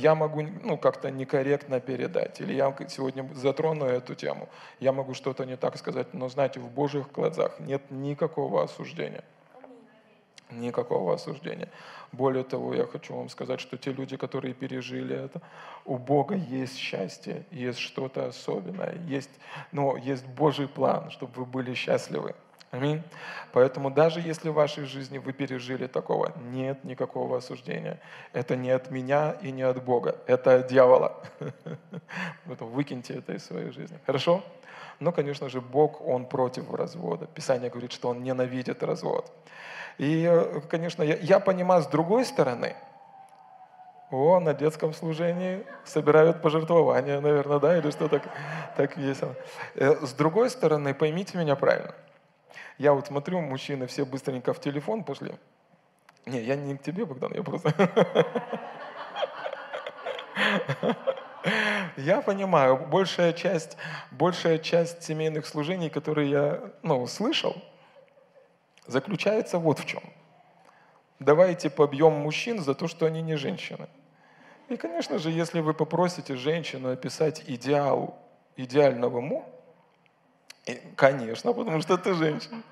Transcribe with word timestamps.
я 0.00 0.14
могу 0.14 0.42
ну, 0.42 0.78
как-то 0.78 1.10
некорректно 1.10 1.80
передать, 1.80 2.40
или 2.40 2.54
я 2.54 2.74
сегодня 2.88 3.28
затрону 3.34 3.84
эту 3.84 4.14
тему, 4.14 4.48
я 4.80 4.92
могу 4.92 5.14
что-то 5.14 5.44
не 5.44 5.56
так 5.56 5.76
сказать, 5.76 6.14
но 6.14 6.28
знаете, 6.28 6.60
в 6.60 6.70
Божьих 6.70 7.12
глазах 7.12 7.60
нет 7.60 7.82
никакого 7.90 8.62
осуждения. 8.62 9.24
Никакого 10.50 11.14
осуждения. 11.14 11.68
Более 12.12 12.42
того, 12.42 12.74
я 12.74 12.84
хочу 12.84 13.14
вам 13.14 13.28
сказать, 13.28 13.60
что 13.60 13.76
те 13.76 13.92
люди, 13.92 14.16
которые 14.16 14.52
пережили 14.52 15.14
это, 15.14 15.40
у 15.84 15.96
Бога 15.96 16.34
есть 16.34 16.76
счастье, 16.76 17.44
есть 17.52 17.78
что-то 17.78 18.26
особенное, 18.26 18.96
есть, 19.06 19.30
ну, 19.70 19.96
есть 19.96 20.26
Божий 20.26 20.66
план, 20.66 21.10
чтобы 21.10 21.32
вы 21.34 21.44
были 21.44 21.74
счастливы. 21.74 22.34
Аминь. 22.70 23.02
Поэтому 23.52 23.90
даже 23.90 24.20
если 24.20 24.48
в 24.48 24.54
вашей 24.54 24.84
жизни 24.84 25.18
вы 25.18 25.32
пережили 25.32 25.88
такого, 25.88 26.32
нет 26.52 26.84
никакого 26.84 27.38
осуждения. 27.38 27.98
Это 28.32 28.54
не 28.54 28.70
от 28.70 28.92
меня 28.92 29.32
и 29.42 29.50
не 29.50 29.62
от 29.62 29.82
Бога, 29.82 30.16
это 30.28 30.56
от 30.56 30.68
дьявола. 30.68 31.20
Поэтому 32.46 32.70
выкиньте 32.70 33.14
это 33.14 33.32
из 33.32 33.44
своей 33.44 33.72
жизни. 33.72 33.98
Хорошо? 34.06 34.44
Но, 35.00 35.10
конечно 35.10 35.48
же, 35.48 35.60
Бог, 35.60 36.00
Он 36.06 36.26
против 36.26 36.72
развода. 36.72 37.26
Писание 37.26 37.70
говорит, 37.70 37.90
что 37.90 38.10
Он 38.10 38.22
ненавидит 38.22 38.84
развод. 38.84 39.32
И, 39.98 40.30
конечно, 40.68 41.02
я, 41.02 41.16
я 41.16 41.40
понимаю 41.40 41.82
с 41.82 41.86
другой 41.86 42.24
стороны, 42.24 42.76
о, 44.12 44.38
на 44.38 44.54
детском 44.54 44.92
служении 44.92 45.66
собирают 45.84 46.40
пожертвования, 46.40 47.20
наверное, 47.20 47.58
да, 47.58 47.78
или 47.78 47.90
что 47.90 48.08
так, 48.08 48.22
так 48.76 48.96
весело. 48.96 49.34
Э, 49.74 50.06
с 50.06 50.12
другой 50.12 50.50
стороны, 50.50 50.94
поймите 50.94 51.36
меня 51.36 51.56
правильно– 51.56 51.94
я 52.80 52.94
вот 52.94 53.08
смотрю, 53.08 53.42
мужчины 53.42 53.86
все 53.86 54.06
быстренько 54.06 54.54
в 54.54 54.60
телефон 54.60 55.04
пошли. 55.04 55.34
Не, 56.24 56.40
я 56.40 56.56
не 56.56 56.78
к 56.78 56.82
тебе, 56.82 57.04
Богдан, 57.04 57.34
я 57.34 57.42
просто... 57.42 57.74
Я 61.96 62.22
понимаю, 62.22 62.76
большая 62.76 63.34
часть, 63.34 63.76
большая 64.10 64.58
часть 64.58 65.02
семейных 65.02 65.46
служений, 65.46 65.90
которые 65.90 66.30
я 66.30 66.72
ну, 66.82 67.06
слышал, 67.06 67.54
заключается 68.86 69.58
вот 69.58 69.78
в 69.78 69.84
чем. 69.84 70.02
Давайте 71.18 71.68
побьем 71.68 72.12
мужчин 72.12 72.60
за 72.60 72.74
то, 72.74 72.88
что 72.88 73.04
они 73.04 73.20
не 73.20 73.36
женщины. 73.36 73.88
И, 74.70 74.76
конечно 74.76 75.18
же, 75.18 75.30
если 75.30 75.60
вы 75.60 75.74
попросите 75.74 76.36
женщину 76.36 76.90
описать 76.90 77.44
идеал 77.46 78.18
идеального 78.56 79.20
мужа, 79.20 79.44
и, 80.66 80.80
конечно, 80.96 81.52
потому 81.52 81.80
что 81.80 81.96
ты 81.96 82.14
женщина. 82.14 82.62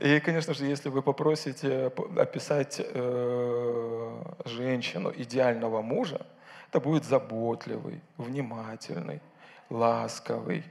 И, 0.00 0.20
конечно 0.20 0.54
же, 0.54 0.66
если 0.66 0.88
вы 0.88 1.02
попросите 1.02 1.92
описать 2.16 2.80
э, 2.82 4.22
женщину 4.44 5.12
идеального 5.14 5.82
мужа, 5.82 6.26
это 6.68 6.80
будет 6.80 7.04
заботливый, 7.04 8.00
внимательный, 8.16 9.20
ласковый, 9.68 10.64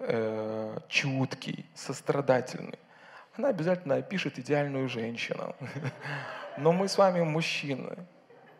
э, 0.00 0.78
чуткий, 0.88 1.66
сострадательный. 1.74 2.78
Она 3.36 3.48
обязательно 3.48 3.96
опишет 3.96 4.38
идеальную 4.38 4.88
женщину. 4.88 5.54
Но 6.58 6.72
мы 6.72 6.88
с 6.88 6.98
вами 6.98 7.22
мужчины. 7.22 7.96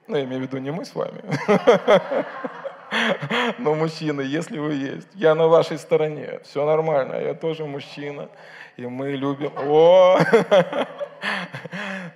Ну, 0.07 0.17
я 0.17 0.25
имею 0.25 0.41
в 0.41 0.43
виду 0.45 0.59
не 0.59 0.71
мы 0.71 0.85
с 0.85 0.95
вами. 0.95 1.23
Но 3.59 3.75
мужчины, 3.75 4.21
если 4.23 4.59
вы 4.59 4.75
есть, 4.75 5.09
я 5.15 5.35
на 5.35 5.49
вашей 5.49 5.79
стороне, 5.79 6.41
все 6.45 6.65
нормально, 6.65 7.15
я 7.15 7.35
тоже 7.35 7.65
мужчина, 7.65 8.29
и 8.77 8.87
мы 8.87 9.13
любим... 9.13 9.53
О! 9.57 10.19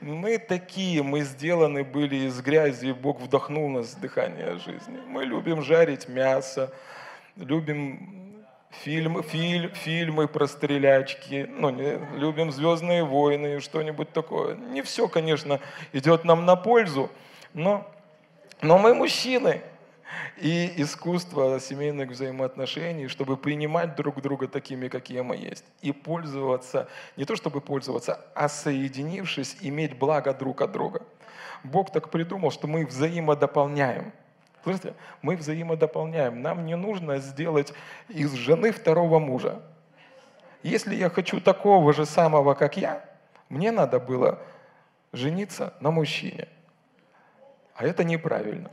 Мы 0.01 0.39
такие, 0.39 1.03
мы 1.03 1.21
сделаны 1.21 1.83
были 1.83 2.27
из 2.27 2.41
грязи, 2.41 2.87
и 2.87 2.93
Бог 2.93 3.21
вдохнул 3.21 3.69
нас 3.69 3.95
дыхание 3.95 4.59
жизни. 4.59 4.99
Мы 5.07 5.25
любим 5.25 5.63
жарить 5.63 6.09
мясо, 6.09 6.73
любим 7.37 8.45
фильмы, 8.71 9.23
фильм, 9.23 9.71
фильмы 9.75 10.29
про 10.29 10.47
стрелячки, 10.47 11.49
ну, 11.51 11.71
не, 11.71 11.99
любим 12.17 12.53
«Звездные 12.53 13.03
войны» 13.03 13.57
и 13.57 13.61
что-нибудь 13.61 14.13
такое. 14.13 14.55
Не 14.55 14.83
все, 14.83 15.09
конечно, 15.09 15.61
идет 15.93 16.25
нам 16.25 16.47
на 16.47 16.57
пользу, 16.57 17.11
но, 17.55 17.87
но 18.63 18.79
мы 18.79 18.95
мужчины, 18.95 19.63
и 20.37 20.73
искусство 20.77 21.61
семейных 21.61 22.11
взаимоотношений, 22.11 23.09
чтобы 23.09 23.37
принимать 23.37 23.97
друг 23.97 24.21
друга 24.21 24.49
такими, 24.49 24.89
какие 24.89 25.21
мы 25.21 25.37
есть, 25.37 25.65
и 25.83 25.93
пользоваться, 25.93 26.89
не 27.17 27.25
то 27.25 27.37
чтобы 27.37 27.61
пользоваться, 27.61 28.25
а 28.35 28.49
соединившись, 28.49 29.57
иметь 29.61 29.99
благо 29.99 30.33
друг 30.33 30.61
от 30.63 30.73
друга. 30.73 31.03
Бог 31.65 31.93
так 31.93 32.11
придумал, 32.11 32.51
что 32.51 32.67
мы 32.67 32.87
взаимодополняем. 32.87 34.13
Слышите? 34.63 34.95
Мы 35.23 35.37
взаимодополняем. 35.37 36.43
Нам 36.43 36.67
не 36.67 36.77
нужно 36.77 37.19
сделать 37.19 37.73
из 38.09 38.33
жены 38.33 38.73
второго 38.73 39.19
мужа. 39.19 39.63
Если 40.63 40.95
я 40.95 41.09
хочу 41.11 41.41
такого 41.41 41.93
же 41.93 42.05
самого, 42.05 42.55
как 42.55 42.77
я, 42.77 43.05
мне 43.49 43.71
надо 43.71 43.99
было 43.99 44.41
жениться 45.13 45.75
на 45.81 45.91
мужчине. 45.91 46.49
А 47.75 47.85
это 47.85 48.05
неправильно. 48.05 48.71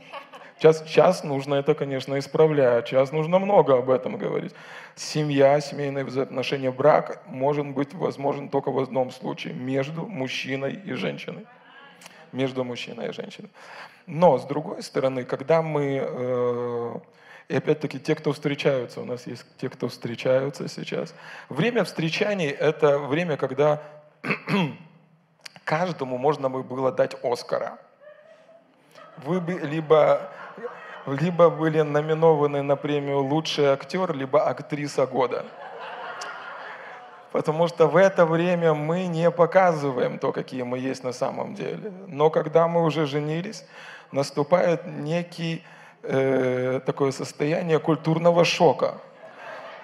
Сейчас, 0.58 0.82
сейчас 0.86 1.22
нужно 1.22 1.56
это, 1.56 1.74
конечно, 1.74 2.18
исправлять. 2.18 2.88
Сейчас 2.88 3.12
нужно 3.12 3.38
много 3.38 3.76
об 3.76 3.90
этом 3.90 4.16
говорить. 4.16 4.54
Семья, 4.94 5.60
семейные 5.60 6.04
взаимоотношения, 6.04 6.70
брак 6.70 7.22
может 7.26 7.66
быть 7.66 7.92
возможен 7.92 8.48
только 8.48 8.70
в 8.70 8.78
одном 8.78 9.10
случае. 9.10 9.52
Между 9.52 10.06
мужчиной 10.06 10.72
и 10.72 10.94
женщиной. 10.94 11.46
Между 12.32 12.64
мужчиной 12.64 13.08
и 13.08 13.12
женщиной. 13.12 13.50
Но, 14.06 14.38
с 14.38 14.44
другой 14.44 14.82
стороны, 14.82 15.24
когда 15.24 15.60
мы... 15.60 16.02
Э, 16.02 16.94
и 17.48 17.56
опять-таки, 17.56 18.00
те, 18.00 18.14
кто 18.14 18.32
встречаются, 18.32 19.02
у 19.02 19.04
нас 19.04 19.26
есть 19.26 19.44
те, 19.58 19.68
кто 19.68 19.88
встречаются 19.88 20.68
сейчас. 20.68 21.14
Время 21.50 21.84
встречаний– 21.84 22.48
это 22.48 22.98
время, 22.98 23.36
когда 23.36 23.82
каждому 25.64 26.16
можно 26.16 26.48
было 26.48 26.90
дать 26.92 27.14
Оскара. 27.22 27.78
Вы 29.18 29.40
бы 29.40 29.52
либо 29.52 30.30
либо 31.06 31.50
были 31.50 31.80
номинованы 31.82 32.62
на 32.62 32.76
премию 32.76 33.22
«Лучший 33.22 33.66
актер», 33.66 34.14
либо 34.14 34.48
«Актриса 34.48 35.06
года». 35.06 35.44
Потому 37.32 37.68
что 37.68 37.86
в 37.86 37.96
это 37.96 38.24
время 38.24 38.72
мы 38.74 39.06
не 39.06 39.30
показываем 39.30 40.18
то, 40.18 40.32
какие 40.32 40.62
мы 40.62 40.78
есть 40.78 41.04
на 41.04 41.12
самом 41.12 41.54
деле. 41.54 41.92
Но 42.06 42.30
когда 42.30 42.66
мы 42.66 42.82
уже 42.82 43.06
женились, 43.06 43.64
наступает 44.10 44.86
некий 44.86 45.62
э, 46.02 46.80
такое 46.86 47.12
состояние 47.12 47.78
культурного 47.78 48.44
шока, 48.44 48.98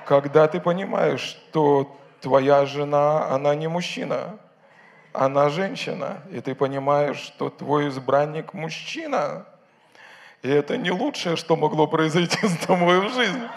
когда 0.06 0.48
ты 0.48 0.60
понимаешь, 0.60 1.20
что 1.20 1.96
твоя 2.20 2.64
жена, 2.64 3.28
она 3.28 3.54
не 3.54 3.68
мужчина, 3.68 4.38
она 5.12 5.50
женщина, 5.50 6.22
и 6.30 6.40
ты 6.40 6.54
понимаешь, 6.54 7.18
что 7.18 7.50
твой 7.50 7.88
избранник 7.88 8.54
мужчина, 8.54 9.44
и 10.42 10.48
это 10.48 10.76
не 10.76 10.90
лучшее, 10.90 11.36
что 11.36 11.56
могло 11.56 11.86
произойти 11.86 12.38
с 12.46 12.56
тобой 12.66 13.00
в 13.00 13.14
жизни. 13.14 13.48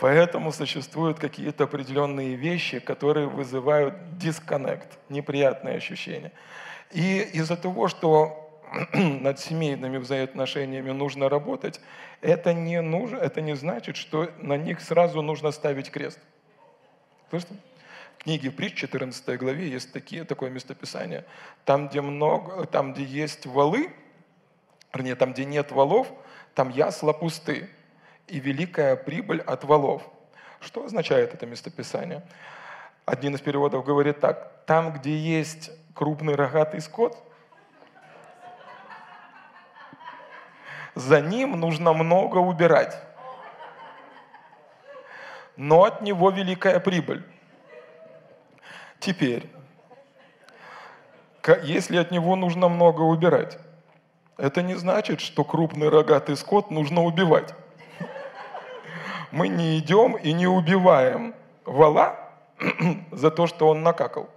Поэтому 0.00 0.52
существуют 0.52 1.18
какие-то 1.18 1.64
определенные 1.64 2.36
вещи, 2.36 2.78
которые 2.78 3.26
вызывают 3.26 4.18
дисконнект, 4.18 4.98
неприятные 5.08 5.76
ощущения. 5.76 6.32
И 6.92 7.20
из-за 7.32 7.56
того, 7.56 7.88
что 7.88 8.60
над 8.92 9.40
семейными 9.40 9.98
взаимоотношениями 9.98 10.90
нужно 10.92 11.28
работать, 11.28 11.80
это 12.20 12.54
не, 12.54 12.80
нужно, 12.80 13.16
это 13.16 13.40
не 13.40 13.56
значит, 13.56 13.96
что 13.96 14.30
на 14.38 14.56
них 14.56 14.80
сразу 14.80 15.22
нужно 15.22 15.50
ставить 15.50 15.90
крест. 15.90 16.20
Слышите? 17.30 17.54
В 18.18 18.24
книге 18.24 18.50
Притч, 18.50 18.74
14 18.74 19.38
главе, 19.38 19.68
есть 19.68 19.92
такие, 19.92 20.24
такое 20.24 20.50
местописание. 20.50 21.24
Там, 21.64 21.88
где, 21.88 22.00
много, 22.00 22.64
там, 22.66 22.92
где 22.92 23.04
есть 23.04 23.46
валы, 23.46 23.90
вернее, 24.96 25.14
там, 25.14 25.32
где 25.32 25.44
нет 25.44 25.72
валов, 25.72 26.10
там 26.54 26.70
ясла 26.70 27.12
пусты, 27.12 27.68
и 28.26 28.40
великая 28.40 28.96
прибыль 28.96 29.40
от 29.40 29.64
валов. 29.64 30.02
Что 30.60 30.84
означает 30.84 31.34
это 31.34 31.46
местописание? 31.46 32.22
Один 33.04 33.34
из 33.34 33.40
переводов 33.40 33.84
говорит 33.84 34.20
так. 34.20 34.64
Там, 34.66 34.92
где 34.92 35.16
есть 35.16 35.70
крупный 35.94 36.34
рогатый 36.34 36.80
скот, 36.80 37.22
за 40.94 41.20
ним 41.20 41.60
нужно 41.60 41.92
много 41.92 42.38
убирать. 42.38 43.00
Но 45.56 45.84
от 45.84 46.00
него 46.00 46.30
великая 46.30 46.80
прибыль. 46.80 47.22
Теперь, 48.98 49.48
если 51.62 51.98
от 51.98 52.10
него 52.10 52.34
нужно 52.34 52.68
много 52.68 53.02
убирать, 53.02 53.58
это 54.36 54.62
не 54.62 54.74
значит, 54.74 55.20
что 55.20 55.44
крупный 55.44 55.88
рогатый 55.88 56.36
скот 56.36 56.70
нужно 56.70 57.02
убивать. 57.02 57.54
Мы 59.30 59.48
не 59.48 59.78
идем 59.78 60.16
и 60.16 60.32
не 60.32 60.46
убиваем 60.46 61.34
вала 61.64 62.18
за 63.10 63.30
то, 63.30 63.46
что 63.46 63.68
он 63.68 63.82
накакал. 63.82 64.30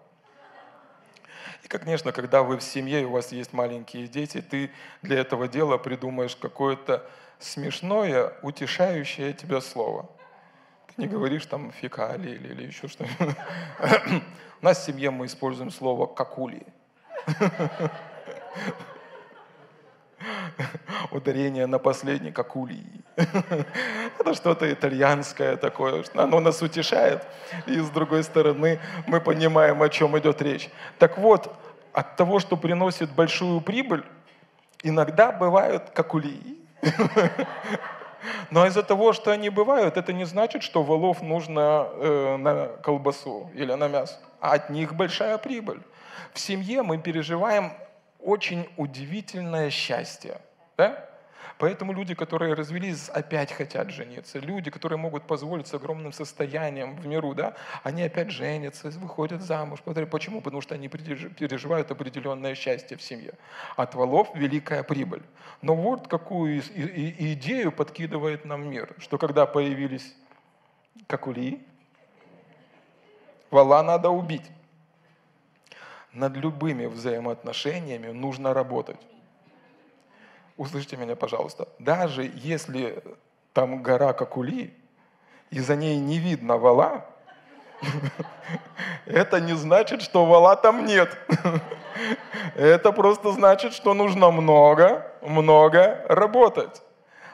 И, 1.64 1.68
конечно, 1.68 2.12
когда 2.12 2.44
вы 2.44 2.58
в 2.58 2.64
семье, 2.64 3.02
и 3.02 3.06
у 3.06 3.12
вас 3.12 3.32
есть 3.32 3.54
маленькие 3.54 4.08
дети, 4.08 4.42
ты 4.42 4.72
для 5.02 5.20
этого 5.20 5.48
дела 5.48 5.78
придумаешь 5.78 6.36
какое-то 6.36 7.06
смешное, 7.38 8.34
утешающее 8.42 9.34
тебя 9.34 9.62
слово. 9.62 10.10
Ты 10.88 11.02
не 11.04 11.08
говоришь 11.08 11.46
там 11.46 11.72
фекалии 11.72 12.32
или, 12.32 12.48
или 12.54 12.68
еще 12.68 12.88
что-нибудь. 12.88 13.36
У 14.62 14.66
нас 14.66 14.80
в 14.80 14.86
семье 14.86 15.12
мы 15.12 15.28
используем 15.28 15.72
слово 15.72 16.06
«какули». 16.06 16.66
Ударение 21.12 21.66
на 21.66 21.80
последний 21.80 22.32
«какули». 22.32 22.84
Это 24.20 24.34
что-то 24.34 24.72
итальянское 24.72 25.58
такое, 25.58 26.04
оно 26.14 26.40
нас 26.40 26.62
утешает. 26.62 27.26
И 27.68 27.80
с 27.80 27.90
другой 27.90 28.24
стороны, 28.24 28.80
мы 29.08 29.22
понимаем, 29.22 29.82
о 29.82 29.90
чем 29.90 30.18
идет 30.18 30.42
речь. 30.42 30.70
Так 30.98 31.18
вот, 31.18 31.54
от 31.94 32.16
того, 32.16 32.40
что 32.40 32.58
приносит 32.58 33.12
большую 33.12 33.62
прибыль, 33.62 34.04
иногда 34.84 35.32
бывают 35.32 35.90
какули. 35.90 36.58
Но 38.52 38.66
из-за 38.66 38.84
того, 38.84 39.14
что 39.14 39.32
они 39.32 39.50
бывают, 39.50 39.98
это 39.98 40.14
не 40.14 40.26
значит, 40.26 40.64
что 40.64 40.84
волов 40.84 41.22
нужно 41.22 41.88
э, 41.92 42.38
на 42.38 42.68
колбасу 42.84 43.50
или 43.54 43.74
на 43.74 43.88
мясо. 43.88 44.20
От 44.40 44.70
них 44.70 44.94
большая 44.94 45.38
прибыль. 45.38 45.82
В 46.34 46.40
семье 46.40 46.84
мы 46.84 46.98
переживаем 46.98 47.74
очень 48.20 48.68
удивительное 48.78 49.70
счастье. 49.70 50.42
Да? 50.80 51.10
Поэтому 51.58 51.92
люди, 51.92 52.16
которые 52.16 52.54
развелись, 52.54 53.10
опять 53.10 53.52
хотят 53.52 53.90
жениться. 53.90 54.40
Люди, 54.40 54.72
которые 54.72 54.98
могут 54.98 55.28
позволить 55.28 55.68
с 55.68 55.74
огромным 55.74 56.14
состоянием 56.14 56.96
в 56.96 57.06
миру, 57.06 57.34
да, 57.36 57.54
они 57.84 58.02
опять 58.02 58.32
женятся, 58.32 58.90
выходят 58.92 59.42
замуж. 59.42 59.82
Почему? 60.10 60.40
Потому 60.40 60.62
что 60.62 60.76
они 60.76 60.88
переживают 60.88 61.92
определенное 61.92 62.56
счастье 62.56 62.96
в 62.96 63.02
семье. 63.02 63.34
От 63.76 63.94
валов 63.94 64.30
великая 64.36 64.84
прибыль. 64.84 65.24
Но 65.62 65.76
вот 65.76 66.08
какую 66.08 66.62
идею 66.62 67.74
подкидывает 67.74 68.46
нам 68.46 68.70
мир, 68.70 68.96
что 69.00 69.18
когда 69.18 69.46
появились 69.46 70.16
какули, 71.08 71.60
вала 73.52 73.84
надо 73.84 74.10
убить. 74.10 74.50
Над 76.14 76.38
любыми 76.38 76.86
взаимоотношениями 76.86 78.14
нужно 78.14 78.54
работать 78.54 79.09
услышьте 80.60 80.98
меня, 80.98 81.16
пожалуйста, 81.16 81.70
даже 81.80 82.30
если 82.36 83.02
там 83.54 83.82
гора 83.82 84.14
Какули, 84.14 84.74
и 85.50 85.60
за 85.60 85.76
ней 85.76 85.98
не 85.98 86.20
видно 86.20 86.58
вала, 86.58 87.06
это 89.06 89.40
не 89.40 89.54
значит, 89.54 90.02
что 90.02 90.26
вала 90.26 90.56
там 90.56 90.86
нет. 90.86 91.18
Это 92.56 92.92
просто 92.92 93.32
значит, 93.34 93.74
что 93.74 93.94
нужно 93.94 94.32
много, 94.32 95.12
много 95.22 96.06
работать. 96.08 96.82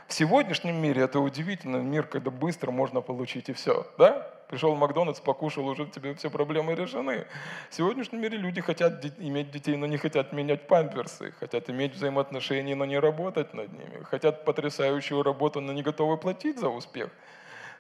В 0.08 0.14
сегодняшнем 0.14 0.76
мире 0.76 1.04
это 1.04 1.20
удивительно, 1.20 1.78
мир, 1.78 2.04
когда 2.04 2.32
быстро 2.32 2.72
можно 2.72 3.02
получить 3.02 3.50
и 3.50 3.54
все, 3.54 3.86
да? 3.98 4.35
Пришел 4.48 4.76
в 4.76 4.78
Макдональдс, 4.78 5.20
покушал, 5.20 5.68
уже 5.68 5.88
тебе 5.88 6.14
все 6.14 6.30
проблемы 6.30 6.76
решены. 6.76 7.26
В 7.70 7.76
сегодняшнем 7.76 8.22
мире 8.22 8.38
люди 8.38 8.62
хотят 8.62 9.04
иметь 9.18 9.50
детей, 9.52 9.76
но 9.76 9.88
не 9.88 9.98
хотят 9.98 10.34
менять 10.34 10.68
памперсы, 10.68 11.32
хотят 11.40 11.70
иметь 11.70 11.96
взаимоотношения, 11.96 12.76
но 12.76 12.86
не 12.86 13.00
работать 13.00 13.54
над 13.54 13.74
ними, 13.74 14.04
хотят 14.04 14.46
потрясающую 14.46 15.24
работу, 15.24 15.62
но 15.62 15.74
не 15.74 15.82
готовы 15.82 16.18
платить 16.18 16.60
за 16.60 16.70
успех. 16.70 17.10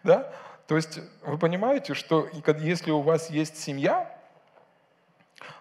Да? 0.04 0.34
То 0.68 0.76
есть 0.76 1.00
вы 1.22 1.38
понимаете, 1.38 1.94
что 1.94 2.28
если 2.60 2.90
у 2.92 3.02
вас 3.02 3.30
есть 3.30 3.58
семья, 3.58 4.12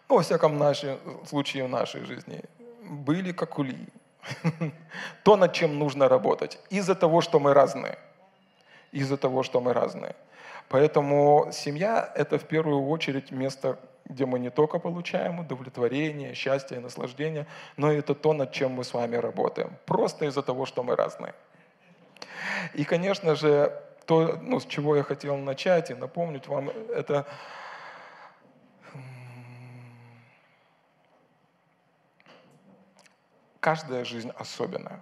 ну, 0.08 0.16
во 0.16 0.22
всяком 0.22 0.58
нашем, 0.58 0.98
случае 1.26 1.64
в 1.64 1.68
нашей 1.68 2.04
жизни, 2.04 2.42
были 2.82 3.32
как 3.32 3.58
ули, 3.58 3.88
то, 5.22 5.36
над 5.36 5.52
чем 5.52 5.78
нужно 5.78 6.08
работать, 6.08 6.58
из-за 6.70 6.94
того, 6.94 7.20
что 7.20 7.40
мы 7.40 7.52
разные. 7.52 7.98
Из-за 8.92 9.16
того, 9.16 9.42
что 9.42 9.60
мы 9.60 9.72
разные. 9.72 10.14
Поэтому 10.68 11.48
семья– 11.52 12.12
это 12.14 12.38
в 12.38 12.44
первую 12.44 12.88
очередь 12.88 13.30
место, 13.30 13.78
где 14.06 14.26
мы 14.26 14.38
не 14.38 14.50
только 14.50 14.78
получаем 14.78 15.40
удовлетворение, 15.40 16.34
счастье 16.34 16.78
и 16.78 16.80
наслаждение, 16.80 17.46
но 17.76 17.92
и 17.92 17.98
это 17.98 18.14
то, 18.14 18.32
над 18.32 18.52
чем 18.52 18.72
мы 18.72 18.84
с 18.84 18.92
вами 18.92 19.16
работаем. 19.16 19.76
Просто 19.86 20.26
из-за 20.26 20.42
того, 20.42 20.66
что 20.66 20.82
мы 20.82 20.96
разные. 20.96 21.34
И, 22.74 22.84
конечно 22.84 23.34
же, 23.34 23.80
то, 24.06 24.38
ну, 24.42 24.60
с 24.60 24.66
чего 24.66 24.96
я 24.96 25.02
хотел 25.02 25.36
начать 25.36 25.90
и 25.90 25.94
напомнить 25.94 26.46
вам, 26.46 26.70
это 26.70 27.26
каждая 33.60 34.04
жизнь 34.04 34.30
особенная, 34.36 35.00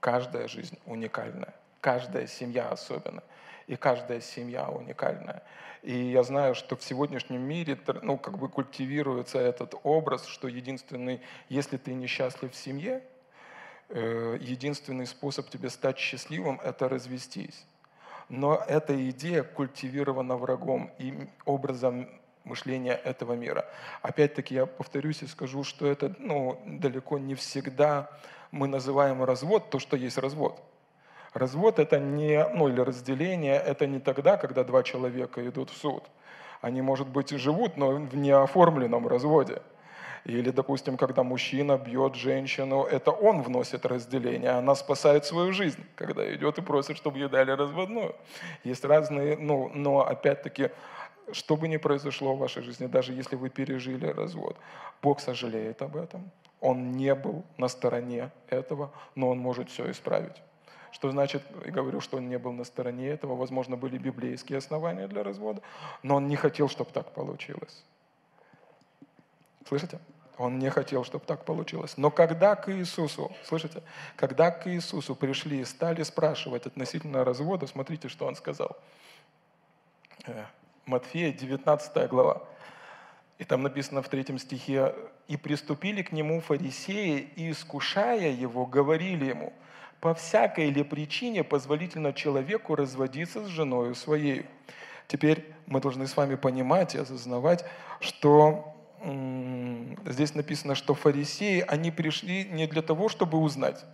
каждая 0.00 0.48
жизнь 0.48 0.78
уникальная, 0.84 1.54
каждая 1.80 2.26
семья 2.26 2.68
особенная 2.68 3.24
и 3.66 3.76
каждая 3.76 4.20
семья 4.20 4.68
уникальная. 4.68 5.42
И 5.82 5.92
я 6.10 6.22
знаю, 6.22 6.54
что 6.54 6.76
в 6.76 6.82
сегодняшнем 6.82 7.40
мире 7.42 7.78
ну, 8.02 8.18
как 8.18 8.38
бы 8.38 8.48
культивируется 8.48 9.38
этот 9.38 9.74
образ, 9.82 10.26
что 10.26 10.48
единственный, 10.48 11.20
если 11.48 11.76
ты 11.76 11.94
несчастлив 11.94 12.52
в 12.52 12.56
семье, 12.56 13.02
э, 13.88 14.38
единственный 14.40 15.06
способ 15.06 15.48
тебе 15.48 15.70
стать 15.70 15.98
счастливым– 15.98 16.60
это 16.64 16.88
развестись. 16.88 17.64
Но 18.28 18.62
эта 18.66 19.10
идея 19.10 19.44
культивирована 19.44 20.36
врагом 20.36 20.90
и 20.98 21.28
образом 21.44 22.08
мышления 22.42 22.94
этого 22.94 23.34
мира. 23.34 23.64
Опять-таки 24.02 24.54
я 24.54 24.66
повторюсь 24.66 25.22
и 25.22 25.26
скажу, 25.26 25.62
что 25.62 25.86
это 25.86 26.14
ну, 26.18 26.60
далеко 26.66 27.18
не 27.18 27.34
всегда 27.34 28.10
мы 28.50 28.68
называем 28.68 29.22
развод 29.22 29.70
то, 29.70 29.78
что 29.78 29.96
есть 29.96 30.18
развод. 30.18 30.60
Развод 31.36 31.78
это 31.78 31.98
не, 31.98 32.48
ну 32.54 32.68
или 32.68 32.80
разделение, 32.80 33.56
это 33.56 33.86
не 33.86 34.00
тогда, 34.00 34.38
когда 34.38 34.64
два 34.64 34.82
человека 34.82 35.46
идут 35.46 35.68
в 35.68 35.76
суд. 35.76 36.02
Они, 36.62 36.80
может 36.80 37.08
быть, 37.08 37.30
и 37.30 37.36
живут, 37.36 37.76
но 37.76 37.90
в 37.90 38.16
неоформленном 38.16 39.06
разводе. 39.06 39.60
Или, 40.24 40.48
допустим, 40.48 40.96
когда 40.96 41.22
мужчина 41.22 41.76
бьет 41.76 42.14
женщину, 42.14 42.84
это 42.84 43.10
он 43.10 43.42
вносит 43.42 43.84
разделение, 43.84 44.52
а 44.52 44.58
она 44.60 44.74
спасает 44.74 45.26
свою 45.26 45.52
жизнь, 45.52 45.84
когда 45.94 46.34
идет 46.34 46.56
и 46.56 46.62
просит, 46.62 46.96
чтобы 46.96 47.18
ей 47.18 47.28
дали 47.28 47.50
разводную. 47.50 48.16
Есть 48.64 48.86
разные, 48.86 49.36
ну, 49.36 49.70
но 49.74 50.08
опять-таки, 50.08 50.70
что 51.32 51.58
бы 51.58 51.68
ни 51.68 51.76
произошло 51.76 52.34
в 52.34 52.38
вашей 52.38 52.62
жизни, 52.62 52.86
даже 52.86 53.12
если 53.12 53.36
вы 53.36 53.50
пережили 53.50 54.06
развод, 54.06 54.56
Бог 55.02 55.20
сожалеет 55.20 55.82
об 55.82 55.96
этом. 55.96 56.30
Он 56.62 56.92
не 56.92 57.14
был 57.14 57.44
на 57.58 57.68
стороне 57.68 58.30
этого, 58.48 58.90
но 59.14 59.28
Он 59.28 59.38
может 59.38 59.68
все 59.68 59.90
исправить. 59.90 60.45
Что 60.96 61.10
значит, 61.10 61.42
я 61.66 61.72
говорю, 61.72 62.00
что 62.00 62.16
он 62.16 62.30
не 62.30 62.38
был 62.38 62.52
на 62.52 62.64
стороне 62.64 63.08
этого, 63.08 63.36
возможно, 63.36 63.76
были 63.76 63.98
библейские 63.98 64.56
основания 64.56 65.06
для 65.06 65.22
развода, 65.22 65.60
но 66.02 66.16
он 66.16 66.26
не 66.26 66.36
хотел, 66.36 66.70
чтобы 66.70 66.90
так 66.90 67.12
получилось. 67.12 67.84
Слышите? 69.68 70.00
Он 70.38 70.58
не 70.58 70.70
хотел, 70.70 71.04
чтобы 71.04 71.26
так 71.26 71.44
получилось. 71.44 71.98
Но 71.98 72.10
когда 72.10 72.56
к 72.56 72.72
Иисусу, 72.72 73.30
слышите, 73.44 73.82
когда 74.16 74.50
к 74.50 74.66
Иисусу 74.68 75.14
пришли 75.14 75.60
и 75.60 75.66
стали 75.66 76.02
спрашивать 76.02 76.64
относительно 76.64 77.24
развода, 77.24 77.66
смотрите, 77.66 78.08
что 78.08 78.24
он 78.24 78.34
сказал. 78.34 78.74
Э, 80.24 80.46
Матфея, 80.86 81.30
19 81.30 82.08
глава. 82.08 82.42
И 83.36 83.44
там 83.44 83.62
написано 83.62 84.00
в 84.00 84.08
третьем 84.08 84.38
стихе, 84.38 84.94
«И 85.28 85.36
приступили 85.36 86.00
к 86.00 86.12
нему 86.12 86.40
фарисеи, 86.40 87.28
и, 87.36 87.50
искушая 87.50 88.30
его, 88.30 88.64
говорили 88.64 89.26
ему, 89.26 89.52
по 90.00 90.14
всякой 90.14 90.70
ли 90.70 90.82
причине 90.82 91.44
позволительно 91.44 92.12
человеку 92.12 92.74
разводиться 92.74 93.44
с 93.44 93.48
женой 93.48 93.94
своей. 93.94 94.46
Теперь 95.08 95.52
мы 95.66 95.80
должны 95.80 96.06
с 96.06 96.16
вами 96.16 96.34
понимать 96.34 96.94
и 96.94 96.98
осознавать, 96.98 97.64
что 98.00 98.74
здесь 100.04 100.34
написано, 100.34 100.74
что 100.74 100.94
фарисеи, 100.94 101.64
они 101.66 101.90
пришли 101.90 102.44
не 102.44 102.66
для 102.66 102.82
того, 102.82 103.08
чтобы 103.08 103.38
узнать, 103.38 103.84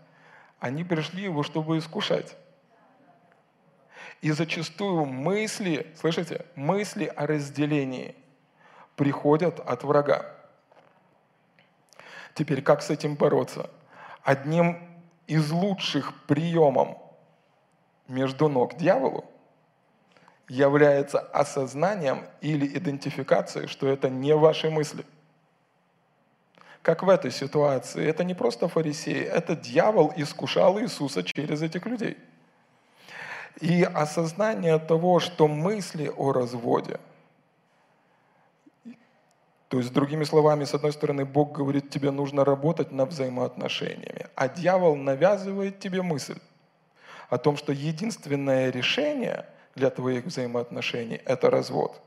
они 0.59 0.85
пришли 0.85 1.25
его, 1.25 1.43
чтобы 1.43 1.79
искушать. 1.79 2.37
И 4.21 4.31
зачастую 4.31 5.05
мысли, 5.05 5.93
слышите, 5.97 6.47
мысли 6.55 7.07
о 7.07 7.27
разделении 7.27 8.15
приходят 8.95 9.59
от 9.59 9.83
врага. 9.83 10.27
Теперь 12.35 12.63
как 12.63 12.83
с 12.83 12.91
этим 12.91 13.17
бороться? 13.17 13.69
Одним 14.23 14.92
из 15.33 15.51
лучших 15.51 16.13
приемом 16.27 16.99
между 18.07 18.51
ног 18.51 18.77
дьяволу 18.77 19.25
является 20.47 21.21
осознанием 21.21 22.27
или 22.43 22.67
идентификацией, 22.67 23.67
что 23.67 23.89
это 23.89 24.11
не 24.11 24.37
ваши 24.37 24.69
мысли. 24.69 25.07
Как 26.83 27.03
в 27.03 27.09
этой 27.09 27.31
ситуации, 27.31 28.07
это 28.07 28.25
не 28.25 28.35
просто 28.35 28.69
фарисеи, 28.69 29.23
это 29.23 29.57
дьявол 29.57 30.13
искушал 30.17 30.79
Иисуса 30.79 31.23
через 31.23 31.63
этих 31.63 31.87
людей. 31.87 32.19
И 33.61 33.83
осознание 33.85 34.79
того, 34.79 35.19
что 35.19 35.49
мысли 35.49 36.13
о 36.15 36.33
разводе, 36.33 37.01
То 39.73 39.79
есть, 39.79 39.91
другими 39.95 40.25
словами, 40.25 40.65
с 40.65 40.75
одной 40.75 40.93
стороны, 40.93 41.25
Бог 41.25 41.53
говорит, 41.53 41.89
тебе 41.89 42.11
нужно 42.11 42.45
работать 42.45 42.93
над 42.93 43.09
взаимоотношениями, 43.09 44.27
а 44.35 44.47
дьявол 44.47 44.97
навязывает 44.97 45.79
тебе 45.79 46.03
мысль 46.03 46.39
о 47.31 47.39
том, 47.39 47.57
что 47.57 47.73
единственное 47.73 48.69
решение 48.69 49.47
для 49.75 49.89
твоих 49.89 50.27
взаимоотношений– 50.27 51.23
это 51.25 51.49
развод. 51.49 52.03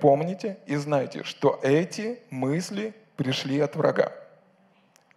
Помните 0.00 0.58
и 0.64 0.76
знайте, 0.76 1.24
что 1.24 1.58
эти 1.60 2.20
мысли 2.30 2.94
пришли 3.16 3.58
от 3.58 3.74
врага. 3.74 4.12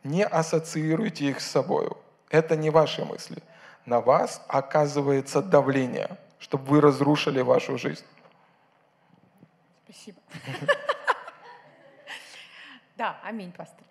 Не 0.04 0.26
ассоциируйте 0.26 1.26
их 1.26 1.40
с 1.40 1.46
собой. 1.46 1.88
Это 2.32 2.56
не 2.56 2.72
ваши 2.72 3.06
мысли. 3.06 3.44
На 3.86 4.02
вас 4.02 4.42
оказывается 4.48 5.44
давление, 5.44 6.18
чтобы 6.40 6.66
вы 6.66 6.82
разрушили 6.82 7.42
вашу 7.42 7.78
жизнь. 7.78 8.06
Спасибо. 9.90 10.22
Да, 12.96 13.18
аминь, 13.24 13.52
пастор. 13.54 13.86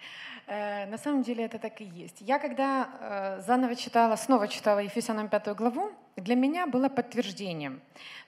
Э, 0.46 0.86
на 0.86 0.98
самом 0.98 1.22
деле 1.22 1.44
это 1.44 1.58
так 1.58 1.80
и 1.80 1.84
есть. 1.84 2.20
Я 2.20 2.38
когда 2.38 2.88
э, 3.00 3.40
заново 3.40 3.74
читала, 3.74 4.16
снова 4.16 4.48
читала 4.48 4.80
Ефесянам 4.80 5.28
пятую 5.28 5.56
главу, 5.56 5.90
для 6.16 6.36
меня 6.36 6.66
было 6.66 6.90
подтверждением 6.90 7.80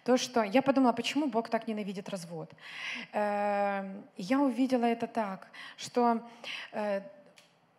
то, 0.04 0.16
что 0.16 0.42
я 0.42 0.62
подумала, 0.62 0.92
почему 0.92 1.26
Бог 1.26 1.50
так 1.50 1.68
ненавидит 1.68 2.08
развод. 2.08 2.50
Э, 3.12 3.84
я 4.16 4.40
увидела 4.40 4.86
это 4.86 5.06
так, 5.06 5.48
что 5.76 6.22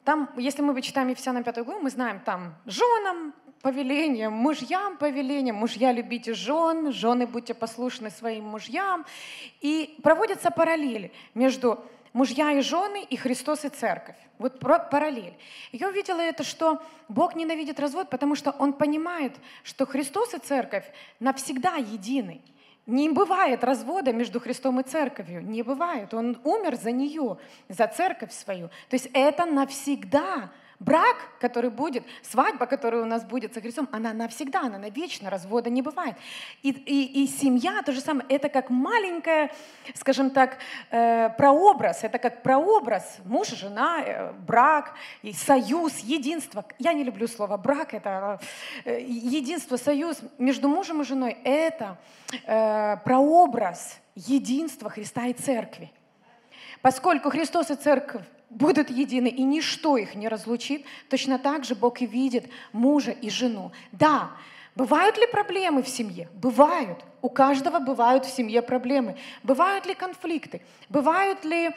там, 0.03 0.29
если 0.37 0.61
мы 0.61 0.79
читаем 0.81 1.09
Ефесянам 1.09 1.43
пятую 1.43 1.65
главу, 1.65 1.81
мы 1.81 1.89
знаем 1.89 2.19
там 2.19 2.53
женам 2.65 3.33
повеление, 3.61 4.29
мужьям 4.29 4.97
повеление, 4.97 5.53
мужья 5.53 5.91
любите 5.91 6.33
жен, 6.33 6.91
жены 6.91 7.27
будьте 7.27 7.53
послушны 7.53 8.09
своим 8.09 8.45
мужьям. 8.45 9.05
И 9.61 9.97
проводятся 10.03 10.51
параллели 10.51 11.11
между 11.33 11.83
мужья 12.13 12.51
и 12.51 12.61
жены, 12.61 13.03
и 13.09 13.15
Христос 13.15 13.65
и 13.65 13.69
церковь. 13.69 14.17
Вот 14.37 14.59
параллель. 14.59 15.33
Я 15.71 15.89
увидела 15.89 16.19
это, 16.19 16.43
что 16.43 16.81
Бог 17.07 17.35
ненавидит 17.35 17.79
развод, 17.79 18.09
потому 18.09 18.35
что 18.35 18.51
Он 18.51 18.73
понимает, 18.73 19.33
что 19.63 19.85
Христос 19.85 20.33
и 20.33 20.39
церковь 20.39 20.85
навсегда 21.19 21.75
едины. 21.75 22.41
Не 22.87 23.09
бывает 23.09 23.63
развода 23.63 24.11
между 24.11 24.39
Христом 24.39 24.79
и 24.79 24.83
церковью. 24.83 25.43
Не 25.43 25.61
бывает. 25.61 26.13
Он 26.15 26.41
умер 26.43 26.75
за 26.75 26.91
нее, 26.91 27.37
за 27.69 27.87
церковь 27.87 28.33
свою. 28.33 28.69
То 28.89 28.95
есть 28.95 29.09
это 29.13 29.45
навсегда 29.45 30.49
Брак, 30.81 31.15
который 31.39 31.69
будет, 31.69 32.03
свадьба, 32.23 32.65
которая 32.65 33.03
у 33.03 33.05
нас 33.05 33.23
будет 33.23 33.53
со 33.53 33.61
Христом, 33.61 33.87
она 33.91 34.13
навсегда, 34.13 34.61
она 34.61 34.79
навечно, 34.79 35.29
развода 35.29 35.69
не 35.69 35.83
бывает. 35.83 36.15
И, 36.63 36.71
и, 36.71 37.23
и 37.23 37.27
семья, 37.27 37.83
то 37.83 37.91
же 37.91 38.01
самое, 38.01 38.25
это 38.29 38.49
как 38.49 38.71
маленькая, 38.71 39.51
скажем 39.93 40.31
так, 40.31 40.57
э, 40.89 41.29
прообраз, 41.37 42.03
это 42.03 42.17
как 42.17 42.41
прообраз 42.41 43.19
муж 43.25 43.51
и 43.51 43.55
жена, 43.57 44.01
э, 44.01 44.33
брак, 44.33 44.95
и 45.21 45.33
союз, 45.33 45.99
единство. 45.99 46.65
Я 46.79 46.93
не 46.93 47.03
люблю 47.03 47.27
слово 47.27 47.57
брак, 47.57 47.93
это 47.93 48.39
э, 48.83 49.01
единство, 49.01 49.77
союз 49.77 50.17
между 50.39 50.67
мужем 50.67 51.01
и 51.01 51.05
женой, 51.05 51.37
это 51.43 51.99
э, 52.47 52.97
прообраз 53.05 53.99
единства 54.15 54.89
Христа 54.89 55.27
и 55.27 55.33
церкви. 55.33 55.91
Поскольку 56.81 57.29
Христос 57.29 57.69
и 57.69 57.75
церковь 57.75 58.25
будут 58.51 58.89
едины, 58.89 59.27
и 59.27 59.43
ничто 59.43 59.97
их 59.97 60.13
не 60.13 60.27
разлучит, 60.27 60.85
точно 61.09 61.39
так 61.39 61.63
же 61.63 61.73
Бог 61.73 62.01
и 62.01 62.05
видит 62.05 62.45
мужа 62.73 63.11
и 63.11 63.29
жену. 63.29 63.71
Да, 63.91 64.31
бывают 64.75 65.17
ли 65.17 65.25
проблемы 65.25 65.81
в 65.81 65.87
семье? 65.87 66.29
Бывают. 66.33 66.99
У 67.21 67.29
каждого 67.29 67.79
бывают 67.79 68.25
в 68.25 68.35
семье 68.35 68.61
проблемы. 68.61 69.17
Бывают 69.43 69.85
ли 69.85 69.95
конфликты? 69.95 70.61
Бывают 70.89 71.45
ли 71.45 71.71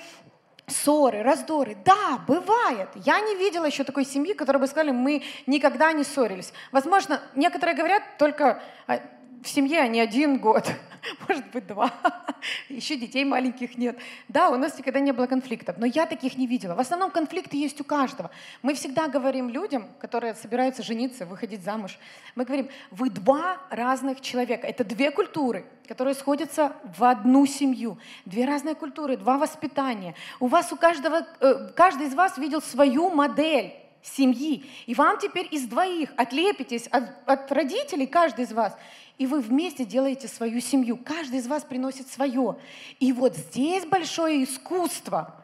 ссоры, 0.67 1.23
раздоры. 1.23 1.77
Да, 1.85 2.21
бывает. 2.27 2.89
Я 2.95 3.21
не 3.21 3.37
видела 3.37 3.67
еще 3.67 3.85
такой 3.85 4.05
семьи, 4.05 4.33
которая 4.33 4.61
бы 4.61 4.67
сказали, 4.67 4.91
мы 4.91 5.23
никогда 5.47 5.93
не 5.93 6.05
ссорились. 6.05 6.53
Возможно, 6.73 7.21
некоторые 7.35 7.77
говорят 7.77 8.03
только 8.19 8.63
а, 8.87 9.01
в 9.45 9.49
семье 9.49 9.81
они 9.81 10.01
один 10.01 10.39
год, 10.39 10.73
может 11.29 11.47
быть, 11.51 11.67
два. 11.67 11.93
Еще 12.71 12.97
детей 12.97 13.25
маленьких 13.25 13.77
нет. 13.77 13.99
Да, 14.29 14.49
у 14.49 14.57
нас 14.57 14.79
никогда 14.79 15.01
не 15.01 15.13
было 15.13 15.27
конфликтов, 15.27 15.77
но 15.77 15.85
я 15.85 16.07
таких 16.07 16.39
не 16.39 16.47
видела. 16.47 16.75
В 16.75 16.81
основном 16.81 17.11
конфликты 17.11 17.59
есть 17.59 17.79
у 17.79 17.85
каждого. 17.85 18.31
Мы 18.63 18.73
всегда 18.73 19.07
говорим 19.07 19.51
людям, 19.51 19.87
которые 20.01 20.35
собираются 20.35 20.83
жениться, 20.83 21.27
выходить 21.27 21.63
замуж, 21.63 21.99
мы 22.35 22.47
говорим, 22.47 22.71
вы 22.91 23.11
два 23.11 23.59
разных 23.69 24.23
человека. 24.23 24.67
Это 24.67 24.83
две 24.83 25.11
культуры, 25.11 25.67
которые 25.87 26.15
сходятся 26.15 26.73
в 26.97 27.05
одну 27.05 27.45
семью. 27.45 27.99
Две 28.25 28.47
разные 28.47 28.75
культуры, 28.75 29.19
два 29.19 29.37
воспитания. 29.37 30.15
У 30.41 30.47
вас 30.47 30.73
у 30.73 30.77
каждого, 30.77 31.27
э, 31.41 31.71
каждый 31.77 32.07
из 32.07 32.15
вас 32.15 32.39
видел 32.39 32.63
свою 32.63 33.11
модель 33.11 33.75
семьи. 34.05 34.65
И 34.87 34.95
вам 34.95 35.19
теперь 35.19 35.49
из 35.51 35.67
двоих 35.67 36.11
отлепитесь 36.17 36.87
от, 36.89 37.05
от 37.27 37.51
родителей, 37.51 38.07
каждый 38.07 38.45
из 38.45 38.53
вас, 38.53 38.77
и 39.19 39.27
вы 39.27 39.41
вместе 39.41 39.85
делаете 39.85 40.29
свою 40.29 40.61
семью. 40.61 40.97
Каждый 40.97 41.39
из 41.39 41.47
вас 41.47 41.65
приносит 41.65 42.09
свое. 42.09 42.57
И 43.01 43.13
вот 43.13 43.37
здесь 43.37 43.85
большое 43.87 44.45
искусство 44.45 45.41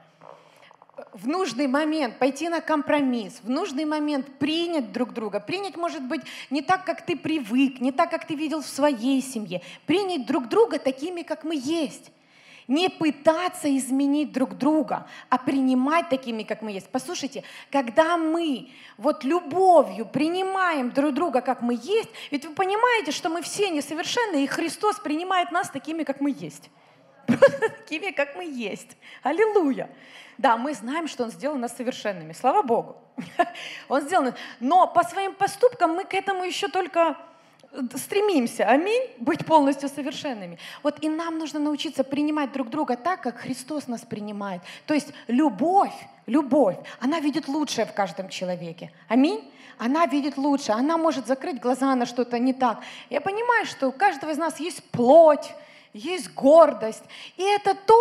в 1.13 1.27
нужный 1.27 1.67
момент 1.67 2.19
пойти 2.19 2.49
на 2.49 2.61
компромисс, 2.61 3.41
в 3.43 3.49
нужный 3.49 3.85
момент 3.85 4.39
принять 4.39 4.93
друг 4.93 5.13
друга. 5.13 5.41
Принять, 5.41 5.77
может 5.77 6.03
быть, 6.03 6.23
не 6.51 6.63
так, 6.63 6.85
как 6.85 7.07
ты 7.07 7.17
привык, 7.17 7.81
не 7.81 7.93
так, 7.93 8.11
как 8.11 8.27
ты 8.27 8.35
видел 8.35 8.61
в 8.61 8.67
своей 8.67 9.23
семье. 9.23 9.63
Принять 9.87 10.27
друг 10.27 10.49
друга 10.49 10.79
такими, 10.79 11.23
как 11.23 11.45
мы 11.45 11.55
есть 11.57 12.11
не 12.71 12.89
пытаться 12.89 13.77
изменить 13.77 14.31
друг 14.33 14.57
друга, 14.57 15.09
а 15.29 15.39
принимать 15.39 16.09
такими, 16.09 16.45
как 16.45 16.63
мы 16.63 16.71
есть. 16.71 16.89
Послушайте, 16.89 17.43
когда 17.71 18.17
мы 18.17 18.71
вот 18.97 19.25
любовью 19.25 20.07
принимаем 20.07 20.91
друг 20.91 21.13
друга, 21.13 21.41
как 21.41 21.63
мы 21.63 21.75
есть, 21.75 22.11
ведь 22.31 22.47
вы 22.47 22.55
понимаете, 22.55 23.11
что 23.11 23.29
мы 23.29 23.43
все 23.43 23.71
несовершенны, 23.71 24.45
и 24.45 24.47
Христос 24.47 25.01
принимает 25.01 25.51
нас 25.51 25.69
такими, 25.69 26.05
как 26.05 26.21
мы 26.21 26.31
есть. 26.31 26.71
Просто 27.27 27.59
такими, 27.79 28.13
как 28.13 28.37
мы 28.37 28.45
есть. 28.45 28.97
Аллилуйя. 29.25 29.91
Да, 30.39 30.57
мы 30.57 30.73
знаем, 30.73 31.09
что 31.09 31.25
Он 31.25 31.33
сделал 31.33 31.57
нас 31.57 31.77
совершенными. 31.77 32.33
Слава 32.33 32.63
Богу. 32.63 32.97
Он 33.89 34.01
сделал 34.03 34.33
Но 34.61 34.87
по 34.87 35.03
своим 35.03 35.35
поступкам 35.35 35.91
мы 35.91 36.05
к 36.05 36.15
этому 36.15 36.45
еще 36.45 36.69
только 36.69 37.17
стремимся, 37.95 38.65
аминь, 38.69 39.03
быть 39.19 39.47
полностью 39.47 39.89
совершенными. 39.89 40.59
Вот 40.83 40.99
и 41.01 41.09
нам 41.09 41.39
нужно 41.39 41.61
научиться 41.61 42.05
принимать 42.05 42.53
друг 42.53 42.69
друга 42.69 42.97
так, 42.97 43.23
как 43.23 43.39
Христос 43.39 43.87
нас 43.87 44.03
принимает. 44.03 44.63
То 44.87 44.95
есть 44.95 45.13
любовь, 45.29 45.95
любовь, 46.27 46.77
она 46.99 47.21
видит 47.21 47.49
лучшее 47.49 47.87
в 47.87 47.93
каждом 47.93 48.29
человеке. 48.29 48.93
Аминь. 49.09 49.51
Она 49.79 50.05
видит 50.05 50.37
лучше, 50.37 50.73
она 50.73 50.99
может 50.99 51.27
закрыть 51.27 51.59
глаза 51.59 51.95
на 51.95 52.05
что-то 52.05 52.39
не 52.39 52.53
так. 52.53 52.81
Я 53.09 53.23
понимаю, 53.23 53.65
что 53.65 53.89
у 53.89 53.93
каждого 53.93 54.31
из 54.31 54.37
нас 54.37 54.61
есть 54.61 54.83
плоть, 54.91 55.55
есть 55.95 56.35
гордость. 56.35 57.05
И 57.39 57.43
это 57.43 57.75
то, 57.75 57.97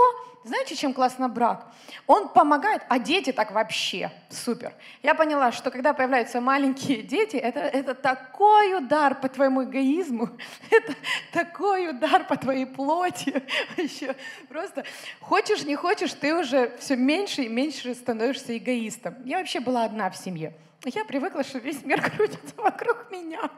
знаете, 0.45 0.75
чем 0.75 0.93
классно 0.93 1.27
брак? 1.27 1.67
Он 2.07 2.29
помогает, 2.29 2.81
а 2.87 2.97
дети 2.97 3.33
так 3.33 3.51
вообще 3.51 4.09
супер. 4.29 4.73
Я 5.03 5.13
поняла, 5.13 5.51
что 5.51 5.69
когда 5.69 5.93
появляются 5.93 6.39
маленькие 6.39 7.01
дети, 7.03 7.35
это, 7.35 7.59
это 7.59 7.93
такой 7.93 8.77
удар 8.77 9.15
по 9.15 9.27
твоему 9.27 9.65
эгоизму, 9.65 10.29
это 10.71 10.95
такой 11.33 11.89
удар 11.89 12.25
по 12.25 12.37
твоей 12.37 12.65
плоти. 12.65 13.43
Вообще, 13.77 14.15
просто 14.47 14.85
хочешь, 15.19 15.63
не 15.63 15.75
хочешь, 15.75 16.13
ты 16.13 16.33
уже 16.33 16.75
все 16.79 16.95
меньше 16.95 17.43
и 17.43 17.49
меньше 17.49 17.93
становишься 17.93 18.57
эгоистом. 18.57 19.15
Я 19.25 19.39
вообще 19.39 19.59
была 19.59 19.83
одна 19.83 20.09
в 20.09 20.15
семье. 20.15 20.53
Я 20.85 21.03
привыкла, 21.03 21.43
что 21.43 21.59
весь 21.59 21.83
мир 21.83 22.01
крутится 22.15 22.55
вокруг 22.57 23.11
меня. 23.11 23.41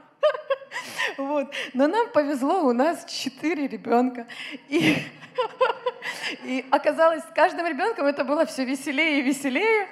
Вот. 1.17 1.53
Но 1.73 1.87
нам 1.87 2.09
повезло, 2.11 2.63
у 2.63 2.71
нас 2.71 3.05
четыре 3.05 3.67
ребенка. 3.67 4.27
И, 4.69 4.97
и 6.43 6.65
оказалось, 6.71 7.21
с 7.23 7.33
каждым 7.35 7.67
ребенком 7.67 8.05
это 8.05 8.23
было 8.23 8.45
все 8.45 8.63
веселее 8.63 9.19
и 9.19 9.21
веселее. 9.21 9.87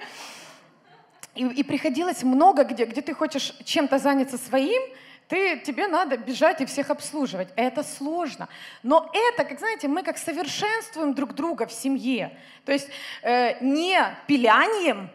И, 1.35 1.45
и 1.45 1.63
приходилось 1.63 2.23
много 2.23 2.63
где, 2.63 2.85
где 2.85 3.01
ты 3.01 3.13
хочешь 3.13 3.53
чем-то 3.65 3.99
заняться 3.99 4.37
своим, 4.37 4.81
ты, 5.27 5.59
тебе 5.59 5.87
надо 5.87 6.17
бежать 6.17 6.61
и 6.61 6.65
всех 6.65 6.89
обслуживать. 6.89 7.49
Это 7.55 7.83
сложно. 7.83 8.47
Но 8.81 9.11
это, 9.13 9.43
как 9.43 9.59
знаете, 9.59 9.87
мы 9.87 10.03
как 10.03 10.17
совершенствуем 10.17 11.13
друг 11.13 11.35
друга 11.35 11.67
в 11.67 11.71
семье. 11.71 12.35
То 12.65 12.71
есть 12.71 12.89
э, 13.21 13.63
не 13.63 13.99
пилянием, 14.25 15.09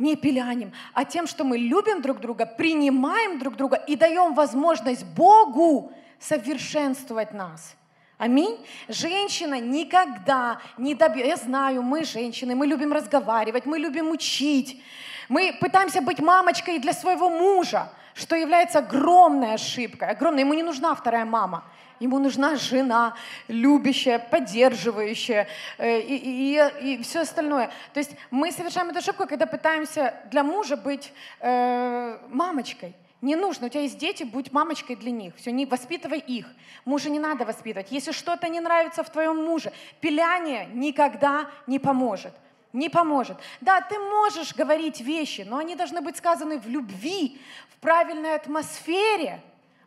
не 0.00 0.16
пилянем, 0.16 0.72
а 0.94 1.04
тем, 1.04 1.26
что 1.26 1.44
мы 1.44 1.58
любим 1.58 2.02
друг 2.02 2.20
друга, 2.20 2.46
принимаем 2.46 3.38
друг 3.38 3.56
друга 3.56 3.76
и 3.76 3.96
даем 3.96 4.34
возможность 4.34 5.04
Богу 5.04 5.92
совершенствовать 6.18 7.32
нас. 7.32 7.76
Аминь. 8.18 8.58
Женщина 8.88 9.58
никогда 9.60 10.60
не 10.76 10.94
добьется. 10.94 11.28
Я 11.28 11.36
знаю, 11.36 11.82
мы 11.82 12.04
женщины, 12.04 12.54
мы 12.54 12.66
любим 12.66 12.92
разговаривать, 12.92 13.64
мы 13.64 13.78
любим 13.78 14.10
учить. 14.10 14.82
Мы 15.28 15.56
пытаемся 15.58 16.02
быть 16.02 16.18
мамочкой 16.18 16.78
для 16.80 16.92
своего 16.92 17.30
мужа. 17.30 17.90
Что 18.14 18.36
является 18.36 18.78
огромной 18.78 19.54
ошибкой, 19.54 20.10
огромной. 20.10 20.42
Ему 20.42 20.54
не 20.54 20.62
нужна 20.62 20.94
вторая 20.94 21.24
мама. 21.24 21.64
Ему 22.00 22.18
нужна 22.18 22.56
жена, 22.56 23.14
любящая, 23.46 24.18
поддерживающая 24.18 25.46
э, 25.76 26.00
и, 26.00 26.56
и, 26.56 26.94
и 26.94 27.02
все 27.02 27.20
остальное. 27.20 27.70
То 27.92 28.00
есть 28.00 28.12
мы 28.30 28.50
совершаем 28.52 28.88
эту 28.88 29.00
ошибку, 29.00 29.26
когда 29.26 29.44
пытаемся 29.44 30.14
для 30.30 30.42
мужа 30.42 30.78
быть 30.78 31.12
э, 31.40 32.18
мамочкой. 32.30 32.94
Не 33.20 33.36
нужно, 33.36 33.66
у 33.66 33.68
тебя 33.68 33.82
есть 33.82 33.98
дети, 33.98 34.22
будь 34.22 34.50
мамочкой 34.50 34.96
для 34.96 35.10
них. 35.10 35.36
Все, 35.36 35.52
не 35.52 35.66
воспитывай 35.66 36.20
их. 36.20 36.46
Мужа 36.86 37.10
не 37.10 37.18
надо 37.18 37.44
воспитывать. 37.44 37.88
Если 37.92 38.12
что-то 38.12 38.48
не 38.48 38.60
нравится 38.60 39.02
в 39.02 39.10
твоем 39.10 39.44
муже, 39.44 39.70
пиляние 40.00 40.68
никогда 40.72 41.50
не 41.66 41.78
поможет. 41.78 42.32
Не 42.72 42.88
поможет. 42.88 43.36
Да, 43.60 43.80
ты 43.80 43.98
можешь 43.98 44.54
говорить 44.54 45.00
вещи, 45.00 45.44
но 45.48 45.58
они 45.58 45.74
должны 45.74 46.00
быть 46.00 46.16
сказаны 46.16 46.58
в 46.58 46.68
любви, 46.68 47.40
в 47.70 47.80
правильной 47.80 48.36
атмосфере, 48.36 49.40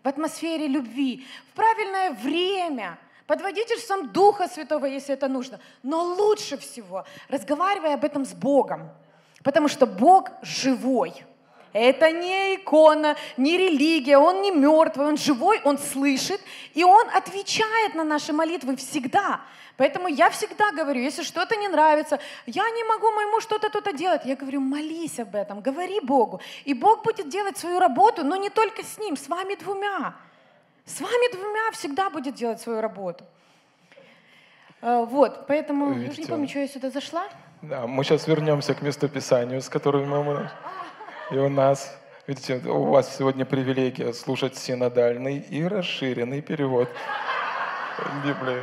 в 0.04 0.08
атмосфере 0.08 0.68
любви, 0.68 1.26
в 1.52 1.56
правильное 1.56 2.12
время, 2.12 2.98
под 3.26 3.42
водительством 3.42 4.12
Духа 4.12 4.50
Святого, 4.50 4.86
если 4.86 5.14
это 5.14 5.30
нужно. 5.30 5.60
Но 5.82 6.04
лучше 6.04 6.58
всего 6.58 7.06
разговаривай 7.30 7.94
об 7.94 8.04
этом 8.04 8.26
с 8.26 8.34
Богом, 8.34 8.90
потому 9.44 9.70
что 9.70 9.86
Бог 9.86 10.32
живой. 10.42 11.26
Это 11.74 12.12
не 12.12 12.56
икона, 12.56 13.16
не 13.36 13.58
религия, 13.58 14.18
он 14.20 14.42
не 14.42 14.52
мертвый, 14.52 15.08
он 15.08 15.18
живой, 15.18 15.60
он 15.64 15.80
слышит, 15.80 16.40
и 16.76 16.84
он 16.84 17.10
отвечает 17.10 17.96
на 17.96 18.04
наши 18.04 18.32
молитвы 18.32 18.76
всегда. 18.76 19.42
Поэтому 19.76 20.08
я 20.08 20.30
всегда 20.30 20.72
говорю, 20.72 21.02
если 21.02 21.24
что-то 21.24 21.56
не 21.56 21.68
нравится, 21.68 22.20
я 22.46 22.70
не 22.70 22.84
могу 22.84 23.10
моему 23.12 23.42
что-то 23.42 23.72
тут 23.72 23.96
делать, 23.96 24.22
я 24.24 24.36
говорю, 24.36 24.62
молись 24.62 25.20
об 25.20 25.36
этом, 25.36 25.62
говори 25.62 26.00
Богу. 26.00 26.42
И 26.64 26.76
Бог 26.76 27.04
будет 27.04 27.28
делать 27.30 27.58
свою 27.58 27.80
работу, 27.80 28.24
но 28.24 28.36
не 28.36 28.52
только 28.52 28.84
с 28.84 29.00
ним, 29.00 29.18
с 29.18 29.28
вами 29.28 29.56
двумя. 29.56 30.14
С 30.86 31.02
вами 31.02 31.34
двумя 31.34 31.72
всегда 31.72 32.12
будет 32.12 32.36
делать 32.36 32.62
свою 32.62 32.82
работу. 32.82 33.24
Э, 34.82 35.06
вот, 35.10 35.48
поэтому, 35.48 35.92
Видите, 35.94 36.22
не 36.22 36.28
помню, 36.28 36.48
что 36.48 36.60
я 36.60 36.68
сюда 36.68 36.92
зашла. 36.92 37.24
Да, 37.64 37.88
мы 37.88 38.04
сейчас 38.04 38.28
вернемся 38.28 38.76
к 38.76 38.82
местописанию, 38.82 39.62
с 39.62 39.70
которым 39.70 40.10
мы... 40.10 40.50
И 41.32 41.36
у 41.36 41.50
нас, 41.50 41.98
видите, 42.28 42.58
у 42.58 42.86
вас 42.86 43.16
сегодня 43.16 43.46
привилегия 43.46 44.14
слушать 44.14 44.58
синодальный 44.58 45.38
и 45.40 45.64
расширенный 45.66 46.42
перевод 46.42 46.90
Библии. 48.26 48.62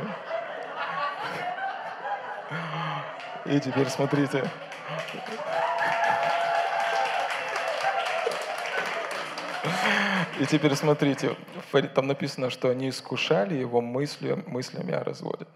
И 3.45 3.59
теперь 3.59 3.89
смотрите. 3.89 4.43
И 10.39 10.45
теперь 10.45 10.75
смотрите, 10.75 11.35
там 11.95 12.07
написано, 12.07 12.51
что 12.51 12.69
они 12.69 12.89
искушали 12.89 13.55
его 13.55 13.81
мысли, 13.81 14.41
мыслями 14.45 14.93
о 14.93 15.03
разводе. 15.03 15.47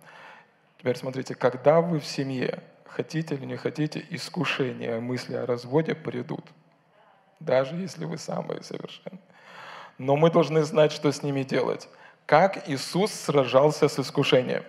Теперь 0.80 0.98
смотрите, 0.98 1.36
когда 1.36 1.82
вы 1.82 2.00
в 2.00 2.06
семье, 2.06 2.64
хотите 2.88 3.36
или 3.36 3.46
не 3.46 3.58
хотите, 3.58 4.04
искушения, 4.10 5.00
мысли 5.00 5.36
о 5.36 5.46
разводе 5.46 5.94
придут. 5.94 6.46
Даже 7.40 7.76
если 7.76 8.06
вы 8.06 8.18
самые 8.18 8.64
совершенные. 8.64 9.20
Но 9.98 10.16
мы 10.16 10.32
должны 10.32 10.64
знать, 10.64 10.92
что 10.92 11.12
с 11.12 11.24
ними 11.24 11.44
делать. 11.44 11.88
Как 12.26 12.68
Иисус 12.70 13.12
сражался 13.12 13.88
с 13.88 14.00
искушением. 14.00 14.64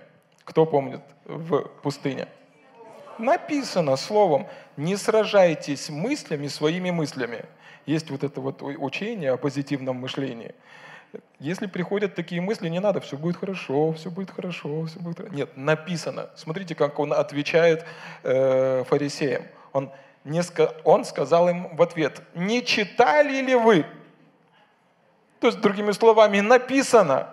Кто 0.45 0.67
помнит 0.67 1.01
в 1.25 1.63
пустыне? 1.83 2.29
написано 3.19 3.97
словом, 3.97 4.47
не 4.77 4.97
сражайтесь 4.97 5.89
мыслями 5.91 6.49
своими 6.49 6.91
мыслями. 6.91 7.45
Есть 7.87 8.11
вот 8.11 8.25
это 8.25 8.41
вот 8.41 8.63
учение 8.63 9.33
о 9.33 9.37
позитивном 9.37 9.97
мышлении. 9.97 10.55
Если 11.39 11.67
приходят 11.67 12.15
такие 12.15 12.41
мысли, 12.41 12.69
не 12.69 12.81
надо, 12.81 13.01
все 13.01 13.17
будет 13.17 13.37
хорошо, 13.37 13.93
все 13.93 14.11
будет 14.11 14.31
хорошо, 14.31 14.85
все 14.87 14.99
будет 14.99 15.19
хорошо. 15.19 15.35
Нет, 15.35 15.57
написано. 15.57 16.29
Смотрите, 16.37 16.75
как 16.75 16.99
он 16.99 17.13
отвечает 17.13 17.87
э, 18.23 18.85
фарисеям. 18.85 19.45
Он, 19.73 19.91
не, 20.27 20.43
он 20.85 21.05
сказал 21.05 21.49
им 21.49 21.75
в 21.77 21.83
ответ, 21.83 22.21
не 22.35 22.65
читали 22.65 23.41
ли 23.41 23.55
вы? 23.55 23.87
То 25.41 25.47
есть, 25.47 25.61
другими 25.61 25.93
словами, 25.93 26.41
написано. 26.41 27.29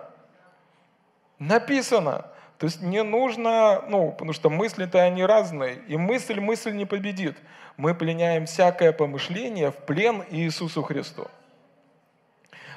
Написано. 1.38 2.26
То 2.58 2.66
есть 2.66 2.80
не 2.80 3.02
нужно, 3.02 3.82
ну, 3.88 4.12
потому 4.12 4.32
что 4.32 4.48
мысли-то 4.48 5.02
они 5.02 5.24
разные, 5.24 5.82
и 5.88 5.96
мысль 5.96 6.38
мысль 6.38 6.72
не 6.72 6.86
победит. 6.86 7.36
Мы 7.76 7.94
пленяем 7.94 8.46
всякое 8.46 8.92
помышление 8.92 9.72
в 9.72 9.76
плен 9.76 10.24
Иисусу 10.30 10.82
Христу. 10.82 11.28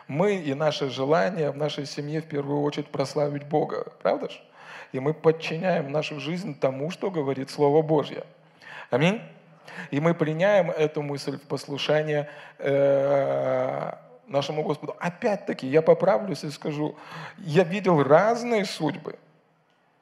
Мы 0.07 0.37
и 0.37 0.53
наше 0.55 0.89
желание 0.89 1.51
в 1.51 1.57
нашей 1.57 1.85
семье 1.85 2.21
в 2.21 2.27
первую 2.27 2.61
очередь 2.63 2.87
прославить 2.87 3.43
Бога, 3.43 3.93
правда 4.01 4.29
же? 4.29 4.39
И 4.93 4.99
мы 4.99 5.13
подчиняем 5.13 5.91
нашу 5.91 6.19
жизнь 6.19 6.57
тому, 6.57 6.89
что 6.89 7.11
говорит 7.11 7.51
Слово 7.51 7.81
Божье. 7.83 8.23
Аминь. 8.89 9.21
И 9.91 9.99
мы 9.99 10.13
пленяем 10.13 10.71
эту 10.71 11.01
мысль 11.01 11.37
в 11.37 11.41
послушание 11.41 12.29
э, 12.59 13.91
нашему 14.27 14.63
Господу. 14.63 14.95
Опять-таки, 14.99 15.67
я 15.67 15.81
поправлюсь 15.81 16.43
и 16.43 16.49
скажу, 16.49 16.95
я 17.37 17.63
видел 17.63 18.03
разные 18.03 18.65
судьбы– 18.65 19.19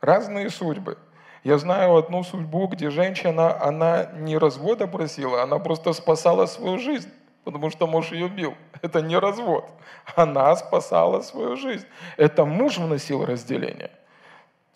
разные 0.06 0.49
судьбы. 0.49 0.97
Я 1.43 1.58
знаю 1.58 1.95
одну 1.95 2.23
судьбу, 2.23 2.67
где 2.67 2.89
женщина, 2.89 3.62
она 3.62 4.06
не 4.13 4.38
развода 4.38 4.88
просила, 4.88 5.43
она 5.43 5.60
просто 5.60 5.93
спасала 5.93 6.45
свою 6.47 6.80
жизнь, 6.80 7.10
потому 7.43 7.69
что 7.69 7.88
муж 7.88 8.12
ее 8.12 8.28
бил. 8.30 8.56
Это 8.82 9.01
не 9.01 9.17
развод. 9.17 9.69
Она 10.15 10.56
спасала 10.56 11.21
свою 11.21 11.56
жизнь. 11.56 11.86
Это 12.17 12.45
муж 12.45 12.78
вносил 12.78 13.25
разделение, 13.25 13.91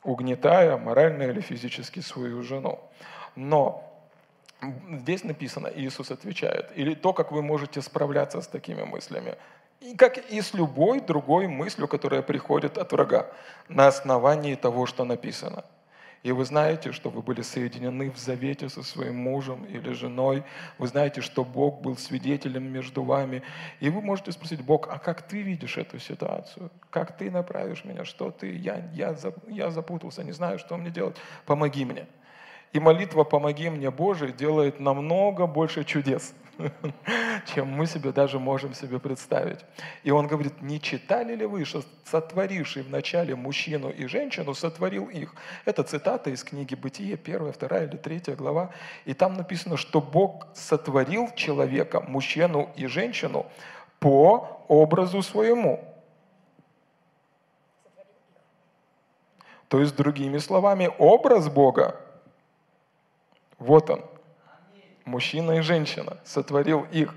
угнетая 0.03 0.77
морально 0.77 1.23
или 1.23 1.41
физически 1.41 2.01
свою 2.01 2.43
жену. 2.43 2.79
Но 3.35 3.88
здесь 4.91 5.23
написано, 5.23 5.71
Иисус 5.73 6.11
отвечает, 6.11 6.71
или 6.75 6.93
то, 6.93 7.13
как 7.13 7.31
вы 7.31 7.41
можете 7.41 7.81
справляться 7.81 8.41
с 8.41 8.47
такими 8.47 8.83
мыслями. 8.83 9.35
И 9.79 9.95
как 9.95 10.17
и 10.17 10.41
с 10.41 10.53
любой 10.53 10.99
другой 10.99 11.47
мыслью, 11.47 11.87
которая 11.87 12.21
приходит 12.21 12.77
от 12.77 12.91
врага, 12.91 13.27
на 13.69 13.87
основании 13.87 14.55
того, 14.55 14.85
что 14.85 15.05
написано. 15.05 15.63
И 16.21 16.33
вы 16.33 16.43
знаете, 16.43 16.91
что 16.91 17.09
вы 17.09 17.21
были 17.21 17.41
соединены 17.41 18.11
в 18.11 18.17
завете 18.17 18.67
со 18.67 18.83
своим 18.83 19.15
мужем 19.15 19.63
или 19.63 19.93
женой. 19.93 20.43
Вы 20.77 20.87
знаете, 20.87 21.21
что 21.21 21.45
Бог 21.45 21.81
был 21.81 21.95
свидетелем 21.95 22.63
между 22.63 23.03
вами. 23.03 23.41
И 23.79 23.89
вы 23.89 24.01
можете 24.01 24.33
спросить, 24.33 24.61
Бог, 24.61 24.89
а 24.91 24.99
как 24.99 25.21
ты 25.21 25.41
видишь 25.41 25.77
эту 25.77 25.97
ситуацию? 25.97 26.71
Как 26.89 27.17
ты 27.17 27.31
направишь 27.31 27.85
меня? 27.85 28.03
Что 28.03 28.31
ты? 28.31 28.53
Я, 28.53 28.89
я, 28.93 29.15
я 29.47 29.71
запутался, 29.71 30.25
не 30.25 30.33
знаю, 30.33 30.59
что 30.59 30.75
мне 30.75 30.89
делать. 30.89 31.15
Помоги 31.45 31.85
мне. 31.85 32.05
И 32.71 32.79
молитва 32.79 33.23
«Помоги 33.23 33.69
мне, 33.69 33.89
Боже» 33.89 34.31
делает 34.31 34.79
намного 34.79 35.47
больше 35.47 35.83
чудес, 35.83 36.35
чем 37.53 37.67
мы 37.67 37.87
себе 37.87 38.11
даже 38.11 38.37
можем 38.37 38.75
себе 38.75 38.99
представить. 38.99 39.59
И 40.03 40.11
он 40.11 40.27
говорит, 40.27 40.61
не 40.61 40.79
читали 40.79 41.35
ли 41.35 41.47
вы, 41.47 41.65
что 41.65 41.81
сотворивший 42.05 42.83
вначале 42.83 43.35
мужчину 43.35 43.89
и 43.89 44.05
женщину 44.05 44.53
сотворил 44.53 45.05
их? 45.05 45.33
Это 45.65 45.81
цитата 45.81 46.29
из 46.29 46.43
книги 46.43 46.75
«Бытие», 46.75 47.17
первая, 47.17 47.53
вторая 47.53 47.87
или 47.87 47.97
третья 47.97 48.35
глава. 48.35 48.69
И 49.05 49.15
там 49.15 49.33
написано, 49.33 49.75
что 49.75 49.99
Бог 49.99 50.45
сотворил 50.53 51.31
человека, 51.35 52.01
мужчину 52.01 52.69
и 52.75 52.85
женщину 52.85 53.47
по 53.99 54.63
образу 54.67 55.23
своему. 55.23 55.83
То 59.69 59.79
есть, 59.79 59.95
другими 59.95 60.37
словами, 60.37 60.91
образ 60.99 61.49
Бога 61.49 61.99
вот 63.59 63.89
он, 63.89 64.03
мужчина 65.03 65.53
и 65.53 65.61
женщина, 65.61 66.17
сотворил 66.23 66.87
их. 66.91 67.13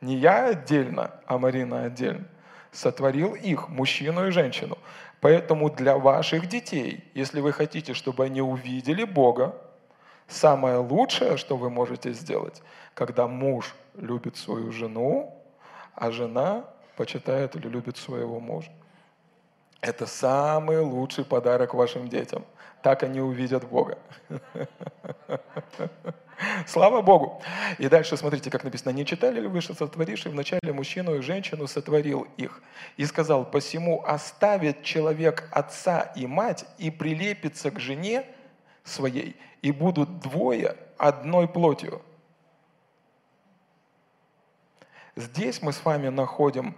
Не 0.00 0.16
я 0.16 0.46
отдельно, 0.46 1.12
а 1.26 1.38
Марина 1.38 1.84
отдельно. 1.84 2.26
Сотворил 2.72 3.34
их, 3.34 3.68
мужчину 3.68 4.26
и 4.26 4.30
женщину. 4.30 4.76
Поэтому 5.20 5.70
для 5.70 5.96
ваших 5.96 6.48
детей, 6.48 7.04
если 7.14 7.40
вы 7.40 7.52
хотите, 7.52 7.94
чтобы 7.94 8.24
они 8.24 8.42
увидели 8.42 9.04
Бога, 9.04 9.56
самое 10.28 10.76
лучшее, 10.78 11.36
что 11.36 11.56
вы 11.56 11.70
можете 11.70 12.12
сделать, 12.12 12.62
когда 12.92 13.26
муж 13.26 13.74
любит 13.94 14.36
свою 14.36 14.72
жену, 14.72 15.34
а 15.94 16.10
жена 16.10 16.64
почитает 16.96 17.56
или 17.56 17.68
любит 17.68 17.96
своего 17.96 18.40
мужа. 18.40 18.70
Это 19.80 20.06
самый 20.06 20.80
лучший 20.80 21.24
подарок 21.24 21.74
вашим 21.74 22.08
детям– 22.08 22.44
так 22.86 23.02
они 23.02 23.20
увидят 23.20 23.68
Бога. 23.68 23.98
Слава 26.68 27.02
Богу. 27.02 27.42
И 27.78 27.88
дальше 27.88 28.16
смотрите, 28.16 28.48
как 28.48 28.62
написано. 28.62 28.92
«Не 28.92 29.04
читали 29.04 29.40
ли 29.40 29.48
вы, 29.48 29.60
что 29.60 29.74
сотворивший 29.74 30.30
вначале 30.30 30.72
мужчину 30.72 31.16
и 31.16 31.20
женщину 31.20 31.66
сотворил 31.66 32.28
их? 32.36 32.62
И 32.96 33.04
сказал, 33.04 33.44
посему 33.44 34.04
оставит 34.06 34.84
человек 34.84 35.48
отца 35.50 36.12
и 36.14 36.28
мать 36.28 36.64
и 36.78 36.92
прилепится 36.92 37.72
к 37.72 37.80
жене 37.80 38.24
своей, 38.84 39.34
и 39.62 39.72
будут 39.72 40.20
двое 40.20 40.76
одной 40.96 41.48
плотью». 41.48 42.02
Здесь 45.16 45.60
мы 45.60 45.72
с 45.72 45.84
вами 45.84 46.06
находим 46.06 46.76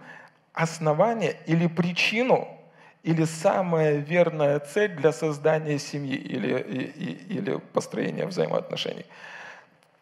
основание 0.53 1.37
или 1.45 1.67
причину, 1.67 2.58
или 3.03 3.23
самая 3.25 3.97
верная 3.97 4.59
цель 4.59 4.95
для 4.95 5.11
создания 5.11 5.79
семьи 5.79 6.15
или, 6.15 6.59
и, 6.59 7.33
или 7.33 7.59
построения 7.73 8.25
взаимоотношений. 8.25 9.05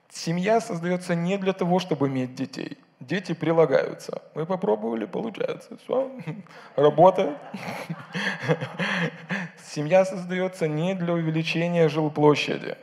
Семья 0.10 0.60
создается 0.62 1.14
не 1.16 1.38
для 1.38 1.54
того, 1.54 1.80
чтобы 1.80 2.08
иметь 2.08 2.34
детей. 2.34 2.78
Дети 3.00 3.34
прилагаются. 3.34 4.24
Мы 4.34 4.48
попробовали, 4.48 5.06
получается. 5.06 5.78
Все, 5.84 6.12
работает. 6.76 7.38
Семья 9.64 10.04
создается 10.04 10.68
не 10.68 10.96
для 10.96 11.14
увеличения 11.14 11.90
жилплощади. 11.90 12.76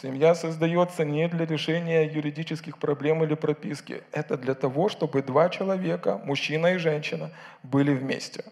Семья 0.00 0.34
создается 0.34 1.04
не 1.04 1.28
для 1.28 1.44
решения 1.44 2.04
юридических 2.04 2.78
проблем 2.78 3.22
или 3.22 3.34
прописки. 3.34 4.02
Это 4.12 4.38
для 4.38 4.54
того, 4.54 4.88
чтобы 4.88 5.20
два 5.20 5.50
человека, 5.50 6.18
мужчина 6.24 6.68
и 6.68 6.78
женщина, 6.78 7.30
были 7.62 7.92
вместе. 7.92 8.44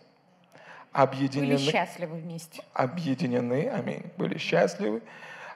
Объединены, 0.92 1.57
были 1.57 1.70
счастливы 1.70 2.16
вместе. 2.18 2.62
Объединены, 2.74 3.68
аминь, 3.70 4.05
были 4.18 4.37
счастливы, 4.38 5.02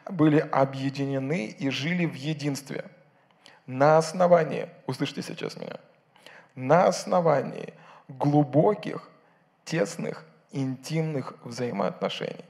были 0.08 0.38
объединены 0.38 1.46
и 1.46 1.68
жили 1.70 2.06
в 2.06 2.14
единстве. 2.14 2.86
На 3.66 3.98
основании, 3.98 4.68
услышьте 4.86 5.22
сейчас 5.22 5.56
меня, 5.56 5.76
на 6.54 6.86
основании 6.86 7.74
глубоких, 8.08 9.10
тесных, 9.64 10.24
интимных 10.52 11.34
взаимоотношений. 11.44 12.44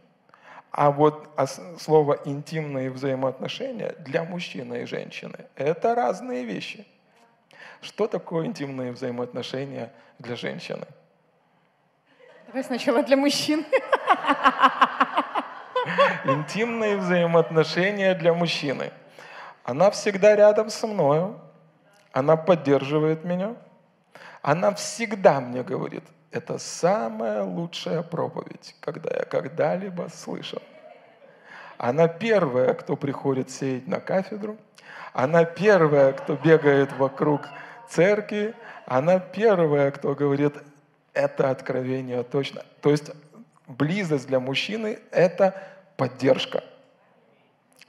А 0.71 0.91
вот 0.91 1.31
слово 1.79 2.21
«интимные 2.27 2.91
взаимоотношения» 2.91 3.95
для 4.01 4.25
мужчины 4.25 4.83
и 4.83 4.85
женщины– 4.85 5.47
это 5.57 5.95
разные 5.95 6.45
вещи. 6.45 6.87
Что 7.81 8.07
такое 8.07 8.47
интимные 8.47 8.93
взаимоотношения 8.93 9.91
для 10.19 10.37
женщины? 10.37 10.87
Давай 12.47 12.63
сначала 12.63 13.03
для 13.03 13.17
мужчин. 13.17 13.67
Интимные 16.25 16.97
взаимоотношения 16.97 18.15
для 18.15 18.33
мужчины. 18.35 18.93
Она 19.65 19.91
всегда 19.91 20.37
рядом 20.37 20.71
со 20.71 20.87
мною, 20.87 21.41
она 22.13 22.37
поддерживает 22.37 23.25
меня, 23.25 23.57
она 24.43 24.73
всегда 24.75 25.41
мне 25.41 25.65
говорит, 25.65 26.05
это 26.31 26.59
самая 26.59 27.43
лучшая 27.43 28.03
проповедь, 28.03 28.77
когда 28.79 29.11
я 29.13 29.25
когда-либо 29.25 30.09
слышал. 30.15 30.63
Она 31.79 32.07
первая, 32.07 32.75
кто 32.75 32.95
приходит 32.95 33.51
сеять 33.51 33.89
на 33.89 33.99
кафедру. 33.99 34.57
Она 35.13 35.45
первая, 35.45 36.13
кто 36.13 36.37
бегает 36.37 36.93
вокруг 36.93 37.49
церкви. 37.89 38.55
Она 38.87 39.19
первая, 39.19 39.91
кто 39.91 40.15
говорит, 40.15 40.55
это 41.17 41.51
откровение 41.51 42.23
точно. 42.23 42.63
То 42.83 42.91
есть 42.91 43.11
близость 43.67 44.29
для 44.29 44.39
мужчины– 44.39 44.99
это 45.11 45.55
поддержка. 45.97 46.63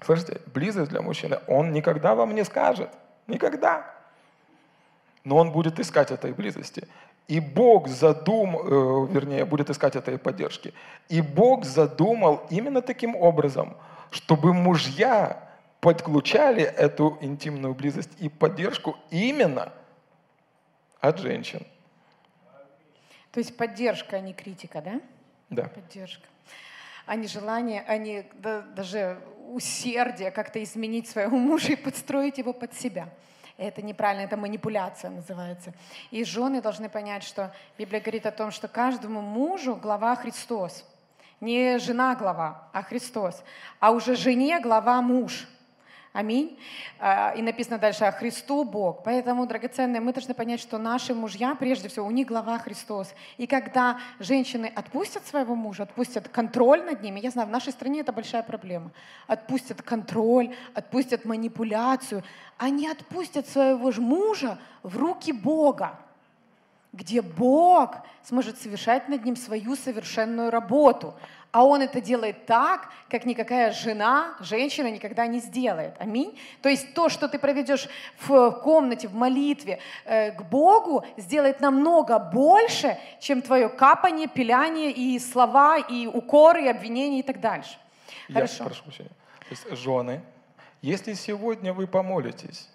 Слышите, 0.01 0.41
близость 0.53 0.89
для 0.89 1.01
мужчины, 1.01 1.39
он 1.47 1.73
никогда 1.73 2.15
вам 2.15 2.33
не 2.33 2.45
скажет. 2.45 2.89
Никогда. 3.27 3.93
Но 5.23 5.35
он 5.37 5.51
будет 5.51 5.79
искать 5.79 6.11
этой 6.11 6.31
близости. 6.31 6.87
И 7.27 7.41
Бог 7.41 7.89
задумал, 7.89 8.61
э, 8.61 9.13
вернее, 9.13 9.43
будет 9.43 9.69
искать 9.69 9.97
этой 9.97 10.17
поддержки. 10.17 10.73
И 11.09 11.19
Бог 11.19 11.65
задумал 11.65 12.45
именно 12.49 12.81
таким 12.81 13.15
образом, 13.15 13.75
чтобы 14.11 14.53
мужья 14.53 15.49
подключали 15.81 16.63
эту 16.63 17.17
интимную 17.19 17.75
близость 17.75 18.11
и 18.19 18.29
поддержку 18.29 18.95
именно 19.09 19.73
от 21.01 21.19
женщин. 21.19 21.67
То 23.37 23.41
есть 23.41 23.55
поддержка, 23.55 24.15
а 24.15 24.19
не 24.19 24.33
критика, 24.33 24.81
да? 24.81 24.99
Да. 25.51 25.67
Поддержка. 25.67 26.25
А 27.05 27.15
не 27.15 27.27
желание, 27.27 27.85
а 27.87 27.95
не 27.99 28.25
да, 28.33 28.61
даже 28.61 29.21
усердие 29.51 30.31
как-то 30.31 30.63
изменить 30.63 31.07
своего 31.07 31.37
мужа 31.37 31.73
и 31.73 31.75
подстроить 31.75 32.39
его 32.39 32.51
под 32.51 32.73
себя. 32.73 33.09
Это 33.57 33.83
неправильно, 33.83 34.23
это 34.23 34.37
манипуляция 34.37 35.11
называется. 35.11 35.75
И 36.09 36.23
жены 36.23 36.63
должны 36.63 36.89
понять, 36.89 37.21
что 37.21 37.53
Библия 37.77 38.01
говорит 38.01 38.25
о 38.25 38.31
том, 38.31 38.49
что 38.49 38.67
каждому 38.67 39.21
мужу 39.21 39.75
глава 39.75 40.15
Христос. 40.15 40.83
Не 41.39 41.77
жена 41.77 42.15
глава, 42.15 42.67
а 42.73 42.81
Христос. 42.81 43.43
А 43.79 43.91
уже 43.91 44.15
жене 44.15 44.59
глава 44.59 44.99
муж. 45.03 45.47
Аминь. 46.17 46.57
А, 46.99 47.31
и 47.37 47.43
написано 47.43 47.77
дальше, 47.77 48.03
а 48.03 48.11
Христу 48.11 48.63
Бог. 48.63 49.03
Поэтому, 49.03 49.45
драгоценные, 49.45 50.01
мы 50.01 50.13
должны 50.13 50.33
понять, 50.33 50.59
что 50.59 50.79
наши 50.79 51.13
мужья, 51.13 51.53
прежде 51.53 51.89
всего, 51.89 52.07
у 52.07 52.09
них 52.09 52.27
глава 52.27 52.57
Христос. 52.57 53.13
И 53.37 53.45
когда 53.45 53.99
женщины 54.17 54.65
отпустят 54.65 55.27
своего 55.27 55.53
мужа, 55.53 55.83
отпустят 55.83 56.27
контроль 56.27 56.83
над 56.83 57.03
ними, 57.03 57.19
я 57.19 57.29
знаю, 57.29 57.47
в 57.47 57.51
нашей 57.51 57.71
стране 57.71 57.99
это 57.99 58.13
большая 58.13 58.41
проблема, 58.41 58.89
отпустят 59.27 59.83
контроль, 59.83 60.55
отпустят 60.73 61.23
манипуляцию, 61.23 62.23
они 62.57 62.87
отпустят 62.87 63.47
своего 63.47 63.91
мужа 64.01 64.57
в 64.81 64.97
руки 64.97 65.31
Бога 65.31 65.99
где 66.93 67.21
Бог 67.21 67.97
сможет 68.23 68.59
совершать 68.59 69.07
над 69.07 69.23
ним 69.23 69.35
свою 69.35 69.75
совершенную 69.75 70.49
работу. 70.49 71.13
А 71.51 71.63
он 71.63 71.81
это 71.81 72.01
делает 72.01 72.45
так, 72.45 72.89
как 73.09 73.25
никакая 73.25 73.71
жена, 73.71 74.35
женщина 74.39 74.91
никогда 74.91 75.27
не 75.27 75.39
сделает. 75.39 75.95
Аминь. 75.99 76.37
То 76.61 76.69
есть 76.69 76.93
то, 76.93 77.09
что 77.09 77.27
ты 77.27 77.39
проведешь 77.39 77.87
в 78.19 78.51
комнате, 78.51 79.07
в 79.07 79.15
молитве 79.15 79.79
э, 80.05 80.31
к 80.31 80.43
Богу, 80.43 81.05
сделает 81.15 81.61
намного 81.61 82.19
больше, 82.19 82.97
чем 83.19 83.41
твое 83.41 83.69
капание, 83.69 84.27
пиляние 84.27 84.91
и 84.91 85.17
слова, 85.19 85.77
и 85.77 86.05
укоры, 86.05 86.65
и 86.65 86.67
обвинения 86.67 87.19
и 87.19 87.23
так 87.23 87.39
дальше. 87.39 87.77
Я 88.27 88.35
Хорошо. 88.35 88.65
прошу 88.65 88.83
прощения. 88.83 89.11
То 89.39 89.51
есть, 89.51 89.69
жены, 89.71 90.21
если 90.81 91.13
сегодня 91.13 91.73
вы 91.73 91.87
помолитесь 91.87 92.69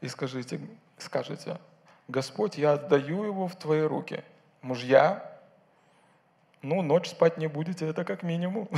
и 0.00 0.08
скажите, 0.08 0.60
скажете, 0.98 1.58
Господь, 2.06 2.58
я 2.58 2.72
отдаю 2.72 3.24
его 3.24 3.48
в 3.48 3.56
твои 3.56 3.80
руки. 3.80 4.22
Мужья, 4.60 5.33
ну, 6.64 6.82
ночь 6.82 7.08
спать 7.08 7.38
не 7.38 7.46
будете, 7.46 7.86
это 7.86 8.04
как 8.04 8.22
минимум. 8.22 8.68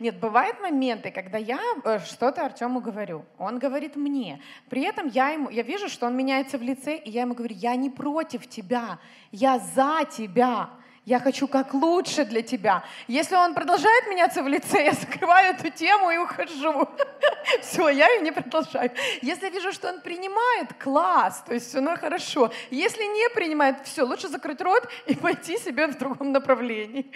Нет, 0.00 0.18
бывают 0.18 0.58
моменты, 0.60 1.10
когда 1.10 1.36
я 1.36 1.60
э, 1.84 1.98
что-то 1.98 2.46
Артему 2.46 2.80
говорю, 2.80 3.26
он 3.36 3.58
говорит 3.58 3.96
мне. 3.96 4.40
При 4.70 4.82
этом 4.82 5.08
я, 5.08 5.28
ему, 5.28 5.50
я 5.50 5.62
вижу, 5.62 5.90
что 5.90 6.06
он 6.06 6.16
меняется 6.16 6.56
в 6.56 6.62
лице, 6.62 6.96
и 6.96 7.10
я 7.10 7.22
ему 7.22 7.34
говорю, 7.34 7.54
я 7.54 7.76
не 7.76 7.90
против 7.90 8.48
тебя, 8.48 8.98
я 9.30 9.58
за 9.58 10.06
тебя. 10.10 10.70
Я 11.06 11.18
хочу 11.18 11.48
как 11.48 11.72
лучше 11.72 12.26
для 12.26 12.42
тебя. 12.42 12.84
Если 13.08 13.34
он 13.34 13.54
продолжает 13.54 14.06
меняться 14.06 14.42
в 14.42 14.48
лице, 14.48 14.84
я 14.84 14.92
закрываю 14.92 15.54
эту 15.54 15.70
тему 15.70 16.10
и 16.10 16.18
ухожу. 16.18 16.86
Все, 17.62 17.88
я 17.88 18.06
ее 18.10 18.20
не 18.20 18.32
продолжаю. 18.32 18.90
Если 19.22 19.48
вижу, 19.48 19.72
что 19.72 19.88
он 19.88 20.02
принимает, 20.02 20.74
класс, 20.74 21.42
то 21.46 21.54
есть 21.54 21.68
все 21.68 21.80
ну, 21.80 21.96
хорошо. 21.96 22.52
Если 22.70 23.02
не 23.02 23.30
принимает, 23.34 23.86
все, 23.86 24.02
лучше 24.02 24.28
закрыть 24.28 24.60
рот 24.60 24.86
и 25.06 25.14
пойти 25.16 25.58
себе 25.58 25.86
в 25.86 25.96
другом 25.98 26.32
направлении. 26.32 27.10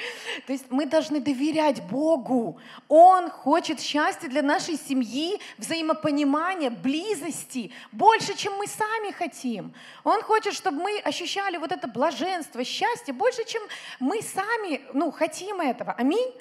То 0.47 0.55
есть 0.55 0.65
мы 0.71 0.87
должны 0.87 1.21
доверять 1.21 1.83
Богу. 1.83 2.59
Он 2.89 3.31
хочет 3.31 3.81
счастья 3.81 4.29
для 4.29 4.43
нашей 4.43 4.77
семьи, 4.77 5.41
взаимопонимания, 5.59 6.71
близости, 6.71 7.71
больше, 7.93 8.35
чем 8.35 8.55
мы 8.55 8.67
сами 8.67 9.13
хотим. 9.13 9.75
Он 10.05 10.23
хочет, 10.23 10.55
чтобы 10.55 10.83
мы 10.83 10.99
ощущали 11.01 11.59
вот 11.59 11.71
это 11.71 11.87
блаженство, 11.87 12.65
счастье 12.65 13.13
больше, 13.13 13.45
чем 13.45 13.63
мы 14.01 14.23
сами 14.23 14.81
ну, 14.93 15.11
хотим 15.11 15.61
этого. 15.61 15.93
Аминь. 15.93 16.33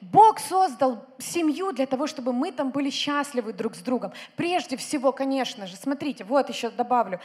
Бог 0.00 0.38
создал 0.38 1.04
семью 1.18 1.72
для 1.72 1.86
того, 1.86 2.06
чтобы 2.06 2.32
мы 2.32 2.52
там 2.52 2.70
были 2.70 2.90
счастливы 2.90 3.52
друг 3.52 3.74
с 3.74 3.78
другом. 3.78 4.12
Прежде 4.36 4.76
всего, 4.76 5.12
конечно 5.12 5.66
же, 5.66 5.76
смотрите, 5.76 6.24
вот 6.24 6.48
еще 6.48 6.70
добавлю, 6.70 7.20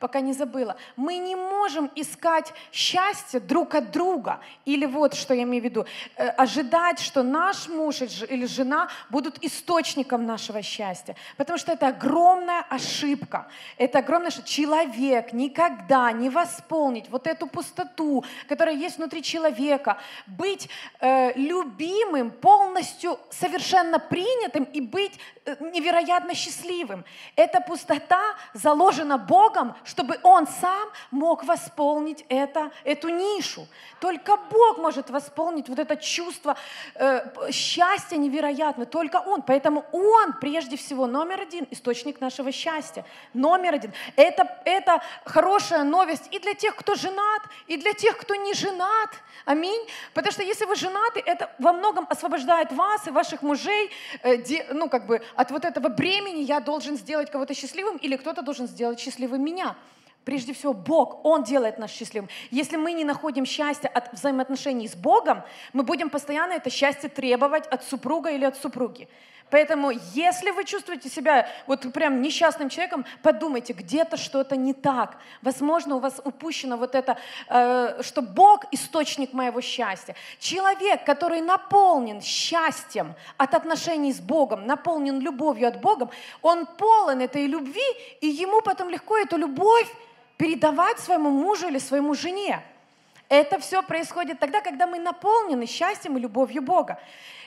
пока 0.00 0.20
не 0.20 0.32
забыла. 0.32 0.76
Мы 0.96 1.16
не 1.18 1.36
можем 1.36 1.90
искать 1.94 2.52
счастье 2.72 3.40
друг 3.40 3.74
от 3.74 3.90
друга. 3.90 4.40
Или 4.64 4.86
вот, 4.86 5.14
что 5.14 5.34
я 5.34 5.42
имею 5.42 5.62
в 5.62 5.64
виду, 5.64 5.86
э, 6.16 6.28
ожидать, 6.28 7.00
что 7.00 7.22
наш 7.22 7.68
муж 7.68 8.02
или 8.02 8.46
жена 8.46 8.88
будут 9.10 9.42
источником 9.44 10.24
нашего 10.26 10.62
счастья. 10.62 11.16
Потому 11.36 11.58
что 11.58 11.72
это 11.72 11.88
огромная 11.88 12.64
ошибка. 12.70 13.46
Это 13.76 13.98
огромное, 13.98 14.30
что 14.30 14.42
человек 14.42 15.32
никогда 15.32 16.12
не 16.12 16.30
восполнит 16.30 17.08
вот 17.10 17.26
эту 17.26 17.46
пустоту, 17.46 18.24
которая 18.48 18.74
есть 18.74 18.98
внутри 18.98 19.22
человека. 19.22 19.98
Быть 20.26 20.68
э, 21.00 21.32
любимым 21.34 22.13
любимым, 22.14 22.30
полностью 22.30 23.18
совершенно 23.30 23.98
принятым 23.98 24.64
и 24.64 24.80
быть 24.80 25.18
э, 25.44 25.56
невероятно 25.60 26.34
счастливым. 26.34 27.04
Эта 27.36 27.60
пустота 27.60 28.22
заложена 28.52 29.18
Богом, 29.18 29.74
чтобы 29.84 30.18
Он 30.22 30.46
сам 30.46 30.88
мог 31.10 31.44
восполнить 31.44 32.24
это, 32.28 32.70
эту 32.84 33.08
нишу. 33.08 33.66
Только 34.00 34.36
Бог 34.36 34.78
может 34.78 35.10
восполнить 35.10 35.68
вот 35.68 35.78
это 35.78 35.96
чувство 35.96 36.56
э, 36.94 37.50
счастья 37.52 38.16
невероятно, 38.16 38.86
только 38.86 39.16
Он. 39.16 39.42
Поэтому 39.42 39.84
Он 39.92 40.34
прежде 40.40 40.76
всего 40.76 41.06
номер 41.06 41.42
один, 41.42 41.66
источник 41.70 42.20
нашего 42.20 42.52
счастья. 42.52 43.04
Номер 43.34 43.74
один. 43.74 43.92
Это, 44.16 44.60
это 44.64 45.02
хорошая 45.24 45.84
новость 45.84 46.28
и 46.30 46.38
для 46.38 46.54
тех, 46.54 46.74
кто 46.76 46.94
женат, 46.94 47.42
и 47.66 47.76
для 47.76 47.92
тех, 47.92 48.16
кто 48.16 48.34
не 48.34 48.54
женат. 48.54 49.10
Аминь. 49.44 49.88
Потому 50.14 50.32
что 50.32 50.42
если 50.42 50.64
вы 50.64 50.76
женаты, 50.76 51.22
это 51.24 51.50
во 51.58 51.72
многом 51.72 52.03
освобождает 52.08 52.72
вас 52.72 53.06
и 53.06 53.10
ваших 53.10 53.42
мужей 53.42 53.90
э, 54.22 54.38
ну, 54.72 54.88
как 54.88 55.06
бы, 55.06 55.22
от 55.34 55.50
вот 55.50 55.64
этого 55.64 55.88
бремени 55.88 56.42
«я 56.42 56.60
должен 56.60 56.96
сделать 56.96 57.30
кого-то 57.30 57.54
счастливым» 57.54 57.96
или 57.96 58.16
«кто-то 58.16 58.42
должен 58.42 58.66
сделать 58.66 59.00
счастливым 59.00 59.44
меня». 59.44 59.76
Прежде 60.24 60.54
всего, 60.54 60.72
Бог, 60.72 61.24
Он 61.24 61.42
делает 61.44 61.78
нас 61.78 61.90
счастливым. 61.90 62.30
Если 62.50 62.76
мы 62.76 62.92
не 62.92 63.04
находим 63.04 63.44
счастья 63.44 63.88
от 63.88 64.12
взаимоотношений 64.12 64.88
с 64.88 64.94
Богом, 64.94 65.42
мы 65.74 65.82
будем 65.82 66.08
постоянно 66.08 66.54
это 66.54 66.70
счастье 66.70 67.10
требовать 67.10 67.66
от 67.66 67.84
супруга 67.84 68.30
или 68.30 68.44
от 68.44 68.56
супруги. 68.56 69.08
Поэтому, 69.50 69.90
если 70.14 70.50
вы 70.50 70.64
чувствуете 70.64 71.08
себя 71.08 71.46
вот 71.66 71.92
прям 71.92 72.22
несчастным 72.22 72.68
человеком, 72.68 73.04
подумайте, 73.22 73.72
где-то 73.72 74.16
что-то 74.16 74.56
не 74.56 74.72
так. 74.72 75.16
Возможно, 75.42 75.96
у 75.96 75.98
вас 76.00 76.20
упущено 76.24 76.76
вот 76.76 76.94
это, 76.94 77.16
э, 77.48 78.02
что 78.02 78.22
Бог 78.22 78.64
источник 78.72 79.32
моего 79.32 79.60
счастья. 79.60 80.16
Человек, 80.40 81.04
который 81.04 81.40
наполнен 81.40 82.20
счастьем 82.20 83.14
от 83.36 83.54
отношений 83.54 84.12
с 84.12 84.20
Богом, 84.20 84.66
наполнен 84.66 85.20
любовью 85.20 85.68
от 85.68 85.80
Бога, 85.80 86.10
он 86.42 86.66
полон 86.66 87.20
этой 87.20 87.46
любви, 87.46 87.82
и 88.20 88.26
ему 88.26 88.60
потом 88.62 88.88
легко 88.88 89.16
эту 89.16 89.36
любовь 89.36 89.88
передавать 90.36 90.98
своему 90.98 91.30
мужу 91.30 91.68
или 91.68 91.78
своему 91.78 92.14
жене. 92.14 92.62
Это 93.28 93.58
все 93.58 93.82
происходит 93.82 94.38
тогда, 94.38 94.60
когда 94.60 94.86
мы 94.86 94.98
наполнены 94.98 95.66
счастьем 95.66 96.16
и 96.16 96.20
любовью 96.20 96.62
Бога. 96.62 96.98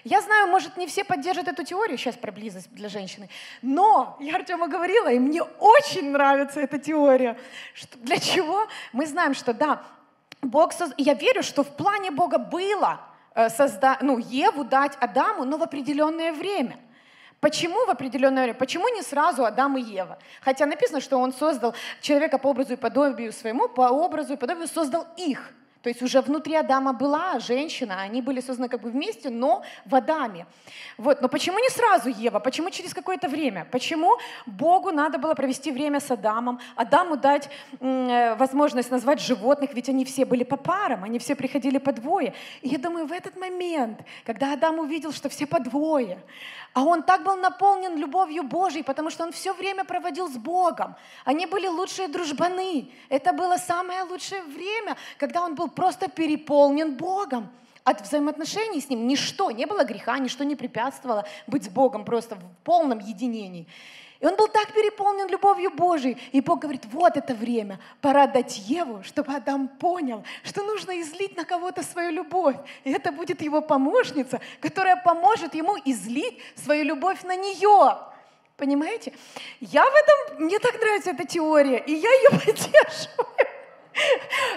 Я 0.04 0.22
знаю, 0.22 0.48
может, 0.48 0.78
не 0.78 0.88
все 0.88 1.04
поддержат 1.04 1.48
эту 1.48 1.64
теорию, 1.64 1.98
сейчас 1.98 2.16
про 2.16 2.32
близость 2.32 2.72
для 2.72 2.90
женщины, 2.90 3.30
но 3.62 4.16
я 4.20 4.36
Артему 4.36 4.68
говорила, 4.68 5.12
и 5.12 5.20
мне 5.20 5.42
очень 5.42 6.12
нравится 6.12 6.62
эта 6.62 6.80
теория. 6.80 7.38
Что, 7.74 7.98
для 8.00 8.18
чего? 8.18 8.68
Мы 8.94 9.06
знаем, 9.06 9.34
что 9.34 9.54
да, 9.54 9.84
Бог 10.42 10.74
соз... 10.74 10.92
Я 10.98 11.14
верю, 11.14 11.44
что 11.44 11.64
в 11.64 11.76
плане 11.76 12.12
Бога 12.12 12.38
было 12.38 13.02
э, 13.36 13.50
созда... 13.50 13.98
ну, 14.02 14.18
Еву 14.18 14.64
дать 14.64 14.96
Адаму, 15.00 15.44
но 15.44 15.58
в 15.58 15.64
определенное 15.64 16.32
время. 16.32 16.78
Почему 17.40 17.86
в 17.86 17.90
определенное 17.90 18.44
время? 18.44 18.58
Почему 18.58 18.88
не 18.90 19.02
сразу 19.02 19.46
Адам 19.46 19.78
и 19.78 19.82
Ева? 19.82 20.18
Хотя 20.42 20.66
написано, 20.66 21.02
что 21.02 21.18
он 21.18 21.34
создал 21.34 21.76
человека 22.02 22.40
по 22.40 22.48
образу 22.48 22.74
и 22.74 22.78
подобию 22.78 23.32
своему, 23.32 23.68
по 23.68 23.90
образу 23.90 24.34
и 24.34 24.38
подобию 24.38 24.68
создал 24.68 25.06
их. 25.18 25.54
То 25.88 25.90
есть 25.90 26.02
уже 26.02 26.20
внутри 26.20 26.54
Адама 26.56 26.92
была 26.92 27.40
женщина, 27.40 28.02
они 28.02 28.22
были 28.22 28.42
созданы 28.42 28.68
как 28.68 28.82
бы 28.82 28.90
вместе, 28.90 29.30
но 29.30 29.64
в 29.86 29.96
Адаме. 29.96 30.46
Вот. 30.98 31.22
Но 31.22 31.30
почему 31.30 31.60
не 31.60 31.70
сразу 31.70 32.10
Ева? 32.10 32.40
Почему 32.40 32.70
через 32.72 32.94
какое-то 32.94 33.30
время? 33.30 33.66
Почему 33.72 34.18
Богу 34.46 34.92
надо 34.92 35.18
было 35.18 35.34
провести 35.34 35.72
время 35.72 36.02
с 36.02 36.12
Адамом, 36.12 36.60
Адаму 36.76 37.16
дать 37.16 37.50
э, 37.80 38.36
возможность 38.36 38.92
назвать 38.92 39.22
животных, 39.22 39.74
ведь 39.74 39.88
они 39.88 40.04
все 40.04 40.26
были 40.26 40.44
по 40.44 40.58
парам, 40.58 41.06
они 41.06 41.20
все 41.20 41.36
приходили 41.36 41.78
по 41.78 41.94
двое. 41.94 42.34
И 42.62 42.68
я 42.68 42.80
думаю, 42.80 43.06
в 43.06 43.14
этот 43.14 43.38
момент, 43.38 44.02
когда 44.26 44.52
Адам 44.52 44.80
увидел, 44.80 45.14
что 45.14 45.30
все 45.30 45.46
по 45.46 45.62
двое, 45.62 46.20
а 46.78 46.84
он 46.84 47.02
так 47.02 47.24
был 47.24 47.38
наполнен 47.38 47.98
любовью 47.98 48.44
Божьей, 48.44 48.84
потому 48.84 49.10
что 49.10 49.24
он 49.24 49.32
все 49.32 49.52
время 49.52 49.84
проводил 49.84 50.30
с 50.30 50.38
Богом. 50.38 50.96
Они 51.26 51.48
были 51.48 51.66
лучшие 51.66 52.08
дружбаны. 52.08 52.92
Это 53.10 53.34
было 53.34 53.58
самое 53.58 54.04
лучшее 54.04 54.44
время, 54.44 54.96
когда 55.18 55.42
он 55.42 55.56
был 55.56 55.70
просто 55.70 56.08
переполнен 56.08 56.94
Богом. 56.94 57.50
От 57.84 58.02
взаимоотношений 58.02 58.80
с 58.80 58.90
Ним 58.90 59.08
ничто, 59.08 59.50
не 59.50 59.66
было 59.66 59.86
греха, 59.86 60.20
ничто 60.20 60.44
не 60.44 60.56
препятствовало 60.56 61.26
быть 61.48 61.64
с 61.64 61.68
Богом 61.68 62.06
просто 62.06 62.36
в 62.36 62.44
полном 62.64 63.00
единении. 63.00 63.66
И 64.20 64.26
он 64.26 64.36
был 64.36 64.48
так 64.48 64.74
переполнен 64.74 65.28
любовью 65.28 65.72
Божией. 65.72 66.18
И 66.32 66.42
Бог 66.42 66.60
говорит, 66.60 66.86
вот 66.92 67.18
это 67.18 67.36
время, 67.36 67.80
пора 68.02 68.28
дать 68.28 68.58
Еву, 68.58 69.04
чтобы 69.04 69.34
Адам 69.34 69.68
понял, 69.68 70.24
что 70.44 70.64
нужно 70.64 71.00
излить 71.02 71.38
на 71.38 71.46
кого-то 71.46 71.84
свою 71.84 72.12
любовь. 72.12 72.56
И 72.84 72.92
это 72.92 73.12
будет 73.12 73.42
его 73.42 73.62
помощница, 73.62 74.42
которая 74.60 74.96
поможет 74.96 75.54
ему 75.54 75.78
излить 75.86 76.40
свою 76.56 76.84
любовь 76.84 77.24
на 77.24 77.36
нее. 77.36 77.98
Понимаете? 78.58 79.14
Я 79.60 79.84
в 79.84 79.94
этом, 79.94 80.46
мне 80.46 80.58
так 80.58 80.74
нравится 80.82 81.12
эта 81.12 81.26
теория, 81.26 81.78
и 81.78 81.94
я 81.94 82.10
ее 82.10 82.30
поддерживаю. 82.32 83.47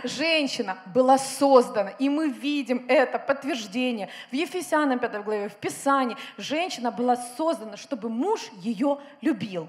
Женщина 0.05 0.79
была 0.87 1.18
создана, 1.18 1.90
и 1.90 2.09
мы 2.09 2.29
видим 2.29 2.85
это 2.88 3.18
подтверждение 3.18 4.09
в 4.31 4.35
Ефесянам 4.35 4.98
5 4.98 5.24
главе, 5.24 5.48
в 5.48 5.57
Писании. 5.57 6.16
Женщина 6.37 6.90
была 6.90 7.16
создана, 7.16 7.76
чтобы 7.76 8.09
муж 8.09 8.40
ее 8.57 8.98
любил. 9.20 9.68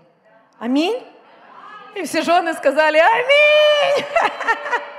Аминь. 0.59 1.01
И 1.95 2.03
все 2.03 2.21
жены 2.21 2.53
сказали 2.53 2.97
«Аминь!» 2.97 4.05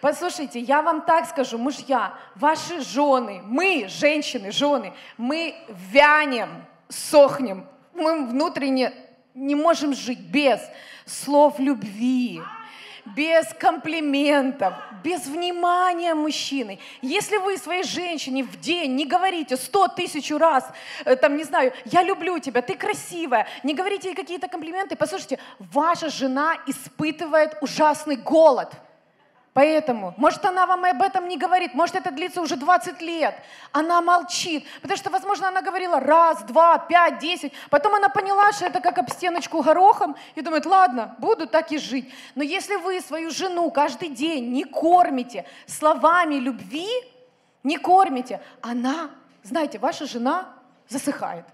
Послушайте, 0.00 0.60
я 0.60 0.82
вам 0.82 1.02
так 1.02 1.26
скажу, 1.26 1.58
мужья, 1.58 2.14
ваши 2.36 2.80
жены, 2.80 3.42
мы, 3.44 3.88
женщины, 3.88 4.52
жены, 4.52 4.92
мы 5.16 5.56
вянем, 5.68 6.64
сохнем, 6.88 7.66
мы 7.94 8.26
внутренне 8.26 8.92
не 9.34 9.56
можем 9.56 9.94
жить 9.94 10.20
без 10.20 10.60
слов 11.04 11.58
любви, 11.58 12.40
без 13.16 13.46
комплиментов, 13.58 14.74
без 15.02 15.26
внимания 15.26 16.14
мужчины. 16.14 16.78
Если 17.02 17.36
вы 17.38 17.56
своей 17.56 17.82
женщине 17.82 18.44
в 18.44 18.58
день 18.60 18.94
не 18.94 19.06
говорите 19.06 19.56
сто 19.56 19.88
тысяч 19.88 20.30
раз, 20.30 20.64
э, 21.04 21.16
там, 21.16 21.36
не 21.36 21.44
знаю, 21.44 21.72
я 21.84 22.02
люблю 22.02 22.38
тебя, 22.38 22.62
ты 22.62 22.74
красивая, 22.74 23.46
не 23.62 23.74
говорите 23.74 24.08
ей 24.08 24.14
какие-то 24.14 24.48
комплименты, 24.48 24.96
послушайте, 24.96 25.38
ваша 25.58 26.08
жена 26.08 26.56
испытывает 26.66 27.56
ужасный 27.60 28.16
голод– 28.16 28.72
Поэтому, 29.58 30.14
может, 30.18 30.44
она 30.44 30.66
вам 30.66 30.84
об 30.84 31.02
этом 31.02 31.26
не 31.26 31.36
говорит, 31.36 31.74
может, 31.74 31.96
это 31.96 32.12
длится 32.12 32.40
уже 32.40 32.54
20 32.54 33.02
лет. 33.02 33.34
Она 33.72 34.00
молчит, 34.00 34.64
потому 34.82 34.96
что, 34.96 35.10
возможно, 35.10 35.48
она 35.48 35.62
говорила 35.62 35.98
раз, 35.98 36.44
два, 36.44 36.78
пять, 36.78 37.18
десять. 37.18 37.52
Потом 37.68 37.96
она 37.96 38.08
поняла, 38.08 38.52
что 38.52 38.66
это 38.66 38.80
как 38.80 38.98
об 38.98 39.10
стеночку 39.10 39.60
горохом, 39.60 40.14
и 40.36 40.42
думает, 40.42 40.64
ладно, 40.64 41.16
буду 41.18 41.48
так 41.48 41.72
и 41.72 41.78
жить. 41.78 42.08
Но 42.36 42.44
если 42.44 42.76
вы 42.76 43.00
свою 43.00 43.32
жену 43.32 43.68
каждый 43.72 44.10
день 44.10 44.52
не 44.52 44.62
кормите 44.62 45.44
словами 45.66 46.36
любви, 46.36 46.88
не 47.64 47.78
кормите, 47.78 48.40
она, 48.62 49.10
знаете, 49.42 49.80
ваша 49.80 50.06
жена 50.06 50.54
засыхает. 50.86 51.46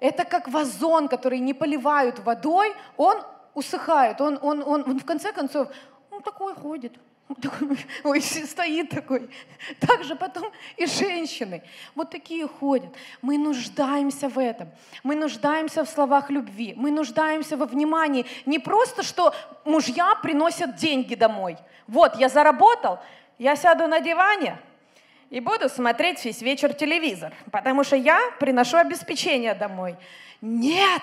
Это 0.00 0.24
как 0.24 0.48
вазон, 0.48 1.06
который 1.06 1.38
не 1.38 1.54
поливают 1.54 2.18
водой, 2.18 2.74
он 2.96 3.22
усыхает, 3.54 4.20
он, 4.20 4.40
он, 4.42 4.60
он, 4.66 4.82
он 4.88 4.98
в 4.98 5.04
конце 5.04 5.30
концов, 5.32 5.68
он 6.10 6.20
такой 6.20 6.56
ходит, 6.56 6.98
Ой, 8.04 8.20
стоит 8.20 8.90
такой. 8.90 9.28
Так 9.80 10.04
же 10.04 10.16
потом 10.16 10.50
и 10.76 10.86
женщины. 10.86 11.62
Вот 11.94 12.10
такие 12.10 12.46
ходят. 12.48 12.94
Мы 13.22 13.38
нуждаемся 13.38 14.28
в 14.28 14.38
этом. 14.38 14.68
Мы 15.02 15.14
нуждаемся 15.14 15.84
в 15.84 15.88
словах 15.88 16.30
любви. 16.30 16.74
Мы 16.76 16.90
нуждаемся 16.90 17.56
во 17.56 17.66
внимании. 17.66 18.26
Не 18.46 18.58
просто, 18.58 19.02
что 19.02 19.34
мужья 19.64 20.14
приносят 20.22 20.76
деньги 20.76 21.14
домой. 21.14 21.56
Вот, 21.86 22.16
я 22.16 22.28
заработал, 22.28 22.98
я 23.38 23.56
сяду 23.56 23.86
на 23.86 24.00
диване 24.00 24.58
и 25.30 25.40
буду 25.40 25.68
смотреть 25.68 26.24
весь 26.24 26.40
вечер 26.40 26.72
телевизор, 26.72 27.32
потому 27.50 27.84
что 27.84 27.96
я 27.96 28.18
приношу 28.40 28.78
обеспечение 28.78 29.54
домой. 29.54 29.96
Нет! 30.40 31.02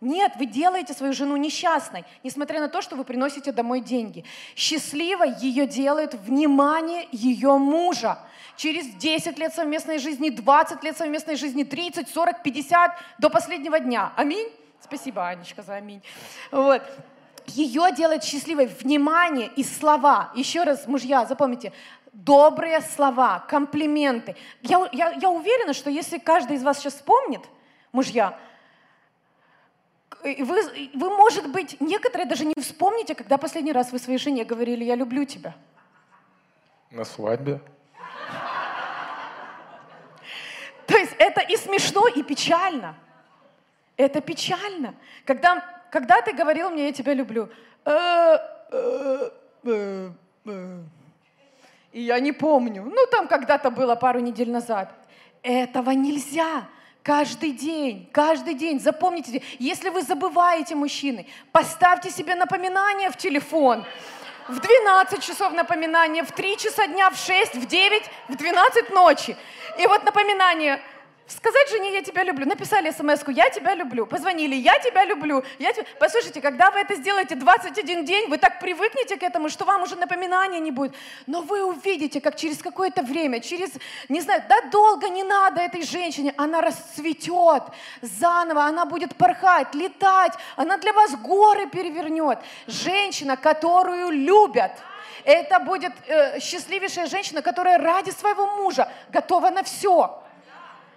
вы 0.00 0.46
делаете 0.46 0.92
свою 0.92 1.12
жену 1.12 1.36
несчастной, 1.36 2.04
несмотря 2.22 2.60
на 2.60 2.68
то, 2.68 2.82
что 2.82 2.96
вы 2.96 3.04
приносите 3.04 3.52
домой 3.52 3.80
деньги. 3.80 4.24
Счастливой 4.54 5.34
ее 5.40 5.66
делает 5.66 6.14
внимание 6.14 7.08
ее 7.12 7.56
мужа. 7.56 8.18
Через 8.56 8.86
10 8.94 9.38
лет 9.38 9.54
совместной 9.54 9.98
жизни, 9.98 10.30
20 10.30 10.82
лет 10.84 10.96
совместной 10.96 11.36
жизни, 11.36 11.62
30, 11.62 12.08
40, 12.08 12.42
50 12.42 12.98
до 13.18 13.30
последнего 13.30 13.78
дня. 13.78 14.12
Аминь. 14.16 14.48
Спасибо, 14.80 15.26
Анечка, 15.28 15.62
за 15.62 15.74
аминь. 15.74 16.02
Вот. 16.50 16.82
Ее 17.46 17.92
делает 17.92 18.24
счастливой 18.24 18.66
внимание 18.66 19.50
и 19.56 19.64
слова. 19.64 20.32
Еще 20.34 20.64
раз, 20.64 20.86
мужья, 20.86 21.24
запомните, 21.26 21.72
добрые 22.12 22.80
слова, 22.80 23.40
комплименты. 23.48 24.36
Я, 24.62 24.88
я, 24.92 25.10
я 25.12 25.30
уверена, 25.30 25.74
что 25.74 25.90
если 25.90 26.18
каждый 26.18 26.56
из 26.56 26.62
вас 26.62 26.78
сейчас 26.78 26.94
вспомнит, 26.94 27.42
мужья, 27.92 28.38
вы, 30.22 30.90
вы, 30.94 31.10
может 31.10 31.50
быть, 31.50 31.80
некоторые 31.80 32.26
даже 32.26 32.44
не 32.44 32.54
вспомните, 32.58 33.14
когда 33.14 33.38
последний 33.38 33.72
раз 33.72 33.92
вы 33.92 33.98
своей 33.98 34.18
жене 34.18 34.44
говорили 34.44 34.84
«я 34.84 34.94
люблю 34.94 35.24
тебя». 35.24 35.54
На 36.90 37.04
свадьбе. 37.04 37.60
То 40.86 40.96
есть 40.96 41.14
это 41.18 41.40
и 41.40 41.56
смешно, 41.56 42.06
и 42.08 42.22
печально. 42.22 42.94
Это 43.96 44.20
печально. 44.20 44.94
Когда, 45.24 45.64
когда 45.90 46.20
ты 46.20 46.32
говорил 46.32 46.70
мне, 46.70 46.86
я 46.86 46.92
тебя 46.92 47.14
люблю, 47.14 47.48
«Э, 47.84 48.38
э, 48.70 49.30
э, 49.64 50.10
и 51.92 52.02
я 52.02 52.20
не 52.20 52.32
помню, 52.32 52.82
ну 52.84 53.06
там 53.10 53.26
когда-то 53.26 53.70
было 53.70 53.94
пару 53.94 54.20
недель 54.20 54.50
назад. 54.50 54.92
Этого 55.42 55.90
нельзя. 55.92 56.68
Каждый 57.06 57.52
день, 57.52 58.10
каждый 58.10 58.54
день, 58.54 58.80
запомните, 58.80 59.40
если 59.60 59.90
вы 59.90 60.02
забываете, 60.02 60.74
мужчины, 60.74 61.24
поставьте 61.52 62.10
себе 62.10 62.34
напоминание 62.34 63.12
в 63.12 63.16
телефон. 63.16 63.84
В 64.48 64.58
12 64.58 65.22
часов 65.22 65.52
напоминание, 65.52 66.24
в 66.24 66.32
3 66.32 66.56
часа 66.56 66.88
дня, 66.88 67.10
в 67.10 67.16
6, 67.16 67.54
в 67.54 67.66
9, 67.66 68.02
в 68.26 68.34
12 68.34 68.90
ночи. 68.90 69.36
И 69.78 69.86
вот 69.86 70.02
напоминание– 70.02 70.82
Сказать 71.28 71.68
жене 71.70 71.92
«я 71.92 72.02
тебя 72.02 72.22
люблю». 72.22 72.46
Написали 72.46 72.92
смс 72.92 73.24
«я 73.28 73.50
тебя 73.50 73.74
люблю». 73.74 74.06
Позвонили 74.06 74.54
«я 74.54 74.78
тебя 74.78 75.04
люблю». 75.04 75.42
Я 75.58 75.72
тебя... 75.72 75.84
Послушайте, 75.98 76.40
когда 76.40 76.70
вы 76.70 76.78
это 76.78 76.94
сделаете 76.94 77.34
21 77.34 78.04
день, 78.04 78.28
вы 78.28 78.38
так 78.38 78.60
привыкнете 78.60 79.16
к 79.16 79.24
этому, 79.24 79.48
что 79.48 79.64
вам 79.64 79.82
уже 79.82 79.96
напоминания 79.96 80.60
не 80.60 80.70
будет. 80.70 80.94
Но 81.26 81.40
вы 81.42 81.64
увидите, 81.64 82.20
как 82.20 82.36
через 82.36 82.58
какое-то 82.58 83.02
время, 83.02 83.40
через, 83.40 83.70
не 84.08 84.20
знаю, 84.20 84.44
да 84.48 84.60
долго 84.70 85.08
не 85.08 85.24
надо 85.24 85.62
этой 85.62 85.82
женщине, 85.82 86.32
она 86.36 86.60
расцветет 86.60 87.64
заново, 88.02 88.62
она 88.62 88.86
будет 88.86 89.16
порхать, 89.16 89.74
летать, 89.74 90.32
она 90.54 90.76
для 90.76 90.92
вас 90.92 91.16
горы 91.16 91.66
перевернет. 91.66 92.38
Женщина, 92.68 93.36
которую 93.36 94.10
любят. 94.10 94.70
Это 95.24 95.58
будет 95.58 95.92
э, 96.06 96.38
счастливейшая 96.38 97.08
женщина, 97.08 97.42
которая 97.42 97.78
ради 97.78 98.10
своего 98.10 98.46
мужа 98.46 98.92
готова 99.08 99.50
на 99.50 99.64
все. 99.64 100.22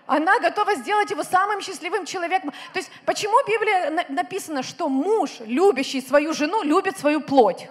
Она 0.09 0.39
готова 0.39 0.73
сделать 0.73 1.11
его 1.11 1.23
самым 1.23 1.61
счастливым 1.61 2.03
человеком. 2.03 2.51
То 2.73 2.79
есть 2.79 2.91
почему 3.05 3.33
в 3.43 3.47
Библии 3.47 4.11
написано, 4.11 4.63
что 4.63 4.89
муж, 4.89 5.29
любящий 5.41 6.01
свою 6.01 6.33
жену, 6.33 6.63
любит 6.63 6.97
свою 6.97 7.21
плоть? 7.21 7.69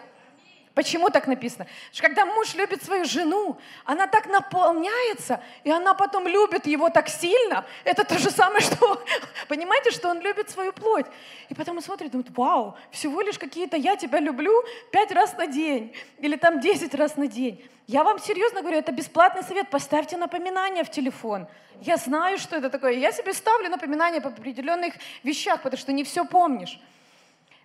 Почему 0.79 1.11
так 1.11 1.27
написано? 1.27 1.67
Что 1.93 2.03
когда 2.05 2.25
муж 2.25 2.55
любит 2.55 2.85
свою 2.85 3.05
жену, 3.05 3.59
она 3.85 4.07
так 4.07 4.29
наполняется, 4.29 5.43
и 5.65 5.73
она 5.73 5.93
потом 5.93 6.29
любит 6.29 6.69
его 6.69 6.89
так 6.89 7.09
сильно. 7.09 7.67
Это 7.83 8.05
то 8.05 8.17
же 8.17 8.31
самое, 8.31 8.61
что, 8.65 9.03
понимаете, 9.49 9.91
что 9.91 10.09
он 10.09 10.21
любит 10.21 10.51
свою 10.51 10.73
плоть. 10.73 11.07
И 11.49 11.55
потом 11.55 11.79
он 11.79 11.83
смотрит, 11.83 12.13
думает, 12.13 12.31
вау, 12.31 12.77
всего 12.93 13.23
лишь 13.23 13.41
какие-то 13.41 13.77
«я 13.77 13.97
тебя 13.97 14.21
люблю» 14.21 14.53
пять 14.93 15.11
раз 15.11 15.37
на 15.37 15.49
день 15.49 15.93
или 16.19 16.37
там 16.37 16.61
десять 16.61 16.95
раз 16.95 17.17
на 17.17 17.27
день. 17.27 17.61
Я 17.89 18.05
вам 18.05 18.21
серьезно 18.21 18.61
говорю, 18.61 18.79
это 18.79 18.93
бесплатный 18.93 19.43
совет. 19.43 19.71
Поставьте 19.71 20.17
напоминание 20.17 20.85
в 20.85 20.93
телефон. 20.93 21.49
Я 21.81 21.97
знаю, 21.97 22.39
что 22.39 22.55
это 22.55 22.71
такое. 22.71 22.93
Я 22.93 23.11
себе 23.11 23.35
ставлю 23.35 23.69
напоминания 23.69 24.21
по 24.21 24.29
определенных 24.29 24.95
вещах, 25.25 25.61
потому 25.61 25.81
что 25.81 25.91
не 25.91 26.05
все 26.05 26.25
помнишь. 26.25 26.79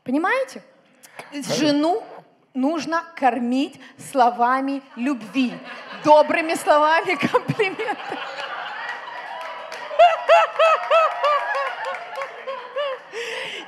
Понимаете? 0.04 0.63
Жену 1.32 2.04
нужно 2.54 3.04
кормить 3.16 3.80
словами 4.12 4.82
любви, 4.96 5.54
добрыми 6.04 6.56
словами 6.56 7.16
комплиментов. 7.32 8.20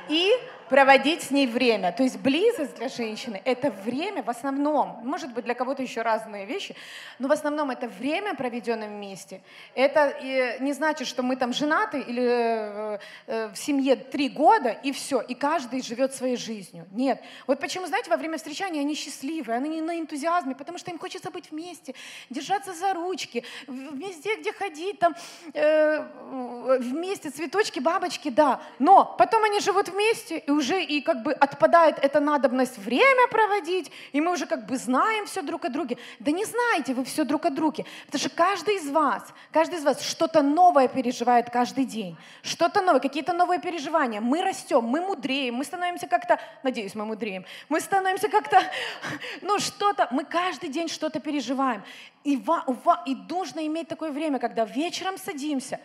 И 0.08 0.32
проводить 0.68 1.22
с 1.22 1.30
ней 1.30 1.46
время. 1.46 1.92
То 1.92 2.02
есть 2.02 2.18
близость 2.18 2.76
для 2.76 2.88
женщины– 2.88 3.40
это 3.44 3.70
время 3.70 4.22
в 4.22 4.30
основном, 4.30 5.00
может 5.04 5.32
быть, 5.32 5.44
для 5.44 5.54
кого-то 5.54 5.82
еще 5.82 6.02
разные 6.02 6.46
вещи, 6.46 6.74
но 7.18 7.28
в 7.28 7.32
основном 7.32 7.70
это 7.70 7.88
время, 7.88 8.34
проведенное 8.34 8.88
вместе. 8.88 9.40
Это 9.74 10.14
не 10.60 10.72
значит, 10.72 11.06
что 11.08 11.22
мы 11.22 11.36
там 11.36 11.52
женаты 11.52 12.00
или 12.00 12.24
э, 12.24 12.98
э, 13.26 13.48
в 13.48 13.56
семье 13.56 13.96
три 13.96 14.28
года, 14.28 14.70
и 14.70 14.92
все, 14.92 15.20
и 15.20 15.34
каждый 15.34 15.82
живет 15.82 16.14
своей 16.14 16.36
жизнью. 16.36 16.86
Нет. 16.92 17.20
Вот 17.46 17.60
почему, 17.60 17.86
знаете, 17.86 18.10
во 18.10 18.16
время 18.16 18.36
встречания 18.36 18.80
они 18.80 18.94
счастливые, 18.94 19.56
они 19.56 19.80
на 19.80 19.98
энтузиазме, 19.98 20.54
потому 20.54 20.78
что 20.78 20.90
им 20.90 20.98
хочется 20.98 21.30
быть 21.30 21.50
вместе, 21.50 21.94
держаться 22.30 22.72
за 22.72 22.94
ручки, 22.94 23.44
везде, 23.66 24.36
где 24.36 24.52
ходить, 24.52 24.98
там, 24.98 25.14
э, 25.54 26.78
вместе, 26.78 27.30
цветочки, 27.30 27.80
бабочки, 27.80 28.28
да. 28.28 28.60
Но 28.78 29.14
потом 29.18 29.44
они 29.44 29.60
живут 29.60 29.88
вместе, 29.88 30.38
и 30.38 30.50
уже 30.56 30.82
и 30.82 31.00
как 31.00 31.22
бы 31.22 31.32
отпадает 31.32 31.98
эта 32.02 32.20
надобность 32.20 32.78
время 32.78 33.28
проводить, 33.28 33.92
и 34.12 34.20
мы 34.20 34.32
уже 34.32 34.46
как 34.46 34.66
бы 34.66 34.76
знаем 34.76 35.26
все 35.26 35.42
друг 35.42 35.64
о 35.64 35.68
друге. 35.68 35.98
Да 36.18 36.30
не 36.30 36.44
знаете 36.44 36.94
вы 36.94 37.04
все 37.04 37.24
друг 37.24 37.46
о 37.46 37.50
друге, 37.50 37.84
потому 38.06 38.20
что 38.20 38.30
каждый 38.30 38.76
из 38.76 38.90
вас, 38.90 39.22
каждый 39.52 39.78
из 39.78 39.84
вас 39.84 40.02
что-то 40.02 40.42
новое 40.42 40.88
переживает 40.88 41.50
каждый 41.50 41.84
день, 41.84 42.16
что-то 42.42 42.80
новое, 42.80 43.00
какие-то 43.00 43.32
новые 43.32 43.60
переживания. 43.60 44.20
Мы 44.20 44.42
растем, 44.42 44.84
мы 44.84 45.00
мудреем, 45.00 45.54
мы 45.54 45.64
становимся 45.64 46.06
как-то, 46.06 46.38
надеюсь, 46.62 46.94
мы 46.94 47.04
мудреем, 47.04 47.44
мы 47.68 47.80
становимся 47.80 48.28
как-то, 48.28 48.60
ну 49.42 49.58
что-то, 49.58 50.08
мы 50.10 50.24
каждый 50.24 50.68
день 50.68 50.88
что-то 50.88 51.20
переживаем. 51.20 51.82
И, 52.24 52.36
ва, 52.36 52.64
ва, 52.66 53.02
и 53.06 53.14
нужно 53.14 53.66
иметь 53.66 53.88
такое 53.88 54.10
время, 54.10 54.38
когда 54.38 54.64
вечером 54.64 55.16
садимся, 55.16 55.78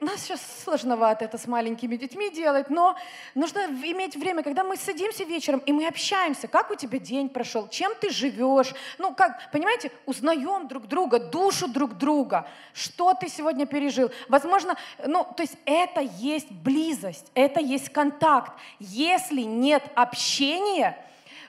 нас 0.00 0.22
сейчас 0.22 0.40
сложновато 0.64 1.24
это 1.24 1.38
с 1.38 1.46
маленькими 1.46 1.96
детьми 1.96 2.30
делать, 2.30 2.70
но 2.70 2.96
нужно 3.34 3.60
иметь 3.60 4.16
время, 4.16 4.42
когда 4.42 4.64
мы 4.64 4.76
садимся 4.76 5.24
вечером 5.24 5.60
и 5.60 5.72
мы 5.72 5.86
общаемся, 5.86 6.48
как 6.48 6.70
у 6.70 6.74
тебя 6.74 6.98
день 6.98 7.28
прошел, 7.28 7.68
чем 7.68 7.92
ты 8.00 8.10
живешь, 8.10 8.74
ну 8.98 9.14
как, 9.14 9.50
понимаете, 9.50 9.90
узнаем 10.06 10.68
друг 10.68 10.86
друга, 10.86 11.18
душу 11.18 11.68
друг 11.68 11.96
друга, 11.96 12.48
что 12.72 13.14
ты 13.14 13.28
сегодня 13.28 13.66
пережил. 13.66 14.10
Возможно, 14.28 14.76
ну, 15.04 15.26
то 15.36 15.42
есть 15.42 15.56
это 15.64 16.00
есть 16.00 16.50
близость, 16.50 17.30
это 17.34 17.60
есть 17.60 17.90
контакт. 17.90 18.52
Если 18.78 19.42
нет 19.42 19.82
общения, 19.94 20.96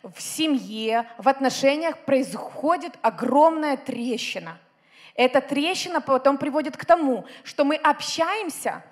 в 0.02 0.22
семье, 0.22 1.10
в 1.18 1.28
отношениях 1.28 1.98
происходит 2.06 2.94
огромная 3.02 3.76
трещина– 3.76 4.58
эта 5.16 5.42
трещина 5.42 6.02
потом 6.02 6.38
приводит 6.38 6.78
к 6.78 6.86
тому, 6.86 7.26
что 7.44 7.66
мы 7.66 7.76
общаемся, 7.76 8.84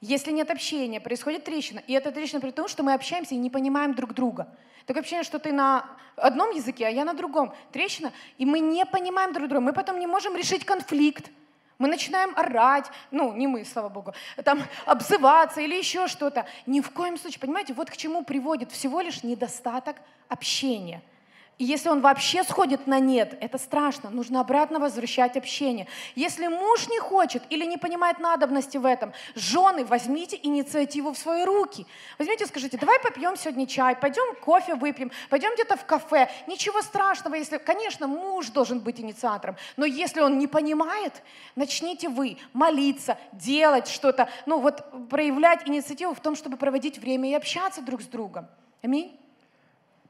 если 0.00 0.30
нет 0.30 0.50
общения, 0.50 1.00
происходит 1.00 1.44
трещина. 1.44 1.82
И 1.86 1.92
эта 1.92 2.12
трещина 2.12 2.40
к 2.40 2.52
тому, 2.52 2.68
что 2.68 2.82
мы 2.82 2.94
общаемся 2.94 3.34
и 3.34 3.38
не 3.38 3.50
понимаем 3.50 3.94
друг 3.94 4.14
друга. 4.14 4.48
Такое 4.86 5.02
ощущение, 5.02 5.24
что 5.24 5.38
ты 5.38 5.52
на 5.52 5.84
одном 6.16 6.50
языке, 6.50 6.86
а 6.86 6.90
я 6.90 7.04
на 7.04 7.14
другом. 7.14 7.52
Трещина, 7.72 8.12
и 8.38 8.46
мы 8.46 8.60
не 8.60 8.86
понимаем 8.86 9.32
друг 9.32 9.48
друга. 9.48 9.60
Мы 9.60 9.72
потом 9.72 9.98
не 9.98 10.06
можем 10.06 10.36
решить 10.36 10.64
конфликт. 10.64 11.30
Мы 11.78 11.86
начинаем 11.86 12.32
орать, 12.36 12.86
ну, 13.12 13.32
не 13.34 13.46
мы, 13.46 13.64
слава 13.64 13.88
богу, 13.88 14.12
там, 14.44 14.60
обзываться 14.84 15.60
или 15.60 15.76
еще 15.76 16.08
что-то. 16.08 16.44
Ни 16.66 16.80
в 16.80 16.90
коем 16.90 17.16
случае, 17.16 17.38
понимаете, 17.38 17.72
вот 17.72 17.88
к 17.88 17.96
чему 17.96 18.24
приводит 18.24 18.72
всего 18.72 19.00
лишь 19.00 19.22
недостаток 19.22 19.96
общения– 20.28 21.02
и 21.58 21.64
если 21.64 21.88
он 21.88 22.00
вообще 22.00 22.44
сходит 22.44 22.86
на 22.86 23.00
нет, 23.00 23.36
это 23.40 23.58
страшно, 23.58 24.10
нужно 24.10 24.40
обратно 24.40 24.78
возвращать 24.78 25.36
общение. 25.36 25.88
Если 26.14 26.46
муж 26.46 26.88
не 26.88 27.00
хочет 27.00 27.42
или 27.50 27.64
не 27.64 27.76
понимает 27.76 28.20
надобности 28.20 28.78
в 28.78 28.86
этом, 28.86 29.12
жены, 29.34 29.84
возьмите 29.84 30.38
инициативу 30.40 31.12
в 31.12 31.18
свои 31.18 31.44
руки. 31.44 31.84
Возьмите, 32.16 32.46
скажите, 32.46 32.78
давай 32.78 33.00
попьем 33.00 33.36
сегодня 33.36 33.66
чай, 33.66 33.96
пойдем 33.96 34.36
кофе 34.36 34.76
выпьем, 34.76 35.10
пойдем 35.30 35.52
где-то 35.54 35.76
в 35.76 35.84
кафе. 35.84 36.30
Ничего 36.46 36.80
страшного, 36.80 37.34
если, 37.34 37.58
конечно, 37.58 38.06
муж 38.06 38.50
должен 38.50 38.78
быть 38.78 39.00
инициатором, 39.00 39.56
но 39.76 39.84
если 39.84 40.20
он 40.20 40.38
не 40.38 40.46
понимает, 40.46 41.24
начните 41.56 42.08
вы 42.08 42.38
молиться, 42.52 43.18
делать 43.32 43.88
что-то, 43.88 44.28
ну 44.46 44.60
вот 44.60 45.08
проявлять 45.08 45.68
инициативу 45.68 46.14
в 46.14 46.20
том, 46.20 46.36
чтобы 46.36 46.56
проводить 46.56 46.98
время 46.98 47.30
и 47.30 47.34
общаться 47.34 47.82
друг 47.82 48.00
с 48.02 48.06
другом. 48.06 48.46
Аминь. 48.80 49.17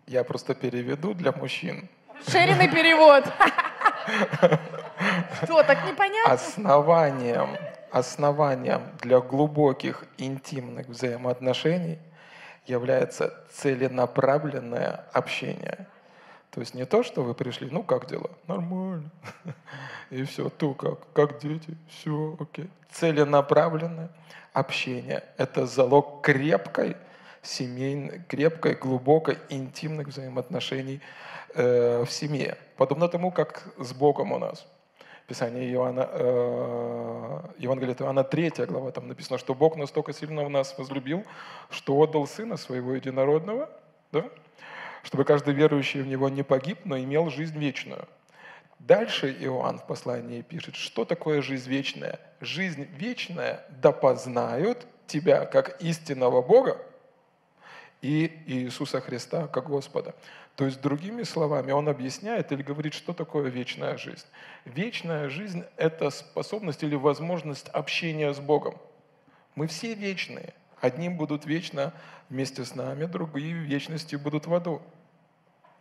Я 0.09 0.25
просто 0.25 0.55
переведу 0.55 1.13
для 1.13 1.33
мужчин. 1.33 1.87
Шеренный 2.27 2.69
перевод. 2.69 3.25
Что, 5.43 5.63
так 5.63 5.87
непонятно? 5.87 6.33
Основанием, 6.33 7.57
основанием 7.91 8.81
для 9.03 9.21
глубоких 9.21 10.07
интимных 10.17 10.89
взаимоотношений 10.89 11.99
является 12.67 13.35
целенаправленное 13.53 15.05
общение. 15.13 15.87
То 16.53 16.61
есть 16.61 16.73
не 16.75 16.87
то, 16.87 17.03
что 17.03 17.23
вы 17.23 17.35
пришли, 17.35 17.69
ну 17.71 17.83
как 17.83 18.07
дела? 18.07 18.31
Нормально. 18.47 19.11
И 20.11 20.25
все, 20.25 20.49
то 20.49 20.73
как? 20.73 21.13
Как 21.13 21.39
дети? 21.39 21.77
Все, 21.91 22.35
окей. 22.41 22.71
Целенаправленное 22.91 24.09
общение– 24.55 25.23
это 25.37 25.67
залог 25.67 26.23
крепкой 26.23 26.97
семейной, 27.43 28.23
крепкой, 28.29 28.75
глубокой, 28.75 29.39
интимных 29.49 30.09
взаимоотношений 30.09 31.01
э, 31.55 32.05
в 32.05 32.11
семье. 32.11 32.57
Подобно 32.77 33.09
тому, 33.09 33.31
как 33.31 33.65
с 33.79 33.93
Богом 33.93 34.33
у 34.33 34.39
нас. 34.39 34.67
Писание 35.27 35.71
Иоанна, 35.73 36.09
э, 36.11 37.39
Евангелие 37.59 37.95
Иоанна 37.99 38.25
3 38.25 38.67
глава, 38.67 38.91
там 38.93 39.09
написано, 39.09 39.39
что 39.39 39.55
Бог 39.55 39.77
настолько 39.77 40.13
сильно 40.13 40.43
в 40.45 40.51
нас 40.51 40.77
возлюбил, 40.79 41.25
что 41.71 41.99
отдал 41.99 42.27
Сына 42.27 42.57
Своего 42.57 42.95
Единородного, 42.95 43.69
да? 44.11 44.25
чтобы 45.03 45.25
каждый 45.25 45.53
верующий 45.53 46.01
в 46.01 46.07
Него 46.07 46.29
не 46.29 46.43
погиб, 46.43 46.79
но 46.85 46.99
имел 46.99 47.29
жизнь 47.29 47.59
вечную. 47.59 48.09
Дальше 48.79 49.31
Иоанн 49.41 49.79
в 49.79 49.87
послании 49.87 50.41
пишет, 50.41 50.77
что 50.77 51.05
такое 51.05 51.43
жизнь 51.43 51.69
вечная. 51.69 52.21
Жизнь 52.41 52.89
вечная 52.97 53.67
да 53.83 53.93
тебя 55.07 55.47
как 55.47 55.83
истинного 55.83 56.43
Бога 56.43 56.79
и 58.03 58.43
Иисуса 58.47 59.01
Христа 59.01 59.47
как 59.49 59.69
Господа. 59.69 60.15
То 60.57 60.65
есть, 60.65 60.81
другими 60.81 61.23
словами, 61.23 61.73
он 61.73 61.89
объясняет 61.89 62.53
или 62.53 62.63
говорит, 62.63 62.95
что 62.95 63.13
такое 63.13 63.49
вечная 63.49 63.97
жизнь. 63.97 64.27
Вечная 64.65 65.29
жизнь– 65.29 65.65
это 65.77 66.11
способность 66.11 66.83
или 66.83 66.95
возможность 66.95 67.69
общения 67.69 68.33
с 68.33 68.41
Богом. 68.41 68.77
Мы 69.55 69.67
все 69.67 69.95
вечные. 69.95 70.55
Одни 70.81 71.09
будут 71.09 71.45
вечно 71.45 71.93
вместе 72.29 72.65
с 72.65 72.75
нами, 72.75 73.07
другие 73.07 73.55
вечности 73.55 74.17
будут 74.17 74.47
в 74.47 74.55
аду. 74.55 74.83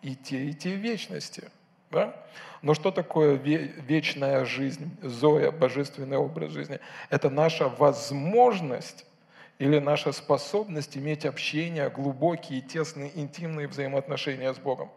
И 0.02 0.16
те, 0.16 0.46
и 0.46 0.54
те 0.54 0.76
вечности– 0.76 1.50
да? 1.92 2.14
Но 2.62 2.74
что 2.74 2.92
такое 2.92 3.36
вечная 3.36 4.46
жизнь, 4.46 4.98
Зоя, 5.02 5.52
божественный 5.52 6.18
образ 6.18 6.52
жизни? 6.52 6.80
Это 7.10 7.30
наша 7.30 7.70
возможность 7.70 9.06
или 9.60 9.80
наша 9.80 10.12
способность 10.12 10.98
иметь 10.98 11.26
общение, 11.26 11.90
глубокие, 11.90 12.62
тесные, 12.62 13.12
интимные 13.20 13.68
взаимоотношения 13.68 14.54
с 14.54 14.58
Богом. 14.58 14.92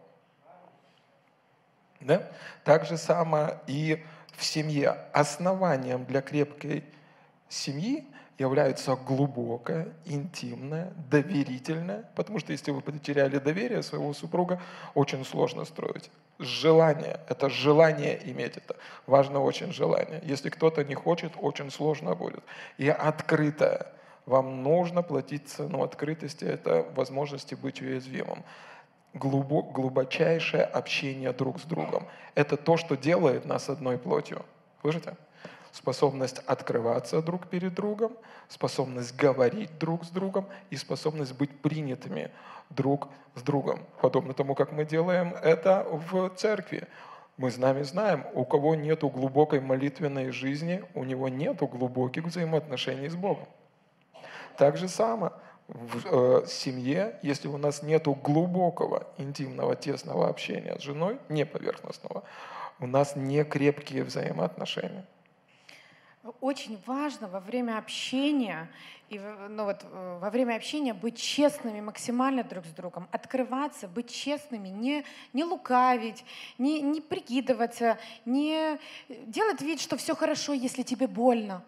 Да? 1.99 2.29
Так 2.63 2.85
же 2.85 2.97
самое 2.97 3.59
и 3.67 4.03
в 4.35 4.43
семье. 4.43 4.97
Основанием 5.13 6.05
для 6.05 6.21
крепкой 6.21 6.83
семьи 7.49 8.05
является 8.37 8.95
глубокое, 8.95 9.93
интимное, 10.05 10.91
доверительное, 11.09 12.09
потому 12.15 12.39
что 12.39 12.51
если 12.51 12.71
вы 12.71 12.81
потеряли 12.81 13.37
доверие 13.37 13.83
своего 13.83 14.13
супруга, 14.13 14.59
очень 14.95 15.23
сложно 15.25 15.63
строить. 15.65 16.09
Желание, 16.39 17.19
это 17.29 17.49
желание 17.49 18.19
иметь 18.31 18.57
это. 18.57 18.75
Важно 19.05 19.41
очень 19.41 19.71
желание. 19.71 20.21
Если 20.23 20.49
кто-то 20.49 20.83
не 20.83 20.95
хочет, 20.95 21.33
очень 21.37 21.69
сложно 21.69 22.15
будет. 22.15 22.43
И 22.79 22.89
открытое. 22.89 23.91
Вам 24.31 24.63
нужно 24.63 25.03
платить 25.03 25.49
цену 25.49 25.83
открытости, 25.83 26.45
это 26.45 26.85
возможности 26.95 27.53
быть 27.53 27.81
уязвимым. 27.81 28.45
Глубок, 29.13 29.73
глубочайшее 29.73 30.63
общение 30.63 31.33
друг 31.33 31.59
с 31.59 31.63
другом. 31.63 32.07
Это 32.33 32.55
то, 32.55 32.77
что 32.77 32.95
делает 32.95 33.43
нас 33.43 33.67
одной 33.67 33.97
плотью. 33.97 34.45
Слышите? 34.79 35.17
способность 35.73 36.39
открываться 36.45 37.21
друг 37.21 37.47
перед 37.47 37.73
другом, 37.73 38.13
способность 38.47 39.13
говорить 39.17 39.77
друг 39.79 40.05
с 40.05 40.09
другом 40.09 40.45
и 40.69 40.77
способность 40.77 41.33
быть 41.37 41.59
принятыми 41.59 42.31
друг 42.69 43.09
с 43.35 43.41
другом. 43.41 43.81
Подобно 44.01 44.33
тому, 44.33 44.55
как 44.55 44.71
мы 44.71 44.85
делаем 44.85 45.33
это 45.43 45.85
в 45.89 46.29
церкви. 46.37 46.87
Мы 47.35 47.51
с 47.51 47.57
нами 47.57 47.83
знаем, 47.83 48.25
у 48.33 48.45
кого 48.45 48.75
нет 48.75 49.01
глубокой 49.01 49.59
молитвенной 49.59 50.31
жизни, 50.31 50.83
у 50.93 51.03
него 51.03 51.27
нет 51.27 51.57
глубоких 51.59 52.23
взаимоотношений 52.23 53.09
с 53.09 53.15
Богом. 53.15 53.47
Так 54.61 54.77
же 54.77 54.87
самое 54.87 55.31
в 55.67 56.05
э, 56.05 56.45
семье, 56.45 57.17
если 57.23 57.47
у 57.47 57.57
нас 57.57 57.81
нет 57.81 58.03
глубокого, 58.03 59.07
интимного, 59.17 59.75
тесного 59.75 60.29
общения 60.29 60.77
с 60.77 60.83
женой, 60.83 61.17
не 61.29 61.47
поверхностного, 61.47 62.21
у 62.79 62.85
нас 62.85 63.15
не 63.15 63.43
крепкие 63.43 64.03
взаимоотношения. 64.03 65.03
Очень 66.41 66.79
важно 66.85 67.27
во 67.27 67.39
время 67.39 67.79
общения 67.79 68.69
и 69.09 69.19
ну 69.49 69.63
вот, 69.63 69.83
э, 69.83 70.19
во 70.21 70.29
время 70.29 70.57
общения 70.57 70.93
быть 70.93 71.17
честными 71.17 71.81
максимально 71.81 72.43
друг 72.43 72.67
с 72.67 72.69
другом, 72.69 73.07
открываться, 73.11 73.87
быть 73.87 74.13
честными, 74.13 74.67
не, 74.67 75.05
не 75.33 75.43
лукавить, 75.43 76.23
не, 76.59 76.81
не 76.81 77.01
прикидываться, 77.01 77.97
не 78.25 78.77
делать 79.09 79.61
вид, 79.61 79.81
что 79.81 79.97
все 79.97 80.15
хорошо, 80.15 80.53
если 80.53 80.83
тебе 80.83 81.07
больно 81.07 81.63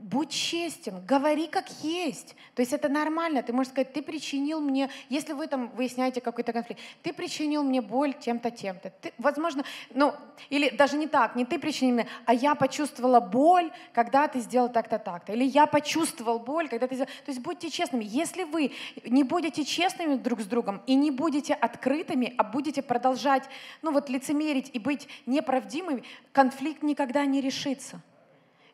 будь 0.00 0.30
честен, 0.30 1.04
говори 1.06 1.46
как 1.46 1.68
есть. 1.82 2.34
То 2.54 2.62
есть 2.62 2.72
это 2.72 2.88
нормально. 2.88 3.42
Ты 3.42 3.52
можешь 3.52 3.72
сказать, 3.72 3.92
ты 3.92 4.02
причинил 4.02 4.60
мне, 4.60 4.90
если 5.08 5.32
вы 5.32 5.46
там 5.46 5.70
выясняете 5.70 6.20
какой-то 6.20 6.52
конфликт, 6.52 6.80
ты 7.02 7.12
причинил 7.12 7.62
мне 7.62 7.80
боль 7.80 8.14
тем-то, 8.18 8.50
тем-то. 8.50 8.92
Ты, 9.00 9.12
возможно, 9.18 9.64
ну, 9.94 10.14
или 10.48 10.70
даже 10.70 10.96
не 10.96 11.06
так, 11.06 11.36
не 11.36 11.44
ты 11.44 11.58
причинил 11.58 11.94
мне, 11.94 12.06
а 12.24 12.34
я 12.34 12.54
почувствовала 12.54 13.20
боль, 13.20 13.70
когда 13.92 14.26
ты 14.26 14.40
сделал 14.40 14.70
так-то, 14.70 14.98
так-то. 14.98 15.32
Или 15.32 15.44
я 15.44 15.66
почувствовал 15.66 16.38
боль, 16.38 16.68
когда 16.68 16.86
ты 16.86 16.94
сделал... 16.94 17.10
То 17.24 17.30
есть 17.30 17.40
будьте 17.40 17.70
честными. 17.70 18.04
Если 18.04 18.44
вы 18.44 18.72
не 19.04 19.22
будете 19.22 19.64
честными 19.64 20.16
друг 20.16 20.40
с 20.40 20.46
другом 20.46 20.82
и 20.86 20.94
не 20.94 21.10
будете 21.10 21.54
открытыми, 21.54 22.34
а 22.38 22.44
будете 22.44 22.82
продолжать, 22.82 23.44
ну 23.82 23.92
вот 23.92 24.08
лицемерить 24.08 24.70
и 24.72 24.78
быть 24.78 25.08
неправдимыми, 25.26 26.04
конфликт 26.32 26.82
никогда 26.82 27.24
не 27.26 27.40
решится. 27.40 28.00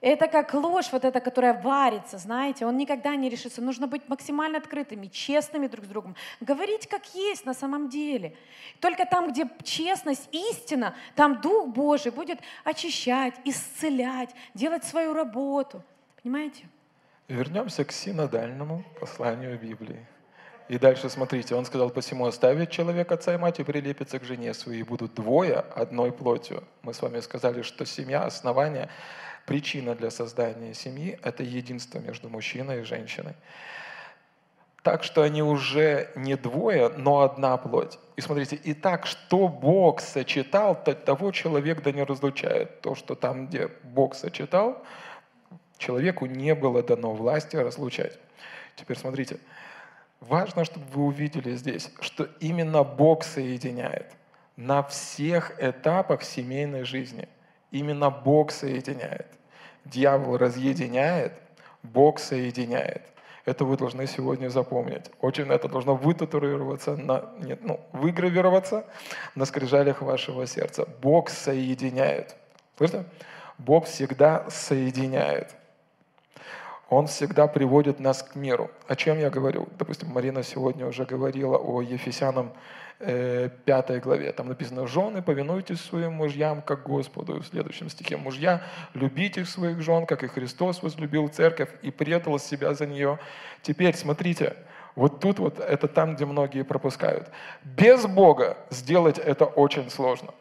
Это 0.00 0.28
как 0.28 0.52
ложь, 0.52 0.88
вот 0.92 1.04
эта, 1.04 1.20
которая 1.20 1.54
варится, 1.60 2.18
знаете, 2.18 2.66
он 2.66 2.76
никогда 2.76 3.16
не 3.16 3.28
решится. 3.28 3.62
Нужно 3.62 3.86
быть 3.86 4.08
максимально 4.08 4.58
открытыми, 4.58 5.06
честными 5.06 5.66
друг 5.66 5.86
с 5.86 5.88
другом. 5.88 6.16
Говорить 6.40 6.86
как 6.86 7.14
есть 7.14 7.46
на 7.46 7.54
самом 7.54 7.88
деле. 7.88 8.36
Только 8.80 9.06
там, 9.06 9.30
где 9.32 9.48
честность, 9.62 10.28
истина, 10.32 10.94
там 11.14 11.40
Дух 11.40 11.68
Божий 11.68 12.12
будет 12.12 12.40
очищать, 12.64 13.34
исцелять, 13.44 14.30
делать 14.54 14.84
свою 14.84 15.14
работу. 15.14 15.82
Понимаете? 16.22 16.64
Вернемся 17.28 17.84
к 17.84 17.92
синодальному 17.92 18.84
посланию 19.00 19.58
Библии. 19.58 20.06
И 20.68 20.78
дальше 20.78 21.08
смотрите, 21.08 21.54
он 21.54 21.64
сказал, 21.64 21.90
посему 21.90 22.26
оставит 22.26 22.70
человек 22.70 23.12
отца 23.12 23.34
и 23.34 23.38
мать 23.38 23.60
и 23.60 23.64
прилепится 23.64 24.18
к 24.18 24.24
жене 24.24 24.52
своей, 24.52 24.80
и 24.80 24.82
будут 24.82 25.14
двое 25.14 25.54
одной 25.54 26.10
плотью. 26.10 26.64
Мы 26.82 26.92
с 26.92 27.00
вами 27.02 27.20
сказали, 27.20 27.62
что 27.62 27.86
семья, 27.86 28.24
основание 28.24 28.88
Причина 29.46 29.94
для 29.94 30.10
создания 30.10 30.74
семьи– 30.74 31.18
это 31.22 31.44
единство 31.44 32.00
между 32.00 32.28
мужчиной 32.28 32.80
и 32.80 32.84
женщиной. 32.84 33.34
Так 34.82 35.04
что 35.04 35.22
они 35.22 35.42
уже 35.42 36.10
не 36.16 36.36
двое, 36.36 36.88
но 36.88 37.20
одна 37.20 37.56
плоть. 37.56 37.98
И 38.16 38.20
смотрите, 38.20 38.56
и 38.56 38.74
так, 38.74 39.06
что 39.06 39.48
Бог 39.48 40.00
сочетал, 40.00 40.74
того 40.82 41.30
человек 41.30 41.82
да 41.82 41.92
не 41.92 42.02
разлучает. 42.02 42.80
То, 42.80 42.94
что 42.96 43.14
там, 43.14 43.46
где 43.46 43.68
Бог 43.84 44.16
сочетал, 44.16 44.82
человеку 45.78 46.26
не 46.26 46.54
было 46.54 46.82
дано 46.82 47.12
власти 47.14 47.56
разлучать. 47.56 48.18
Теперь 48.74 48.98
смотрите, 48.98 49.38
важно, 50.20 50.64
чтобы 50.64 50.86
вы 50.86 51.04
увидели 51.04 51.54
здесь, 51.54 51.90
что 52.00 52.28
именно 52.40 52.82
Бог 52.82 53.22
соединяет 53.22 54.12
на 54.56 54.82
всех 54.82 55.52
этапах 55.62 56.22
семейной 56.22 56.84
жизни. 56.84 57.28
Именно 57.70 58.10
Бог 58.10 58.52
соединяет. 58.52 59.26
Дьявол 59.84 60.36
разъединяет, 60.36 61.32
Бог 61.82 62.18
соединяет. 62.18 63.02
Это 63.44 63.64
вы 63.64 63.76
должны 63.76 64.08
сегодня 64.08 64.48
запомнить. 64.48 65.04
Очень 65.20 65.48
это 65.50 65.68
должно 65.68 65.94
вытатуироваться, 65.94 66.96
на, 66.96 67.30
нет, 67.38 67.60
ну, 67.62 67.80
выгравироваться 67.92 68.84
на 69.36 69.44
скрижалях 69.44 70.02
вашего 70.02 70.46
сердца. 70.46 70.88
Бог 71.00 71.30
соединяет. 71.30 72.34
Слышно? 72.76 73.04
Бог 73.58 73.86
всегда 73.86 74.50
соединяет. 74.50 75.54
Он 76.88 77.06
всегда 77.06 77.46
приводит 77.46 78.00
нас 78.00 78.22
к 78.22 78.34
миру. 78.34 78.70
О 78.88 78.96
чем 78.96 79.18
я 79.18 79.30
говорю? 79.30 79.68
Допустим, 79.78 80.08
Марина 80.08 80.42
сегодня 80.42 80.86
уже 80.86 81.04
говорила 81.04 81.56
о 81.56 81.82
Ефесянам 81.82 82.52
5 82.98 84.00
главе. 84.00 84.32
Там 84.32 84.48
написано, 84.48 84.86
жены, 84.86 85.22
повинуйтесь 85.22 85.80
своим 85.80 86.14
мужьям, 86.14 86.62
как 86.62 86.82
Господу. 86.82 87.40
В 87.40 87.46
следующем 87.46 87.90
стихе, 87.90 88.16
мужья, 88.16 88.62
любите 88.94 89.44
своих 89.44 89.82
жен, 89.82 90.06
как 90.06 90.22
и 90.22 90.28
Христос 90.28 90.82
возлюбил 90.82 91.28
церковь 91.28 91.70
и 91.82 91.90
предал 91.90 92.38
себя 92.38 92.72
за 92.74 92.86
нее. 92.86 93.18
Теперь, 93.62 93.94
смотрите, 93.94 94.56
вот 94.94 95.20
тут 95.20 95.38
вот 95.38 95.60
это 95.60 95.88
там, 95.88 96.14
где 96.14 96.24
многие 96.24 96.64
пропускают. 96.64 97.30
Без 97.62 98.06
Бога 98.06 98.56
сделать 98.70 99.18
это 99.18 99.44
очень 99.44 99.90
сложно. 99.90 100.32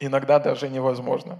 Иногда 0.00 0.38
даже 0.38 0.68
невозможно. 0.68 1.38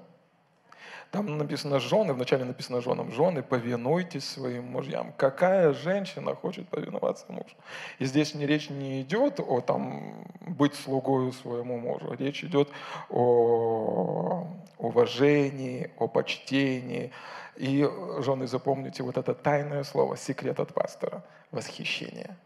Там 1.14 1.38
написано 1.38 1.78
жены, 1.78 2.12
вначале 2.12 2.44
написано 2.44 2.80
женам, 2.80 3.12
жены, 3.12 3.44
повинуйтесь 3.44 4.28
своим 4.28 4.64
мужьям. 4.64 5.12
Какая 5.16 5.72
женщина 5.72 6.34
хочет 6.34 6.68
повиноваться 6.68 7.26
мужу? 7.28 7.54
И 8.00 8.04
здесь 8.04 8.34
не, 8.34 8.46
речь 8.46 8.68
не 8.68 9.00
идет 9.00 9.38
о 9.38 9.60
там, 9.60 10.26
быть 10.40 10.74
слугою 10.74 11.30
своему 11.30 11.78
мужу, 11.78 12.16
речь 12.18 12.42
идет 12.42 12.68
о 13.10 14.44
уважении, 14.76 15.92
о 15.98 16.08
почтении. 16.08 17.12
И, 17.54 17.88
жены, 18.18 18.48
запомните 18.48 19.04
вот 19.04 19.16
это 19.16 19.34
тайное 19.34 19.84
слово, 19.84 20.16
секрет 20.16 20.58
от 20.58 20.74
пастора, 20.74 21.22
восхищение. 21.52 22.36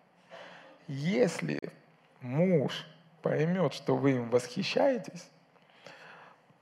Если 0.88 1.58
муж 2.20 2.86
поймет, 3.22 3.72
что 3.72 3.96
вы 3.96 4.16
им 4.16 4.28
восхищаетесь, 4.28 5.26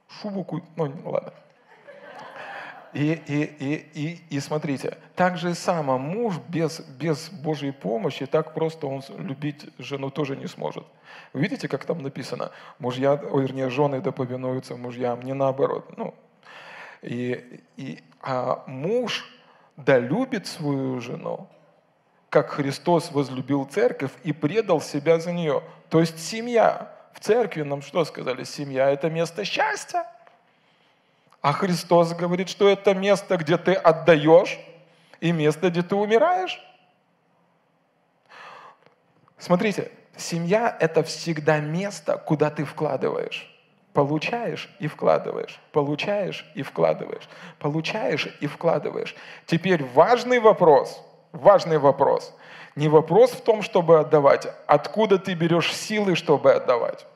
шубу, 0.08 0.62
ну 0.76 0.92
ладно, 1.04 1.32
И, 2.96 3.12
и, 3.26 3.42
и, 3.42 3.90
и, 3.92 4.36
и 4.36 4.40
смотрите, 4.40 4.96
так 5.16 5.36
же 5.36 5.54
само 5.54 5.98
муж 5.98 6.38
без, 6.48 6.80
без 6.80 7.28
Божьей 7.28 7.70
помощи 7.70 8.24
так 8.24 8.54
просто 8.54 8.86
он 8.86 9.02
любить 9.18 9.68
жену 9.76 10.08
тоже 10.08 10.34
не 10.34 10.46
сможет. 10.46 10.86
видите, 11.34 11.68
как 11.68 11.84
там 11.84 12.02
написано? 12.02 12.52
Мужья, 12.78 13.12
ой, 13.12 13.42
вернее, 13.42 13.68
жены 13.68 14.00
да 14.00 14.12
повинуются 14.12 14.76
мужьям, 14.76 15.20
не 15.20 15.34
наоборот. 15.34 15.94
Ну, 15.98 16.14
и, 17.02 17.60
и, 17.76 18.02
а 18.22 18.64
муж 18.66 19.30
да 19.76 19.98
любит 19.98 20.46
свою 20.46 20.98
жену, 21.02 21.50
как 22.30 22.48
Христос 22.48 23.12
возлюбил 23.12 23.66
церковь 23.66 24.12
и 24.24 24.32
предал 24.32 24.80
себя 24.80 25.20
за 25.20 25.32
нее. 25.32 25.62
То 25.90 26.00
есть 26.00 26.18
семья. 26.18 26.96
В 27.12 27.20
церкви 27.20 27.60
нам 27.60 27.82
что 27.82 28.06
сказали? 28.06 28.44
Семья– 28.44 28.88
это 28.90 29.10
место 29.10 29.44
счастья. 29.44 30.06
А 31.40 31.52
Христос 31.52 32.12
говорит, 32.14 32.48
что 32.48 32.68
это 32.68 32.94
место, 32.94 33.36
где 33.36 33.56
ты 33.56 33.72
отдаешь, 33.74 34.58
и 35.20 35.32
место, 35.32 35.70
где 35.70 35.82
ты 35.82 35.94
умираешь. 35.94 36.60
Смотрите, 39.38 39.90
семья– 40.16 40.76
это 40.80 41.02
всегда 41.02 41.58
место, 41.58 42.16
куда 42.16 42.50
ты 42.50 42.64
вкладываешь. 42.64 43.52
Получаешь 43.92 44.68
и 44.78 44.88
вкладываешь, 44.88 45.58
получаешь 45.72 46.44
и 46.54 46.62
вкладываешь, 46.62 47.28
получаешь 47.58 48.28
и 48.40 48.46
вкладываешь. 48.46 49.16
Теперь 49.46 49.84
важный 49.94 50.38
вопрос, 50.38 51.02
важный 51.32 51.78
вопрос. 51.78 52.34
Не 52.74 52.88
вопрос 52.88 53.30
в 53.30 53.40
том, 53.40 53.62
чтобы 53.62 53.98
отдавать, 53.98 54.48
откуда 54.66 55.18
ты 55.18 55.32
берешь 55.32 55.74
силы, 55.74 56.14
чтобы 56.14 56.52
отдавать. 56.52 57.06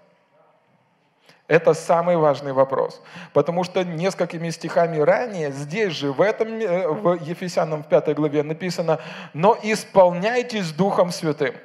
Это 1.50 1.74
самый 1.74 2.16
важный 2.16 2.52
вопрос. 2.52 3.02
Потому 3.32 3.64
что 3.64 3.82
несколькими 3.84 4.50
стихами 4.50 5.00
ранее, 5.00 5.50
здесь 5.50 5.92
же, 5.94 6.12
в 6.12 6.20
этом, 6.22 6.46
э, 6.60 6.86
в 6.86 7.14
Ефесянам 7.14 7.82
в 7.82 7.88
5 7.88 8.14
главе 8.14 8.44
написано, 8.44 9.00
«Но 9.34 9.58
исполняйтесь 9.60 10.70
Духом 10.70 11.10
Святым, 11.10 11.56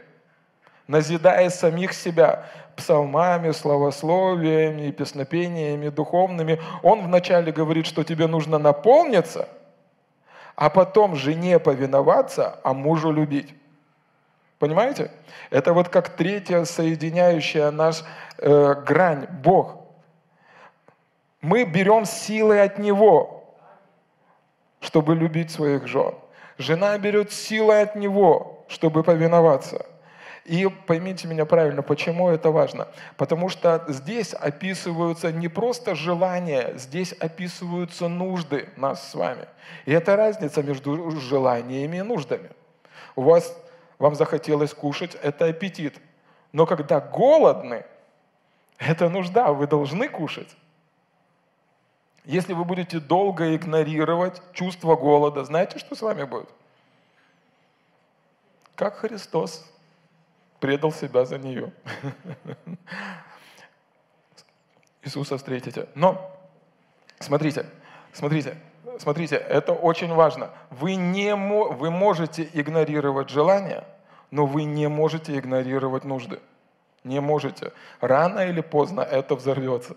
назидая 0.88 1.52
самих 1.52 1.94
себя 1.94 2.46
псалмами, 2.76 3.52
словословиями, 3.52 4.90
песнопениями 4.90 5.90
духовными». 5.90 6.60
Он 6.82 7.04
вначале 7.04 7.52
говорит, 7.52 7.86
что 7.86 8.04
тебе 8.04 8.26
нужно 8.26 8.58
наполниться, 8.58 9.48
а 10.56 10.72
потом 10.72 11.16
жене 11.16 11.60
повиноваться, 11.60 12.60
а 12.64 12.74
мужу 12.74 13.12
любить. 13.12 13.54
Понимаете? 14.60 15.12
Это 15.50 15.74
вот 15.74 15.90
как 15.90 16.10
третья 16.10 16.64
соединяющая 16.64 17.72
наш 17.72 18.04
э, 18.38 18.76
грань, 18.86 19.28
Бог. 19.28 19.82
Мы 21.42 21.66
берем 21.66 22.06
силы 22.06 22.60
от 22.60 22.80
Него, 22.80 23.56
чтобы 24.80 25.16
любить 25.16 25.52
своих 25.52 25.88
жен. 25.88 26.16
Жена 26.58 26.98
берет 26.98 27.32
силы 27.32 27.82
от 27.82 27.96
Него, 27.96 28.66
чтобы 28.68 29.04
повиноваться. 29.04 29.86
И 30.46 30.68
поймите 30.86 31.28
меня 31.28 31.46
правильно, 31.46 31.82
почему 31.82 32.30
это 32.30 32.52
важно? 32.52 32.88
Потому 33.18 33.50
что 33.50 33.84
здесь 33.88 34.34
описываются 34.34 35.32
не 35.32 35.48
просто 35.48 35.96
желания, 35.96 36.74
здесь 36.76 37.14
описываются 37.14 38.08
нужды 38.08 38.70
нас 38.78 39.10
с 39.10 39.16
вами. 39.16 39.48
И 39.86 39.92
это 39.92 40.16
разница 40.16 40.62
между 40.62 41.12
желаниями 41.20 41.98
и 41.98 42.04
нуждами. 42.04 42.52
У 43.16 43.24
вас 43.24 43.58
вам 44.00 44.16
захотелось 44.16 44.74
кушать, 44.74 45.16
это 45.16 45.46
аппетит. 45.46 46.00
Но 46.52 46.66
когда 46.66 47.00
голодны, 47.00 47.86
это 48.78 49.10
нужда, 49.10 49.52
вы 49.54 49.68
должны 49.68 50.10
кушать. 50.10 50.56
Если 52.26 52.54
вы 52.54 52.66
будете 52.66 53.00
долго 53.00 53.56
игнорировать 53.56 54.42
чувство 54.54 54.96
голода, 54.96 55.44
знаете, 55.44 55.80
что 55.80 55.96
с 55.96 56.02
вами 56.02 56.24
будет? 56.24 56.50
Как 58.76 58.98
Христос 58.98 59.66
предал 60.60 60.92
себя 60.92 61.26
за 61.26 61.38
нее. 61.38 61.72
Иисуса 65.04 65.38
встретите. 65.38 65.88
Но, 65.94 66.36
смотрите, 67.20 67.68
смотрите, 68.12 68.58
смотрите, 69.00 69.36
это 69.36 69.74
очень 69.74 70.14
важно. 70.14 70.50
Вы, 70.70 70.96
не, 70.96 71.36
вы 71.36 71.92
можете 71.92 72.48
игнорировать 72.54 73.30
желания, 73.30 73.84
но 74.32 74.46
вы 74.46 74.64
не 74.64 74.88
можете 74.88 75.38
игнорировать 75.38 76.04
нужды. 76.04 76.40
Не 77.04 77.22
можете. 77.22 77.72
Рано 78.02 78.40
или 78.40 78.62
поздно 78.62 79.02
это 79.02 79.36
взорвется. 79.36 79.96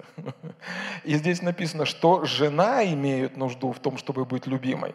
И 1.05 1.15
здесь 1.15 1.41
написано, 1.41 1.87
что 1.87 2.25
жена 2.25 2.85
имеет 2.85 3.37
нужду 3.37 3.73
в 3.73 3.79
том, 3.79 3.97
чтобы 3.97 4.27
быть 4.27 4.47
любимой. 4.47 4.95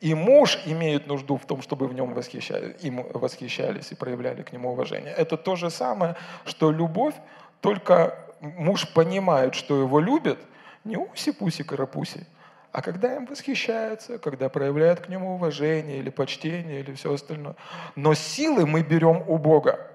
И 0.00 0.14
муж 0.14 0.58
имеет 0.64 1.06
нужду 1.06 1.36
в 1.36 1.44
том, 1.44 1.62
чтобы 1.62 1.86
в 1.86 1.92
нем 1.92 2.14
восхищались, 2.14 2.82
им 2.82 3.06
восхищались 3.12 3.92
и 3.92 3.94
проявляли 3.94 4.42
к 4.42 4.52
нему 4.52 4.72
уважение. 4.72 5.12
Это 5.12 5.36
то 5.36 5.56
же 5.56 5.70
самое, 5.70 6.16
что 6.46 6.72
любовь, 6.72 7.14
только 7.60 8.18
муж 8.40 8.88
понимает, 8.92 9.54
что 9.54 9.78
его 9.78 10.00
любят, 10.00 10.38
не 10.84 10.96
уси-пуси 10.96 11.64
карапуси, 11.64 12.26
а 12.72 12.82
когда 12.82 13.16
им 13.16 13.26
восхищаются, 13.26 14.18
когда 14.18 14.48
проявляют 14.48 15.00
к 15.00 15.08
нему 15.08 15.34
уважение 15.34 15.98
или 15.98 16.10
почтение 16.10 16.80
или 16.80 16.94
все 16.94 17.12
остальное. 17.12 17.56
Но 17.96 18.14
силы 18.14 18.66
мы 18.66 18.82
берем 18.82 19.24
у 19.26 19.38
Бога. 19.38 19.90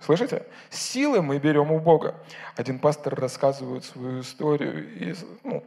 Слышите? 0.00 0.44
Силы 0.68 1.22
мы 1.22 1.38
берем 1.38 1.70
у 1.70 1.78
Бога. 1.78 2.14
Один 2.56 2.78
пастор 2.78 3.14
рассказывает 3.14 3.84
свою 3.84 4.20
историю, 4.20 4.94
и, 4.94 5.14
ну, 5.42 5.64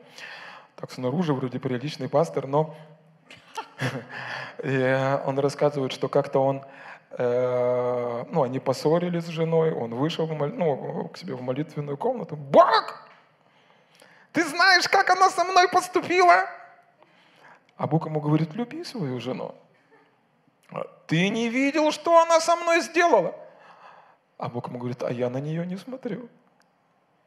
так 0.76 0.91
снаружи 0.91 1.34
вроде 1.34 1.59
приличный 1.59 2.09
пастор, 2.09 2.47
но 2.47 2.76
и 4.63 5.20
он 5.26 5.39
рассказывает, 5.39 5.91
что 5.93 6.09
как-то 6.09 6.39
он, 6.39 6.63
э, 7.11 8.26
ну, 8.30 8.43
они 8.43 8.59
поссорились 8.59 9.24
с 9.24 9.30
женой, 9.30 9.72
он 9.72 9.95
вышел 9.95 10.26
в, 10.26 10.34
ну, 10.34 11.09
к 11.13 11.17
себе 11.17 11.34
в 11.34 11.41
молитвенную 11.41 11.97
комнату. 11.97 12.36
Бог! 12.36 13.09
Ты 14.32 14.45
знаешь, 14.45 14.88
как 14.88 15.09
она 15.09 15.30
со 15.30 15.43
мной 15.43 15.67
поступила? 15.69 16.45
А 17.77 17.88
Бог 17.88 18.05
ему 18.05 18.19
говорит, 18.19 18.53
люби 18.53 18.84
свою 18.84 19.19
жену. 19.19 19.55
Ты 21.07 21.30
не 21.30 21.49
видел, 21.49 21.91
что 21.91 22.21
она 22.21 22.39
со 22.39 22.55
мной 22.55 22.82
сделала? 22.82 23.36
А 24.38 24.49
Бог 24.49 24.67
ему 24.67 24.77
говорит, 24.77 25.01
а 25.01 25.11
я 25.11 25.30
на 25.30 25.39
нее 25.39 25.65
не 25.65 25.77
смотрю. 25.77 26.30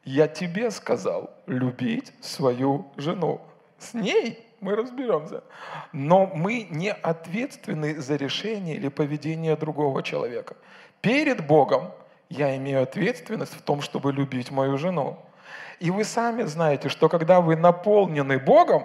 Я 0.05 0.27
тебе 0.27 0.71
сказал 0.71 1.31
любить 1.45 2.13
свою 2.21 2.91
жену. 2.97 3.41
С 3.77 3.93
ней 3.93 4.47
мы 4.61 4.75
разберемся. 4.75 5.43
Но 5.91 6.27
мы 6.27 6.67
не 6.69 6.91
ответственны 6.91 8.01
за 8.01 8.15
решение 8.15 8.75
или 8.75 8.87
поведение 8.87 9.55
другого 9.55 10.01
человека. 10.03 10.55
Перед 11.01 11.45
Богом 11.45 11.91
я 12.29 12.55
имею 12.57 12.83
ответственность 12.83 13.53
в 13.53 13.61
том, 13.61 13.81
чтобы 13.81 14.13
любить 14.13 14.51
мою 14.51 14.77
жену. 14.77 15.19
И 15.79 15.91
вы 15.91 16.03
сами 16.03 16.43
знаете, 16.43 16.89
что 16.89 17.09
когда 17.09 17.41
вы 17.41 17.55
наполнены 17.55 18.39
Богом, 18.39 18.83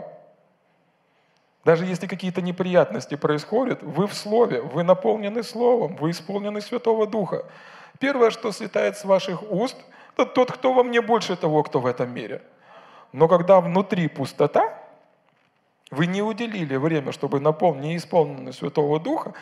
даже 1.64 1.84
если 1.84 2.06
какие-то 2.06 2.40
неприятности 2.40 3.14
происходят, 3.14 3.82
вы 3.82 4.06
в 4.06 4.14
Слове, 4.14 4.62
вы 4.62 4.82
наполнены 4.82 5.42
Словом, 5.42 5.96
вы 5.96 6.10
исполнены 6.10 6.60
Святого 6.60 7.06
Духа. 7.06 7.44
Первое, 7.98 8.30
что 8.30 8.52
слетает 8.52 8.96
с 8.96 9.04
ваших 9.04 9.42
уст, 9.50 9.76
это 10.16 10.26
тот, 10.26 10.50
кто 10.50 10.72
во 10.72 10.82
мне 10.82 11.00
больше 11.00 11.36
того, 11.36 11.62
кто 11.62 11.80
в 11.80 11.86
этом 11.86 12.12
мире. 12.12 12.42
Но 13.12 13.28
когда 13.28 13.60
внутри 13.60 14.08
пустота, 14.08 14.78
вы 15.90 16.06
не 16.06 16.22
уделили 16.22 16.76
время, 16.76 17.12
чтобы 17.12 17.40
наполнить 17.40 18.02
исполненный 18.02 18.52
Святого 18.52 19.00
Духа, 19.00 19.32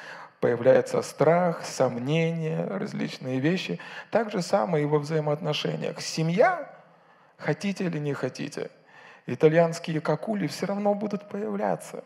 появляется 0.41 1.03
страх, 1.03 1.65
сомнения, 1.65 2.67
различные 2.67 3.41
вещи. 3.41 3.79
Так 4.11 4.31
же 4.31 4.43
самое 4.43 4.85
и 4.85 4.87
во 4.87 4.99
взаимоотношениях. 4.99 6.01
Семья 6.01 6.71
хотите 7.37 7.85
или 7.85 7.99
не 7.99 8.15
хотите, 8.15 8.71
итальянские 9.27 10.01
какули 10.01 10.47
все 10.47 10.67
равно 10.67 10.95
будут 10.95 11.29
появляться. 11.29 12.05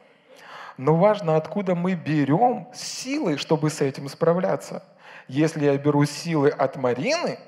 Но 0.76 0.96
важно, 0.96 1.36
откуда 1.36 1.74
мы 1.74 1.94
берем 1.94 2.68
силы, 2.72 3.36
чтобы 3.36 3.70
с 3.70 3.80
этим 3.80 4.08
справляться. 4.08 4.82
Если 5.28 5.64
я 5.64 5.76
беру 5.76 6.04
силы 6.04 6.48
от 6.48 6.76
Марины, 6.76 7.38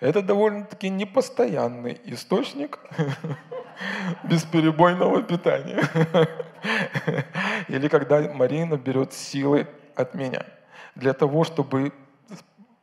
это 0.00 0.22
довольно-таки 0.22 0.90
непостоянный 0.90 2.00
источник 2.04 2.78
бесперебойного 4.24 5.22
питания. 5.22 5.82
Или 7.68 7.88
когда 7.88 8.20
Марина 8.32 8.76
берет 8.76 9.12
силы 9.12 9.66
от 9.96 10.14
меня 10.14 10.44
для 10.94 11.12
того, 11.14 11.44
чтобы 11.44 11.92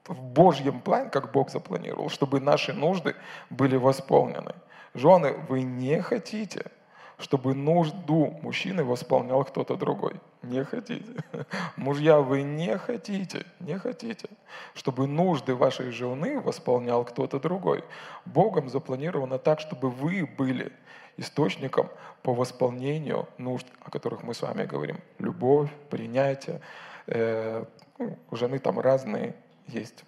в 0.07 0.21
Божьем 0.21 0.81
плане, 0.81 1.09
как 1.09 1.31
Бог 1.31 1.49
запланировал, 1.49 2.09
чтобы 2.09 2.39
наши 2.39 2.73
нужды 2.73 3.15
были 3.49 3.75
восполнены. 3.75 4.53
Жены, 4.93 5.33
вы 5.49 5.63
не 5.63 6.01
хотите, 6.01 6.71
чтобы 7.17 7.53
нужду 7.53 8.37
мужчины 8.41 8.83
восполнял 8.83 9.43
кто-то 9.43 9.75
другой. 9.75 10.19
Не 10.43 10.63
хотите. 10.63 11.05
Мужья, 11.75 12.19
вы 12.19 12.43
не 12.43 12.77
хотите, 12.77 13.45
не 13.59 13.77
хотите, 13.77 14.29
чтобы 14.73 15.07
нужды 15.07 15.55
вашей 15.55 15.91
жены 15.91 16.39
восполнял 16.39 17.03
кто-то 17.03 17.39
другой. 17.39 17.83
Богом 18.25 18.69
запланировано 18.69 19.39
так, 19.39 19.59
чтобы 19.59 19.89
вы 19.89 20.25
были 20.25 20.71
источником 21.17 21.89
по 22.21 22.33
восполнению 22.33 23.27
нужд, 23.37 23.65
о 23.81 23.89
которых 23.89 24.23
мы 24.23 24.33
с 24.33 24.41
вами 24.41 24.65
говорим. 24.65 24.97
Любовь, 25.19 25.69
принятие. 25.89 26.61
Э, 27.07 27.65
ну, 27.97 28.17
у 28.29 28.35
жены 28.35 28.59
там 28.59 28.79
разные 28.79 29.35
есть. 29.67 30.03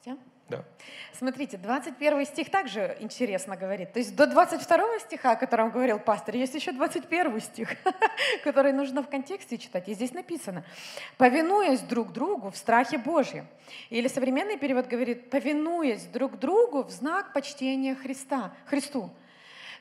Все? 0.00 0.16
Да. 0.48 0.64
Смотрите, 1.12 1.56
21 1.56 2.26
стих 2.26 2.50
также 2.50 2.96
интересно 3.00 3.56
говорит. 3.56 3.92
То 3.92 3.98
есть 3.98 4.14
до 4.14 4.26
22 4.26 4.98
стиха, 5.00 5.32
о 5.32 5.36
котором 5.36 5.70
говорил 5.70 5.98
пастор, 5.98 6.36
есть 6.36 6.54
еще 6.54 6.72
21 6.72 7.40
стих, 7.40 7.70
который 8.44 8.72
нужно 8.72 9.02
в 9.02 9.08
контексте 9.08 9.56
читать. 9.56 9.88
И 9.88 9.94
здесь 9.94 10.12
написано, 10.12 10.64
повинуясь 11.16 11.80
друг 11.80 12.12
другу 12.12 12.50
в 12.50 12.56
страхе 12.56 12.98
Божьем. 12.98 13.46
Или 13.88 14.08
современный 14.08 14.58
перевод 14.58 14.86
говорит, 14.86 15.30
повинуясь 15.30 16.04
друг 16.04 16.38
другу 16.38 16.82
в 16.82 16.90
знак 16.90 17.32
почтения 17.32 17.94
Христа, 17.94 18.52
Христу. 18.66 19.10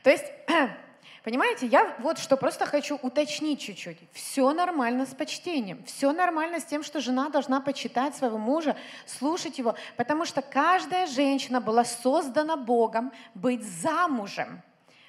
То 0.04 0.10
есть 0.10 0.26
Понимаете, 1.26 1.66
я 1.66 1.96
вот 1.98 2.20
что 2.20 2.38
просто 2.38 2.68
хочу 2.68 3.00
уточнить 3.02 3.60
чуть-чуть. 3.60 3.98
Все 4.14 4.54
нормально 4.54 5.08
с 5.08 5.16
почтением, 5.16 5.84
все 5.86 6.12
нормально 6.12 6.60
с 6.60 6.66
тем, 6.66 6.84
что 6.84 7.02
жена 7.02 7.30
должна 7.30 7.62
почитать 7.62 8.16
своего 8.16 8.38
мужа, 8.38 8.78
слушать 9.08 9.58
его, 9.58 9.74
потому 9.98 10.26
что 10.26 10.44
каждая 10.44 11.08
женщина 11.08 11.60
была 11.60 11.84
создана 11.84 12.56
Богом 12.56 13.12
быть 13.34 13.64
замужем. 13.64 14.62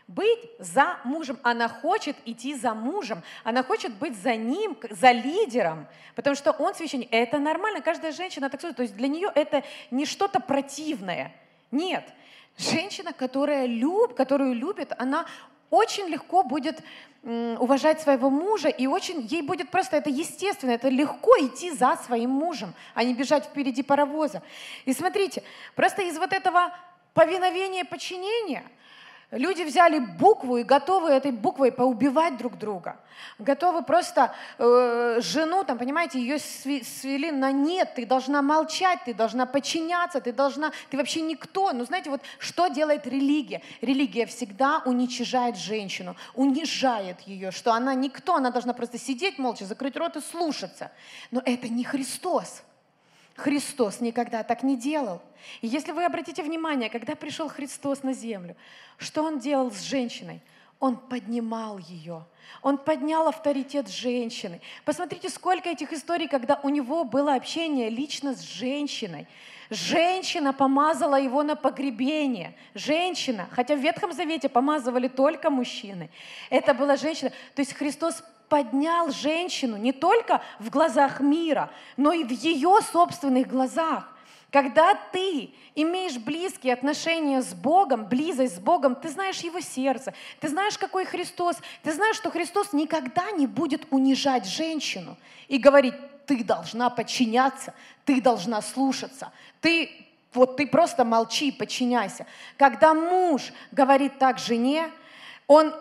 Быть 0.08 0.38
за 0.58 0.96
мужем. 1.04 1.38
Она 1.42 1.68
хочет 1.68 2.16
идти 2.24 2.54
за 2.54 2.72
мужем, 2.72 3.22
она 3.44 3.62
хочет 3.62 3.92
быть 3.92 4.16
за 4.16 4.36
ним, 4.36 4.78
за 4.88 5.10
лидером, 5.10 5.86
потому 6.14 6.34
что 6.34 6.52
он 6.52 6.74
священник. 6.74 7.08
Это 7.10 7.38
нормально, 7.38 7.82
каждая 7.82 8.12
женщина 8.12 8.48
так 8.48 8.58
То 8.58 8.82
есть 8.82 8.96
для 8.96 9.08
нее 9.08 9.30
это 9.34 9.64
не 9.90 10.06
что-то 10.06 10.40
противное. 10.40 11.34
Нет. 11.70 12.08
Женщина, 12.56 13.12
которая 13.12 13.66
люб, 13.66 14.14
которую 14.14 14.54
любит, 14.54 14.94
она 14.96 15.26
очень 15.70 16.06
легко 16.06 16.42
будет 16.42 16.82
уважать 17.22 18.00
своего 18.00 18.30
мужа, 18.30 18.68
и 18.68 18.86
очень 18.86 19.22
ей 19.22 19.42
будет 19.42 19.70
просто 19.70 19.96
это 19.96 20.10
естественно, 20.10 20.70
это 20.70 20.88
легко 20.88 21.32
идти 21.40 21.72
за 21.72 21.96
своим 21.96 22.30
мужем, 22.30 22.72
а 22.94 23.02
не 23.02 23.14
бежать 23.14 23.46
впереди 23.46 23.82
паровоза. 23.82 24.42
И 24.84 24.92
смотрите, 24.92 25.42
просто 25.74 26.02
из 26.02 26.18
вот 26.18 26.32
этого 26.32 26.72
повиновения, 27.14 27.84
подчинения– 27.84 28.64
Люди 29.36 29.62
взяли 29.62 29.98
букву 29.98 30.56
и 30.56 30.62
готовы 30.62 31.10
этой 31.10 31.30
буквой 31.30 31.70
поубивать 31.70 32.38
друг 32.38 32.56
друга. 32.56 32.96
Готовы 33.38 33.82
просто 33.82 34.34
э, 34.58 35.20
жену, 35.20 35.62
там, 35.64 35.78
понимаете, 35.78 36.18
ее 36.18 36.38
свели 36.38 37.30
на 37.30 37.52
нет, 37.52 37.94
ты 37.94 38.06
должна 38.06 38.40
молчать, 38.40 39.00
ты 39.04 39.12
должна 39.12 39.44
подчиняться, 39.44 40.20
ты 40.20 40.32
должна, 40.32 40.72
ты 40.90 40.96
вообще 40.96 41.20
никто. 41.20 41.72
Но 41.72 41.84
знаете, 41.84 42.08
вот 42.10 42.22
что 42.38 42.68
делает 42.68 43.06
религия? 43.06 43.62
Религия 43.82 44.24
всегда 44.26 44.82
уничижает 44.86 45.56
женщину, 45.56 46.16
унижает 46.34 47.20
ее, 47.22 47.50
что 47.50 47.72
она 47.72 47.94
никто, 47.94 48.36
она 48.36 48.50
должна 48.50 48.72
просто 48.72 48.98
сидеть 48.98 49.38
молча, 49.38 49.66
закрыть 49.66 49.96
рот 49.96 50.16
и 50.16 50.20
слушаться. 50.20 50.90
Но 51.30 51.42
это 51.44 51.68
не 51.68 51.84
Христос. 51.84 52.62
Христос 53.36 54.00
никогда 54.00 54.42
так 54.42 54.62
не 54.62 54.76
делал. 54.76 55.20
И 55.60 55.66
если 55.66 55.92
вы 55.92 56.04
обратите 56.04 56.42
внимание, 56.42 56.88
когда 56.88 57.14
пришел 57.14 57.48
Христос 57.48 58.02
на 58.02 58.12
землю, 58.12 58.56
что 58.96 59.22
Он 59.22 59.38
делал 59.38 59.70
с 59.70 59.82
женщиной? 59.82 60.40
Он 60.78 60.96
поднимал 60.96 61.78
ее. 61.78 62.24
Он 62.62 62.76
поднял 62.76 63.28
авторитет 63.28 63.88
женщины. 63.88 64.60
Посмотрите, 64.84 65.30
сколько 65.30 65.70
этих 65.70 65.92
историй, 65.92 66.28
когда 66.28 66.60
у 66.62 66.68
него 66.68 67.04
было 67.04 67.34
общение 67.34 67.88
лично 67.88 68.34
с 68.34 68.42
женщиной. 68.42 69.26
Женщина 69.70 70.52
помазала 70.52 71.18
его 71.18 71.42
на 71.42 71.56
погребение. 71.56 72.54
Женщина, 72.74 73.48
хотя 73.50 73.74
в 73.74 73.80
Ветхом 73.80 74.12
Завете 74.12 74.48
помазывали 74.48 75.08
только 75.08 75.50
мужчины. 75.50 76.10
Это 76.50 76.74
была 76.74 76.96
женщина. 76.96 77.30
То 77.54 77.60
есть 77.60 77.72
Христос 77.72 78.22
поднял 78.48 79.10
женщину 79.10 79.76
не 79.76 79.92
только 79.92 80.42
в 80.58 80.70
глазах 80.70 81.20
мира, 81.20 81.70
но 81.96 82.12
и 82.12 82.24
в 82.24 82.30
ее 82.30 82.80
собственных 82.92 83.48
глазах. 83.48 84.12
Когда 84.50 84.94
ты 85.12 85.50
имеешь 85.74 86.16
близкие 86.16 86.72
отношения 86.72 87.42
с 87.42 87.52
Богом, 87.52 88.06
близость 88.06 88.56
с 88.56 88.58
Богом, 88.58 88.94
ты 88.94 89.08
знаешь 89.08 89.40
Его 89.40 89.60
сердце, 89.60 90.14
ты 90.40 90.48
знаешь, 90.48 90.78
какой 90.78 91.04
Христос, 91.04 91.56
ты 91.82 91.92
знаешь, 91.92 92.16
что 92.16 92.30
Христос 92.30 92.72
никогда 92.72 93.30
не 93.32 93.46
будет 93.46 93.86
унижать 93.90 94.46
женщину 94.46 95.16
и 95.48 95.58
говорить, 95.58 95.94
ты 96.26 96.42
должна 96.42 96.90
подчиняться, 96.90 97.74
ты 98.04 98.20
должна 98.20 98.62
слушаться, 98.62 99.32
ты 99.60 99.90
вот 100.32 100.56
ты 100.56 100.66
просто 100.66 101.04
молчи, 101.04 101.50
подчиняйся. 101.50 102.26
Когда 102.56 102.94
муж 102.94 103.52
говорит 103.72 104.18
так 104.18 104.38
жене, 104.38 104.90
он 105.46 105.74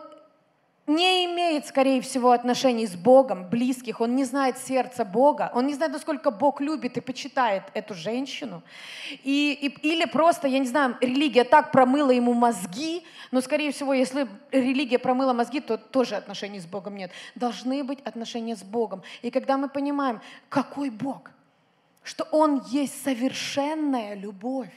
не 0.87 1.25
имеет, 1.25 1.65
скорее 1.65 1.99
всего, 2.01 2.31
отношений 2.31 2.85
с 2.85 2.95
Богом, 2.95 3.49
близких, 3.49 4.01
он 4.01 4.15
не 4.15 4.23
знает 4.23 4.57
сердца 4.59 5.03
Бога, 5.03 5.51
он 5.55 5.65
не 5.65 5.73
знает, 5.73 5.93
насколько 5.93 6.29
Бог 6.29 6.61
любит 6.61 6.97
и 6.97 7.01
почитает 7.01 7.63
эту 7.73 7.95
женщину. 7.95 8.61
И, 9.23 9.57
и, 9.59 9.87
или 9.87 10.05
просто, 10.05 10.47
я 10.47 10.59
не 10.59 10.67
знаю, 10.67 10.95
религия 11.01 11.43
так 11.43 11.71
промыла 11.71 12.11
ему 12.11 12.33
мозги, 12.33 13.03
но, 13.31 13.41
скорее 13.41 13.71
всего, 13.71 13.93
если 13.93 14.27
религия 14.51 14.99
промыла 14.99 15.33
мозги, 15.33 15.59
то 15.59 15.77
тоже 15.77 16.15
отношений 16.15 16.59
с 16.59 16.65
Богом 16.65 16.95
нет. 16.95 17.11
Должны 17.33 17.83
быть 17.83 17.99
отношения 18.01 18.55
с 18.55 18.63
Богом. 18.63 19.01
И 19.23 19.31
когда 19.31 19.57
мы 19.57 19.69
понимаем, 19.69 20.21
какой 20.49 20.91
Бог, 20.91 21.31
что 22.03 22.25
Он 22.25 22.61
есть 22.67 23.03
совершенная 23.03 24.13
любовь, 24.13 24.69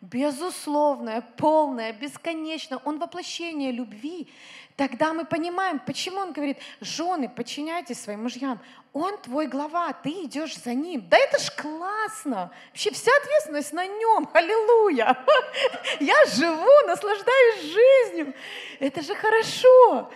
безусловная, 0.00 1.22
полная, 1.36 1.92
бесконечная, 1.92 2.78
Он 2.84 2.98
воплощение 2.98 3.72
любви, 3.72 4.28
тогда 4.76 5.12
мы 5.12 5.24
понимаем, 5.24 5.78
почему 5.78 6.18
Он 6.18 6.32
говорит, 6.32 6.58
жены, 6.80 7.28
подчиняйтесь 7.28 8.00
своим 8.00 8.22
мужьям. 8.22 8.60
Он 8.92 9.18
твой 9.18 9.46
глава, 9.46 9.92
ты 9.92 10.10
идешь 10.24 10.56
за 10.56 10.72
ним. 10.74 11.06
Да 11.08 11.18
это 11.18 11.38
ж 11.38 11.50
классно! 11.50 12.50
Вообще 12.70 12.90
вся 12.90 13.10
ответственность 13.22 13.72
на 13.72 13.86
нем, 13.86 14.28
аллилуйя! 14.32 15.16
Я 16.00 16.24
живу, 16.26 16.86
наслаждаюсь 16.86 17.60
жизнью. 17.60 18.34
Это 18.80 19.02
же 19.02 19.14
хорошо. 19.14 20.10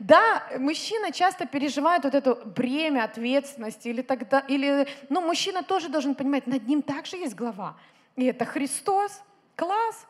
Да, 0.00 0.48
мужчина 0.58 1.12
часто 1.12 1.46
переживает 1.46 2.04
вот 2.04 2.14
это 2.14 2.34
бремя 2.34 3.04
ответственности, 3.04 3.88
или 3.88 4.02
тогда, 4.02 4.40
или, 4.40 4.88
ну, 5.08 5.20
мужчина 5.20 5.62
тоже 5.62 5.88
должен 5.88 6.14
понимать, 6.16 6.46
над 6.46 6.66
ним 6.66 6.82
также 6.82 7.16
есть 7.16 7.34
глава. 7.34 7.76
И 8.16 8.24
это 8.26 8.44
Христос. 8.44 9.20
Класс. 9.56 10.06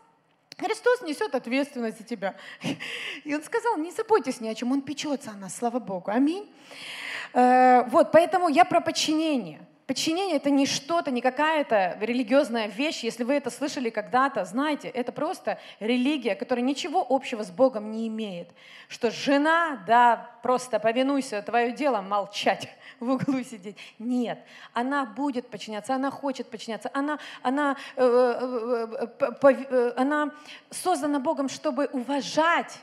Христос 0.57 1.03
несет 1.03 1.35
ответственность 1.35 1.99
за 1.99 2.05
тебя. 2.05 2.37
И 3.25 3.35
он 3.35 3.43
сказал, 3.43 3.77
не 3.77 3.91
заботьтесь 3.91 4.41
ни 4.41 4.49
о 4.49 4.55
чем, 4.55 4.73
он 4.73 4.83
печется 4.83 5.31
о 5.31 5.35
нас, 5.35 5.57
слава 5.57 5.81
Богу. 5.81 6.11
Аминь. 6.11 6.49
Э, 7.33 7.85
вот, 7.89 8.13
поэтому 8.13 8.49
я 8.49 8.65
про 8.65 8.81
подчинение. 8.81 9.67
Подчинение 9.87 10.37
это 10.37 10.49
не 10.49 10.65
что-то, 10.65 11.11
не 11.11 11.21
какая-то 11.21 11.99
религиозная 12.01 12.69
вещь. 12.69 13.05
Если 13.05 13.23
вы 13.23 13.35
это 13.35 13.51
слышали 13.51 13.91
когда-то, 13.91 14.47
знайте, 14.47 14.89
это 14.89 15.13
просто 15.13 15.59
религия, 15.79 16.35
которая 16.35 16.65
ничего 16.65 17.05
общего 17.07 17.43
с 17.43 17.51
Богом 17.51 17.93
не 17.93 18.09
имеет. 18.09 18.49
Что 18.89 19.11
жена, 19.11 19.85
да, 19.87 20.31
просто 20.43 20.81
повинуйся, 20.81 21.43
твое 21.43 21.73
дело 21.73 22.01
молчать 22.01 22.67
в 23.01 23.11
углу 23.11 23.43
сидеть. 23.43 23.77
Нет, 23.99 24.39
она 24.73 25.05
будет 25.05 25.51
подчиняться, 25.51 25.95
она 25.95 26.11
хочет 26.11 26.49
подчиняться, 26.49 26.91
она, 26.95 27.19
она, 27.43 27.77
э, 27.97 28.97
э, 29.21 29.27
э, 29.43 29.93
она 29.97 30.31
создана 30.71 31.21
Богом, 31.21 31.51
чтобы 31.51 31.91
уважать 31.93 32.79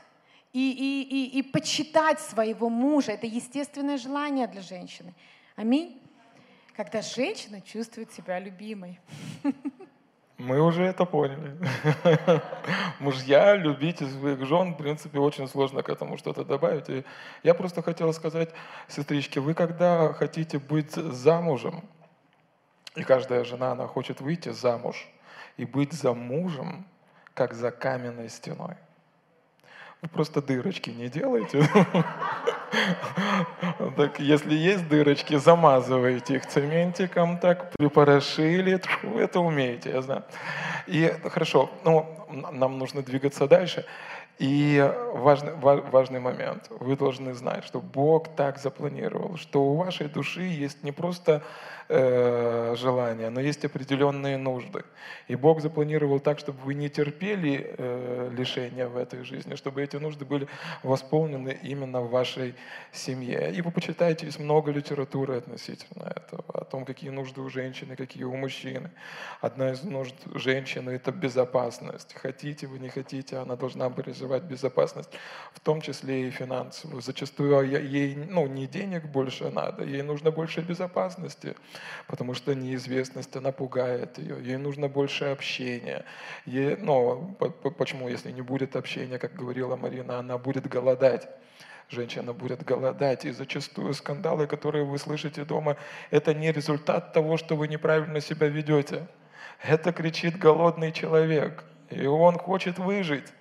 и, 0.53 0.71
и, 0.71 1.01
и, 1.01 1.39
и 1.39 1.41
почитать 1.41 2.19
своего 2.19 2.69
мужа. 2.69 3.13
Это 3.13 3.25
естественное 3.25 3.97
желание 3.97 4.45
для 4.45 4.61
женщины. 4.61 5.15
Аминь. 5.55 6.00
Когда 6.75 7.01
женщина 7.01 7.61
чувствует 7.61 8.11
себя 8.11 8.39
любимой. 8.39 8.99
Мы 10.37 10.59
уже 10.59 10.83
это 10.83 11.05
поняли. 11.05 11.55
Мужья, 12.99 13.55
любите 13.55 14.07
своих 14.07 14.43
жен. 14.45 14.73
В 14.73 14.77
принципе, 14.77 15.19
очень 15.19 15.47
сложно 15.47 15.83
к 15.83 15.89
этому 15.89 16.17
что-то 16.17 16.43
добавить. 16.43 16.89
И 16.89 17.03
я 17.43 17.53
просто 17.53 17.83
хотел 17.83 18.11
сказать, 18.13 18.49
сестрички, 18.87 19.37
вы 19.37 19.53
когда 19.53 20.13
хотите 20.13 20.57
быть 20.57 20.93
замужем, 20.93 21.83
и 22.95 23.03
каждая 23.03 23.43
жена, 23.43 23.73
она 23.73 23.85
хочет 23.85 24.19
выйти 24.19 24.49
замуж 24.49 25.07
и 25.57 25.65
быть 25.65 25.93
за 25.93 26.13
мужем, 26.13 26.87
как 27.35 27.53
за 27.53 27.69
каменной 27.69 28.29
стеной. 28.29 28.75
Вы 30.01 30.09
просто 30.09 30.41
дырочки 30.41 30.89
не 30.89 31.09
делайте. 31.09 31.67
Так, 33.97 34.19
если 34.19 34.53
есть 34.53 34.87
дырочки, 34.87 35.35
замазывайте 35.35 36.35
их 36.35 36.45
цементиком, 36.45 37.37
так, 37.37 37.71
припорошили, 37.71 38.79
это 39.19 39.39
умеете, 39.41 39.89
я 39.89 40.01
знаю. 40.01 40.23
И 40.87 41.13
хорошо, 41.25 41.69
ну, 41.83 42.05
нам 42.29 42.77
нужно 42.77 43.01
двигаться 43.01 43.47
дальше. 43.47 43.85
И 44.39 44.89
важный, 45.13 45.53
важный 45.55 46.19
момент. 46.19 46.67
Вы 46.69 46.95
должны 46.95 47.33
знать, 47.33 47.65
что 47.65 47.81
Бог 47.81 48.29
так 48.35 48.57
запланировал, 48.57 49.35
что 49.37 49.63
у 49.63 49.75
вашей 49.75 50.07
души 50.07 50.43
есть 50.43 50.83
не 50.83 50.91
просто 50.91 51.43
э, 51.91 52.75
желания, 52.77 53.29
но 53.29 53.41
есть 53.41 53.65
определенные 53.65 54.37
нужды. 54.37 54.83
И 55.27 55.35
Бог 55.35 55.61
запланировал 55.61 56.19
так, 56.19 56.39
чтобы 56.39 56.59
вы 56.63 56.73
не 56.73 56.89
терпели 56.89 57.75
э, 57.77 58.29
лишения 58.37 58.87
в 58.87 58.97
этой 58.97 59.23
жизни, 59.23 59.55
чтобы 59.55 59.83
эти 59.83 59.97
нужды 59.97 60.25
были 60.25 60.47
восполнены 60.83 61.59
именно 61.63 62.01
в 62.01 62.09
вашей 62.09 62.55
семье. 62.91 63.51
И 63.53 63.61
вы 63.61 63.71
почитаете, 63.71 64.25
есть 64.25 64.39
много 64.39 64.71
литературы 64.71 65.37
относительно 65.37 66.03
этого, 66.03 66.43
о 66.53 66.63
том, 66.63 66.85
какие 66.85 67.09
нужды 67.09 67.41
у 67.41 67.49
женщины, 67.49 67.95
какие 67.95 68.23
у 68.23 68.35
мужчины. 68.35 68.89
Одна 69.41 69.71
из 69.71 69.83
нужд 69.83 70.15
женщины– 70.35 70.91
это 70.91 71.11
безопасность. 71.11 72.13
Хотите 72.13 72.67
вы, 72.67 72.79
не 72.79 72.89
хотите, 72.89 73.37
она 73.37 73.55
должна 73.55 73.89
развивать 73.89 74.43
безопасность, 74.43 75.09
в 75.53 75.59
том 75.59 75.81
числе 75.81 76.27
и 76.27 76.31
финансовую. 76.31 77.01
Зачастую 77.01 77.51
ей 77.69 78.15
ну, 78.15 78.47
не 78.47 78.67
денег 78.67 79.05
больше 79.05 79.49
надо, 79.49 79.83
ей 79.83 80.03
нужно 80.03 80.31
больше 80.31 80.61
безопасности, 80.61 81.55
потому 82.07 82.33
что 82.33 82.53
неизвестность, 82.53 83.35
она 83.35 83.51
пугает 83.51 84.17
ее, 84.17 84.37
ей 84.43 84.57
нужно 84.57 84.87
больше 84.87 85.25
общения. 85.25 86.05
Ей, 86.45 86.75
ну, 86.77 87.37
почему, 87.77 88.09
если 88.09 88.31
не 88.31 88.41
будет 88.41 88.75
общения, 88.75 89.17
как 89.17 89.33
говорила 89.33 89.75
Марина, 89.75 90.19
она 90.19 90.37
будет 90.37 90.67
голодать 90.67 91.27
женщина 91.91 92.33
будет 92.33 92.63
голодать. 92.63 93.25
И 93.25 93.31
зачастую 93.31 93.93
скандалы, 93.93 94.47
которые 94.47 94.85
вы 94.85 94.97
слышите 94.97 95.43
дома, 95.43 95.77
это 96.09 96.33
не 96.33 96.51
результат 96.51 97.13
того, 97.13 97.37
что 97.37 97.55
вы 97.55 97.67
неправильно 97.67 98.21
себя 98.21 98.47
ведете. 98.47 99.07
Это 99.61 99.91
кричит 99.91 100.39
голодный 100.39 100.91
человек, 100.91 101.63
и 101.89 102.05
он 102.07 102.37
хочет 102.37 102.79
выжить. 102.79 103.31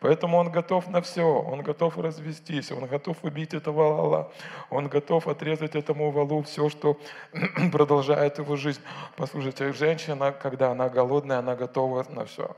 Поэтому 0.00 0.38
он 0.38 0.50
готов 0.50 0.88
на 0.88 1.02
все, 1.02 1.22
он 1.22 1.62
готов 1.62 1.98
развестись, 1.98 2.72
он 2.72 2.86
готов 2.86 3.22
убить 3.22 3.52
этого 3.52 3.94
вала, 3.94 4.32
он 4.70 4.88
готов 4.88 5.28
отрезать 5.28 5.76
этому 5.76 6.10
валу 6.10 6.42
все, 6.42 6.70
что 6.70 6.98
продолжает 7.72 8.38
его 8.38 8.56
жизнь. 8.56 8.80
Послушайте, 9.16 9.72
женщина, 9.72 10.32
когда 10.32 10.70
она 10.70 10.88
голодная, 10.88 11.38
она 11.38 11.54
готова 11.54 12.06
на 12.08 12.24
все. 12.24 12.56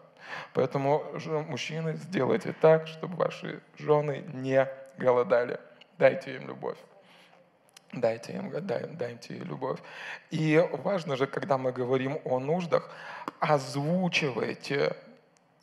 Поэтому, 0.54 1.04
мужчины, 1.48 1.96
сделайте 1.96 2.54
так, 2.60 2.86
чтобы 2.86 3.16
ваши 3.16 3.60
жены 3.76 4.24
не 4.32 4.68
голодали. 4.96 5.58
Дайте 5.98 6.36
им 6.36 6.46
любовь. 6.46 6.78
Дайте 7.92 8.32
им, 8.32 8.50
дай, 8.66 8.86
дайте 8.86 9.34
любовь. 9.34 9.80
И 10.30 10.64
важно 10.72 11.16
же, 11.16 11.26
когда 11.26 11.58
мы 11.58 11.72
говорим 11.72 12.20
о 12.24 12.38
нуждах, 12.38 12.88
озвучивайте 13.40 14.96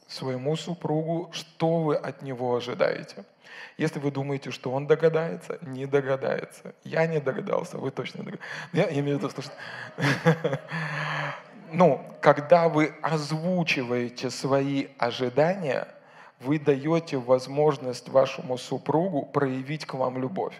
своему 0.10 0.56
супругу, 0.56 1.30
что 1.32 1.84
вы 1.84 1.96
от 1.96 2.22
него 2.22 2.56
ожидаете. 2.56 3.24
Если 3.78 4.00
вы 4.00 4.12
думаете, 4.12 4.52
что 4.52 4.72
он 4.72 4.88
догадается, 4.88 5.60
не 5.62 5.86
догадается. 5.86 6.74
Я 6.84 7.08
не 7.08 7.22
догадался, 7.22 7.78
вы 7.78 7.92
точно 7.92 8.24
догадались. 8.24 8.46
Я 8.74 8.92
имею 8.92 9.20
в 9.20 9.24
виду, 9.24 9.30
что... 9.30 9.52
Ну, 11.72 12.04
когда 12.20 12.68
вы 12.68 12.96
озвучиваете 13.04 14.32
свои 14.32 14.88
ожидания, 14.98 15.88
вы 16.40 16.58
даете 16.58 17.18
возможность 17.18 18.10
вашему 18.10 18.58
супругу 18.58 19.24
проявить 19.28 19.86
к 19.86 19.94
вам 19.94 20.18
любовь. 20.18 20.60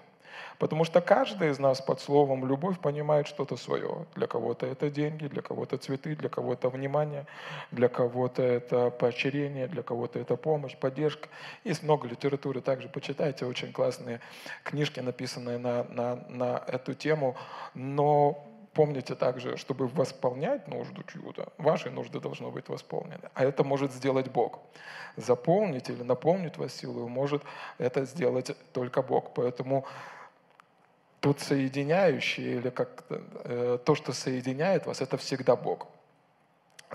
Потому 0.60 0.84
что 0.84 1.00
каждый 1.00 1.52
из 1.52 1.58
нас 1.58 1.82
под 1.82 2.02
словом 2.02 2.46
«любовь» 2.46 2.80
понимает 2.80 3.28
что-то 3.28 3.56
свое. 3.56 4.06
Для 4.16 4.28
кого-то 4.28 4.66
это 4.66 4.90
деньги, 4.90 5.28
для 5.28 5.42
кого-то 5.42 5.78
цветы, 5.78 6.18
для 6.18 6.28
кого-то 6.28 6.70
внимание, 6.70 7.26
для 7.72 7.88
кого-то 7.88 8.44
это 8.44 8.90
поощрение, 8.90 9.68
для 9.68 9.84
кого-то 9.84 10.20
это 10.20 10.36
помощь, 10.36 10.76
поддержка. 10.76 11.30
Есть 11.64 11.82
много 11.82 12.10
литературы, 12.10 12.60
также 12.60 12.90
почитайте, 12.90 13.46
очень 13.46 13.72
классные 13.72 14.20
книжки, 14.64 15.00
написанные 15.00 15.58
на, 15.58 15.86
на, 15.86 16.16
на 16.28 16.62
эту 16.68 16.94
тему. 16.94 17.38
Но 17.74 18.46
помните 18.74 19.16
также, 19.16 19.56
чтобы 19.56 19.88
восполнять 19.88 20.68
нужду 20.68 21.04
чью-то, 21.04 21.54
ваши 21.58 21.90
нужды 21.90 22.20
должны 22.20 22.50
быть 22.50 22.68
восполнены. 22.68 23.30
А 23.34 23.46
это 23.46 23.64
может 23.64 23.94
сделать 23.94 24.30
Бог. 24.30 24.60
Заполнить 25.16 25.90
или 25.90 26.04
наполнить 26.04 26.58
вас 26.58 26.74
силой 26.74 27.08
может 27.08 27.44
это 27.78 28.04
сделать 28.04 28.52
только 28.74 29.02
Бог. 29.02 29.34
Поэтому 29.34 29.86
тот 31.20 31.40
соединяющий, 31.40 32.58
или 32.58 32.70
как 32.70 33.04
э, 33.10 33.78
то, 33.84 33.96
что 33.96 34.14
соединяет 34.14 34.86
вас, 34.86 35.02
это 35.02 35.18
всегда 35.18 35.56
Бог. 35.56 35.88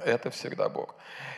Это 0.04 0.30
всегда 0.30 0.68
Бог. 0.68 0.94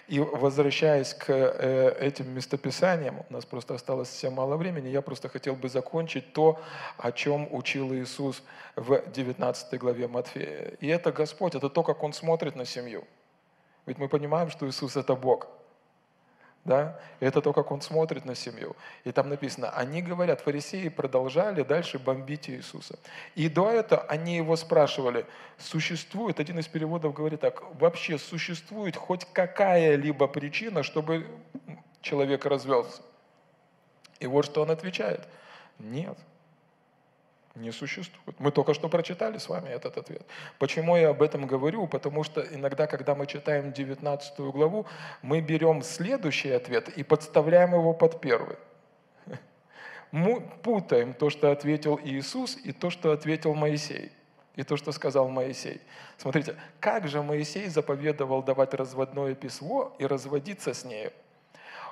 И 0.09 0.18
возвращаясь 0.20 1.12
к 1.12 1.26
э, 1.28 1.97
этим 2.01 2.30
местописаниям, 2.30 3.22
у 3.28 3.32
нас 3.32 3.45
просто 3.45 3.74
осталось 3.74 4.09
совсем 4.09 4.34
мало 4.34 4.57
времени, 4.57 4.89
я 4.89 5.03
просто 5.03 5.28
хотел 5.28 5.57
бы 5.57 5.68
закончить 5.68 6.32
то, 6.32 6.61
о 6.97 7.12
чем 7.12 7.49
учил 7.51 7.93
Иисус 7.95 8.43
в 8.76 9.03
19 9.11 9.78
главе 9.78 10.09
Матфея. 10.09 10.72
И 10.80 10.87
это 10.87 11.12
Господь, 11.12 11.55
это 11.55 11.68
то, 11.68 11.82
как 11.82 12.03
Он 12.03 12.12
смотрит 12.12 12.57
на 12.57 12.64
семью. 12.64 13.05
Ведь 13.84 13.99
мы 13.99 14.09
понимаем, 14.09 14.51
что 14.51 14.66
Иисус– 14.68 14.97
это 14.99 15.14
Бог– 15.14 15.49
да? 16.67 16.99
это 17.21 17.41
то, 17.41 17.53
как 17.53 17.71
он 17.71 17.81
смотрит 17.81 18.25
на 18.25 18.35
семью. 18.35 18.77
И 19.05 19.12
там 19.12 19.29
написано, 19.29 19.71
они 19.71 20.03
говорят, 20.03 20.41
фарисеи 20.41 20.89
продолжали 20.89 21.62
дальше 21.62 21.99
бомбить 21.99 22.51
Иисуса. 22.51 22.99
И 23.35 23.49
до 23.49 23.71
этого 23.71 24.03
они 24.03 24.37
его 24.37 24.57
спрашивали, 24.57 25.25
существует, 25.59 26.41
один 26.41 26.59
из 26.59 26.67
переводов 26.67 27.14
говорит 27.14 27.41
так, 27.41 27.62
вообще 27.81 28.19
существует 28.19 28.97
хоть 28.97 29.25
какая-либо 29.33 30.27
причина, 30.27 30.83
чтобы 30.83 31.27
человек 32.03 32.45
развелся? 32.45 33.01
И 34.19 34.27
вот 34.27 34.45
что 34.45 34.62
он 34.62 34.71
отвечает, 34.71 35.27
нет 35.79 36.19
не 37.57 37.73
существует. 37.73 38.39
Мы 38.39 38.51
только 38.51 38.75
что 38.75 38.89
прочитали 38.89 39.39
с 39.39 39.49
вами 39.49 39.69
этот 39.69 39.97
ответ. 39.97 40.23
Почему 40.59 40.97
я 40.97 41.11
об 41.11 41.23
этом 41.23 41.47
говорю? 41.47 41.87
Потому 41.87 42.23
что 42.23 42.41
иногда, 42.41 42.87
когда 42.87 43.15
мы 43.15 43.27
читаем 43.27 43.73
19 43.73 44.39
главу, 44.39 44.87
мы 45.23 45.41
берем 45.41 45.83
следующий 45.83 46.51
ответ 46.51 46.89
и 46.89 47.03
подставляем 47.03 47.75
его 47.75 47.95
под 47.95 48.21
первый. 48.21 48.57
Мы 50.13 50.41
путаем 50.63 51.15
то, 51.15 51.31
что 51.31 51.51
ответил 51.51 51.99
Иисус, 52.03 52.57
и 52.65 52.73
то, 52.73 52.91
что 52.91 53.13
ответил 53.13 53.55
Моисей. 53.55 54.13
И 54.55 54.63
то, 54.63 54.77
что 54.77 54.93
сказал 54.93 55.29
Моисей. 55.29 55.81
Смотрите, 56.17 56.57
как 56.81 57.09
же 57.09 57.23
Моисей 57.23 57.69
заповедовал 57.69 58.43
давать 58.43 58.73
разводное 58.73 59.35
письмо 59.35 59.95
и 59.99 60.07
разводиться 60.07 60.73
с 60.73 60.85
нею? 60.85 61.13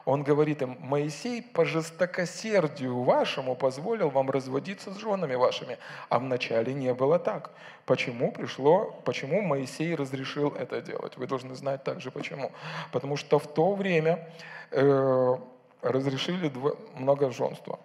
Он 0.05 0.23
говорит 0.23 0.61
им, 0.61 0.77
Моисей 0.81 1.41
по 1.41 1.65
жестокосердию 1.65 3.03
вашему 3.03 3.57
позволил 3.57 4.11
вам 4.11 4.31
разводиться 4.31 4.93
с 4.93 4.99
женами 4.99 5.35
вашими, 5.35 5.79
а 6.11 6.19
вначале 6.19 6.75
не 6.75 6.93
было 6.93 7.19
так. 7.19 7.53
Почему 7.87 8.31
пришло, 8.31 8.95
почему 9.05 9.41
Моисей 9.41 9.95
разрешил 9.95 10.51
это 10.51 10.83
делать? 10.83 11.17
Вы 11.17 11.27
должны 11.27 11.55
знать 11.55 11.85
также 11.85 12.11
почему. 12.11 12.53
Потому 12.93 13.17
что 13.17 13.39
в 13.39 13.47
то 13.47 13.75
время 13.75 14.29
э, 14.71 15.37
разрешили 15.81 16.49
дво, 16.49 16.77
многоженство. 16.97 17.79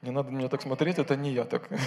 Не 0.00 0.12
надо 0.12 0.30
мне 0.30 0.48
так 0.48 0.62
смотреть, 0.62 0.98
это 0.98 1.16
не 1.16 1.32
я 1.32 1.44
так. 1.44 1.68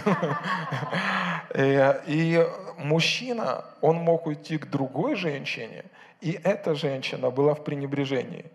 Э, 1.54 2.02
и 2.08 2.48
мужчина, 2.78 3.66
он 3.82 3.98
мог 3.98 4.26
уйти 4.26 4.58
к 4.58 4.70
другой 4.70 5.16
женщине, 5.16 5.84
и 6.22 6.40
эта 6.44 6.76
женщина 6.76 7.32
была 7.32 7.54
в 7.56 7.64
пренебрежении. 7.64 8.46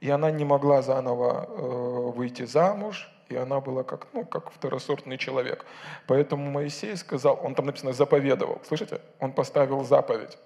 И 0.00 0.10
она 0.10 0.30
не 0.30 0.44
могла 0.44 0.82
заново 0.82 1.46
э, 1.48 2.10
выйти 2.16 2.44
замуж, 2.44 3.10
и 3.28 3.36
она 3.36 3.60
была 3.60 3.82
как, 3.82 4.08
ну, 4.12 4.24
как 4.24 4.50
второсортный 4.50 5.18
человек. 5.18 5.64
Поэтому 6.06 6.50
Моисей 6.50 6.96
сказал, 6.96 7.40
он 7.42 7.54
там 7.54 7.66
написано 7.66 7.92
заповедовал, 7.92 8.60
слышите? 8.64 9.00
Он 9.20 9.32
поставил 9.32 9.84
заповедь, 9.84 10.38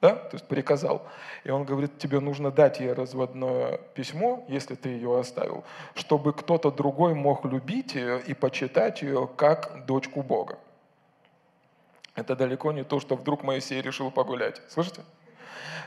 да? 0.00 0.14
то 0.14 0.34
есть 0.34 0.48
приказал. 0.48 1.06
И 1.44 1.50
он 1.50 1.64
говорит, 1.64 1.98
тебе 1.98 2.20
нужно 2.20 2.50
дать 2.50 2.80
ей 2.80 2.92
разводное 2.92 3.78
письмо, 3.94 4.44
если 4.48 4.74
ты 4.74 4.88
ее 4.90 5.18
оставил, 5.18 5.64
чтобы 5.94 6.32
кто-то 6.32 6.70
другой 6.70 7.14
мог 7.14 7.44
любить 7.44 7.94
ее 7.94 8.20
и 8.20 8.34
почитать 8.34 9.02
ее 9.02 9.28
как 9.36 9.86
дочку 9.86 10.22
Бога. 10.22 10.58
Это 12.14 12.34
далеко 12.34 12.72
не 12.72 12.82
то, 12.82 12.98
что 12.98 13.14
вдруг 13.14 13.44
Моисей 13.44 13.82
решил 13.82 14.10
погулять. 14.10 14.62
Слышите? 14.68 15.02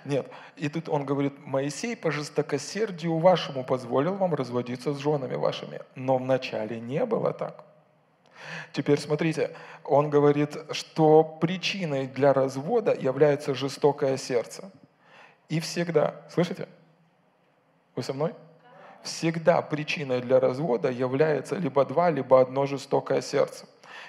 Нет. 0.05 0.30
И 0.55 0.70
тут 0.70 0.89
он 0.89 1.05
говорит, 1.05 1.34
Моисей 1.45 1.95
по 1.95 2.11
жестокосердию 2.11 3.17
вашему 3.17 3.63
позволил 3.63 4.15
вам 4.15 4.34
разводиться 4.36 4.93
с 4.93 4.97
женами 4.97 5.36
вашими. 5.36 5.82
Но 5.95 6.17
вначале 6.17 6.80
не 6.80 7.05
было 7.05 7.34
так. 7.34 7.65
Теперь 8.72 8.99
смотрите, 8.99 9.55
он 9.84 10.09
говорит, 10.09 10.57
что 10.72 11.24
причиной 11.24 12.07
для 12.07 12.34
развода 12.34 12.93
является 12.93 13.53
жестокое 13.53 14.17
сердце. 14.17 14.72
И 15.49 15.59
всегда, 15.59 16.15
слышите? 16.30 16.67
Вы 17.95 18.03
со 18.03 18.13
мной? 18.13 18.34
Всегда 19.03 19.61
причиной 19.61 20.22
для 20.22 20.39
развода 20.39 20.91
является 20.91 21.55
либо 21.55 21.86
два, 21.86 22.09
либо 22.09 22.39
одно 22.39 22.65
жестокое 22.65 23.22
сердце. 23.22 23.65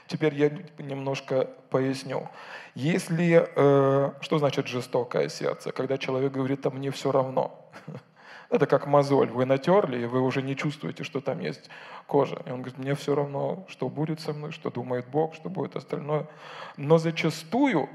Теперь 0.06 0.34
я 0.34 0.50
немножко 0.78 1.48
поясню. 1.70 2.28
Если, 2.74 3.48
э, 3.54 4.10
что 4.20 4.38
значит 4.38 4.66
жестокое 4.66 5.28
сердце? 5.28 5.72
Когда 5.72 5.98
человек 5.98 6.32
говорит, 6.32 6.66
а 6.66 6.70
мне 6.70 6.90
все 6.90 7.12
равно. 7.12 7.70
Это 8.50 8.66
как 8.66 8.86
мозоль. 8.86 9.30
Вы 9.30 9.44
натерли, 9.44 10.02
и 10.02 10.06
вы 10.06 10.20
уже 10.20 10.42
не 10.42 10.56
чувствуете, 10.56 11.04
что 11.04 11.20
там 11.20 11.40
есть 11.40 11.70
кожа. 12.06 12.42
И 12.46 12.50
он 12.50 12.62
говорит, 12.62 12.78
мне 12.78 12.94
все 12.94 13.14
равно, 13.14 13.64
что 13.68 13.88
будет 13.88 14.20
со 14.20 14.32
мной, 14.32 14.50
что 14.50 14.70
думает 14.70 15.06
Бог, 15.06 15.34
что 15.34 15.48
будет 15.48 15.76
остальное. 15.76 16.26
Но 16.76 16.98
зачастую 16.98 17.88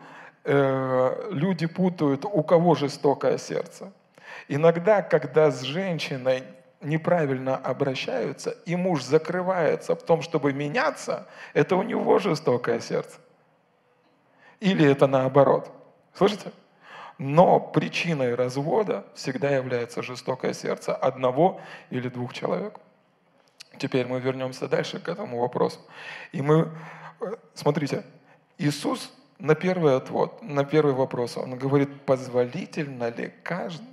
э, 0.46 1.28
люди 1.32 1.68
путают, 1.68 2.26
у 2.26 2.44
кого 2.44 2.76
жестокое 2.76 3.38
сердце. 3.38 3.92
Иногда, 4.48 5.02
когда 5.02 5.52
с 5.52 5.62
женщиной 5.62 6.44
неправильно 6.86 7.58
обращаются, 7.58 8.52
и 8.66 8.76
муж 8.76 9.04
закрывается 9.04 9.96
в 9.96 10.04
том, 10.04 10.22
чтобы 10.22 10.54
меняться, 10.54 11.28
это 11.54 11.76
у 11.76 11.84
него 11.84 12.20
жестокое 12.20 12.80
сердце. 12.80 13.18
Или 14.60 14.90
это 14.90 15.08
наоборот. 15.08 15.72
Слышите? 16.14 16.52
Но 17.18 17.60
причиной 17.60 18.36
развода 18.36 19.06
всегда 19.14 19.50
является 19.50 20.02
жестокое 20.02 20.54
сердце 20.54 20.96
одного 20.96 21.62
или 21.90 22.10
двух 22.10 22.34
человек. 22.34 22.80
Теперь 23.78 24.06
мы 24.06 24.20
вернемся 24.20 24.68
дальше 24.68 25.00
к 25.00 25.10
этому 25.10 25.40
вопросу. 25.40 25.80
И 26.32 26.42
мы, 26.42 26.72
э, 27.22 27.36
смотрите, 27.54 28.04
Иисус 28.58 29.12
на 29.40 29.56
первый 29.56 29.98
отвод, 29.98 30.42
на 30.42 30.64
первый 30.64 30.94
вопрос, 30.94 31.38
он 31.38 31.58
говорит, 31.58 32.02
позволительно 32.02 33.10
ли 33.10 33.34
каждый, 33.44 33.88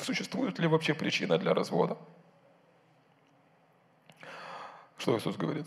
существует 0.00 0.58
ли 0.58 0.66
вообще 0.66 0.94
причина 0.94 1.38
для 1.38 1.54
развода? 1.54 1.96
Что 5.00 5.16
Иисус 5.16 5.36
говорит? 5.36 5.66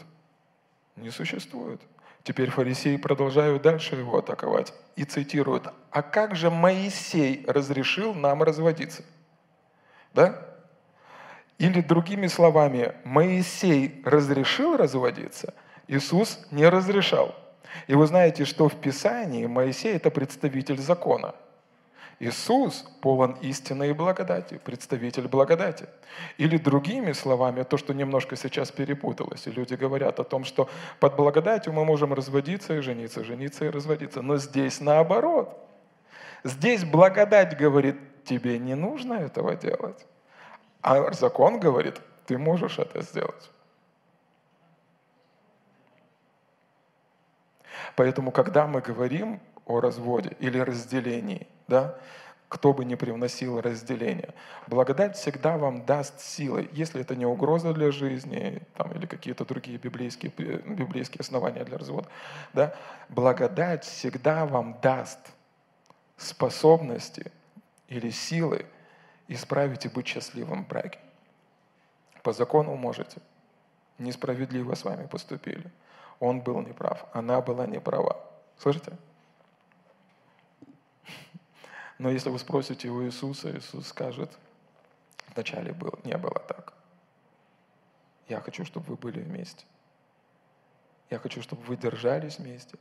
Не 0.95 1.09
существует. 1.09 1.81
Теперь 2.21 2.51
фарисеи 2.51 2.97
продолжают 2.97 3.63
дальше 3.63 3.95
его 3.95 4.19
атаковать 4.19 4.73
и 4.95 5.05
цитируют, 5.05 5.67
а 5.89 6.03
как 6.03 6.35
же 6.35 6.51
Моисей 6.51 7.43
разрешил 7.47 8.13
нам 8.13 8.43
разводиться? 8.43 9.03
Да? 10.13 10.39
Или 11.57 11.81
другими 11.81 12.27
словами, 12.27 12.93
Моисей 13.03 14.01
разрешил 14.05 14.77
разводиться, 14.77 15.55
Иисус 15.87 16.39
не 16.51 16.69
разрешал. 16.69 17.35
И 17.87 17.95
вы 17.95 18.05
знаете, 18.05 18.45
что 18.45 18.69
в 18.69 18.79
Писании 18.79 19.47
Моисей– 19.47 19.93
это 19.95 20.11
представитель 20.11 20.77
закона– 20.77 21.33
Иисус 22.23 22.85
полон 23.01 23.33
истины 23.41 23.89
и 23.89 23.93
благодати, 23.93 24.57
представитель 24.63 25.27
благодати. 25.27 25.87
Или 26.37 26.57
другими 26.57 27.11
словами, 27.11 27.63
то, 27.63 27.77
что 27.77 27.93
немножко 27.93 28.35
сейчас 28.37 28.71
перепуталось, 28.71 29.47
и 29.47 29.51
люди 29.51 29.73
говорят 29.73 30.19
о 30.19 30.23
том, 30.23 30.45
что 30.45 30.69
под 30.99 31.15
благодатью 31.17 31.73
мы 31.73 31.83
можем 31.83 32.13
разводиться 32.13 32.77
и 32.77 32.81
жениться, 32.81 33.23
жениться 33.23 33.65
и 33.65 33.69
разводиться. 33.69 34.21
Но 34.21 34.37
здесь 34.37 34.79
наоборот. 34.79 35.49
Здесь 36.45 36.85
благодать 36.85 37.57
говорит, 37.57 37.97
тебе 38.23 38.57
не 38.57 38.75
нужно 38.75 39.13
этого 39.15 39.55
делать. 39.55 40.05
А 40.81 41.11
закон 41.11 41.59
говорит, 41.59 41.99
ты 42.25 42.37
можешь 42.37 42.79
это 42.79 43.01
сделать. 43.01 43.51
Поэтому, 47.95 48.31
когда 48.31 48.65
мы 48.65 48.79
говорим 48.79 49.41
о 49.65 49.79
разводе 49.79 50.35
или 50.39 50.59
разделении, 50.59 51.47
да, 51.67 51.97
кто 52.53 52.71
бы 52.71 52.85
ни 52.85 52.93
привносил 52.93 53.59
разделение. 53.61 54.35
Благодать 54.67 55.17
всегда 55.17 55.57
вам 55.57 55.85
даст 55.85 56.19
силы, 56.19 56.69
если 56.71 57.01
это 57.01 57.15
не 57.15 57.25
угроза 57.25 57.73
для 57.73 57.91
жизни 57.91 58.61
там, 58.75 58.91
или 58.91 59.07
какие-то 59.07 59.43
другие 59.43 59.79
библейские, 59.79 60.31
библейские 60.31 61.21
основания 61.21 61.63
для 61.63 61.79
развода. 61.79 62.07
Да? 62.53 62.75
Благодать 63.09 63.85
всегда 63.85 64.45
вам 64.45 64.77
даст 64.83 65.17
способности 66.15 67.31
или 67.87 68.11
силы 68.11 68.67
исправить 69.27 69.85
и 69.85 69.89
быть 69.89 70.05
счастливым 70.05 70.65
в 70.65 70.67
браке. 70.67 70.99
По 72.21 72.33
закону 72.33 72.75
можете. 72.75 73.19
Несправедливо 73.97 74.75
с 74.75 74.83
вами 74.83 75.07
поступили. 75.07 75.71
Он 76.19 76.39
был 76.39 76.61
неправ, 76.61 77.05
она 77.13 77.41
была 77.41 77.65
неправа. 77.65 78.15
Слышите? 78.59 78.93
Но 82.03 82.09
если 82.09 82.29
вы 82.29 82.37
спросите 82.37 82.89
у 82.89 83.01
Иисуса, 83.05 83.57
Иисус 83.57 83.87
скажет, 83.87 84.29
вначале 85.33 85.71
было, 85.71 85.97
не 86.03 86.17
было 86.17 86.37
так. 86.37 86.73
Я 88.27 88.41
хочу, 88.41 88.65
чтобы 88.65 88.87
вы 88.87 88.95
были 88.97 89.21
вместе. 89.21 89.63
Я 91.09 91.17
хочу, 91.17 91.41
чтобы 91.41 91.61
вы 91.61 91.77
держались 91.77 92.39
вместе. 92.39 92.77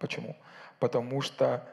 Почему? 0.00 0.34
Потому 0.80 1.20
что 1.20 1.64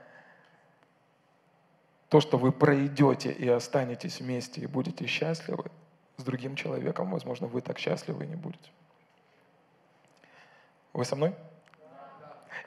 то, 2.09 2.21
что 2.21 2.37
вы 2.37 2.51
пройдете 2.51 3.31
и 3.31 3.47
останетесь 3.47 4.19
вместе 4.19 4.61
и 4.61 4.67
будете 4.67 5.07
счастливы, 5.07 5.71
с 6.17 6.23
другим 6.23 6.55
человеком, 6.55 7.09
возможно, 7.09 7.47
вы 7.47 7.61
так 7.61 7.79
счастливы 7.79 8.27
не 8.27 8.35
будете. 8.35 8.69
Вы 10.93 11.05
со 11.05 11.15
мной? 11.15 11.33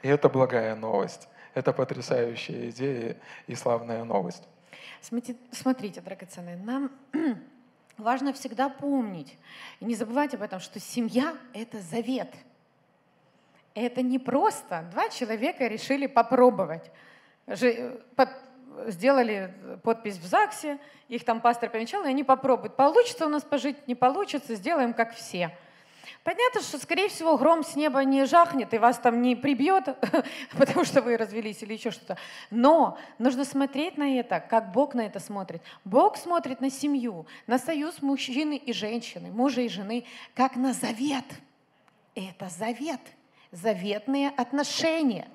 И 0.01 0.09
это 0.09 0.27
благая 0.27 0.75
новость. 0.75 1.29
Это 1.57 1.73
потрясающая 1.73 2.69
идея 2.69 3.17
и 3.47 3.55
славная 3.55 4.03
новость. 4.03 4.43
Смотрите, 5.01 6.01
драгоценные, 6.01 6.55
нам 6.55 6.91
важно 7.97 8.31
всегда 8.31 8.69
помнить 8.69 9.35
и 9.79 9.85
не 9.85 9.95
забывать 9.95 10.35
об 10.35 10.43
этом, 10.43 10.59
что 10.59 10.79
семья— 10.79 11.35
это 11.55 11.81
завет. 11.81 12.31
Это 13.73 14.03
не 14.03 14.19
просто 14.19 14.87
два 14.91 15.09
человека 15.09 15.65
решили 15.65 16.05
попробовать. 16.05 16.91
Сделали 18.85 19.51
подпись 19.81 20.17
в 20.17 20.27
ЗАГСе, 20.27 20.77
их 21.07 21.25
там 21.25 21.41
пастор 21.41 21.71
помечал, 21.71 22.03
и 22.03 22.09
они 22.09 22.23
попробуют. 22.23 22.75
Получится 22.75 23.25
у 23.25 23.29
нас 23.29 23.41
пожить, 23.41 23.87
не 23.87 23.95
получится, 23.95 24.53
сделаем 24.53 24.93
как 24.93 25.15
все— 25.15 25.57
Понятно, 26.27 26.61
что, 26.61 26.77
скорее 26.77 27.07
всего, 27.07 27.37
гром 27.37 27.63
с 27.63 27.77
неба 27.77 28.03
не 28.03 28.25
жахнет 28.25 28.73
и 28.73 28.77
вас 28.77 28.99
там 28.99 29.21
не 29.21 29.37
прибьет, 29.37 29.85
потому 30.57 30.83
что 30.83 31.01
вы 31.01 31.15
развелись 31.15 31.63
или 31.63 31.75
еще 31.75 31.89
что-то. 31.89 32.17
Но 32.51 32.97
нужно 33.17 33.45
смотреть 33.45 33.97
на 33.97 34.19
это, 34.19 34.41
как 34.41 34.73
Бог 34.73 34.93
на 34.93 35.05
это 35.05 35.21
смотрит. 35.21 35.61
Бог 35.85 36.17
смотрит 36.17 36.59
на 36.59 36.69
семью, 36.69 37.25
на 37.47 37.57
союз 37.57 38.01
мужчины 38.01 38.57
и 38.57 38.73
женщины, 38.73 39.31
мужа 39.31 39.61
и 39.61 39.69
жены, 39.69 40.03
как 40.35 40.57
на 40.57 40.73
завет. 40.73 41.23
Это 42.13 42.49
завет, 42.49 42.99
заветные 43.53 44.27
отношения. 44.27 45.29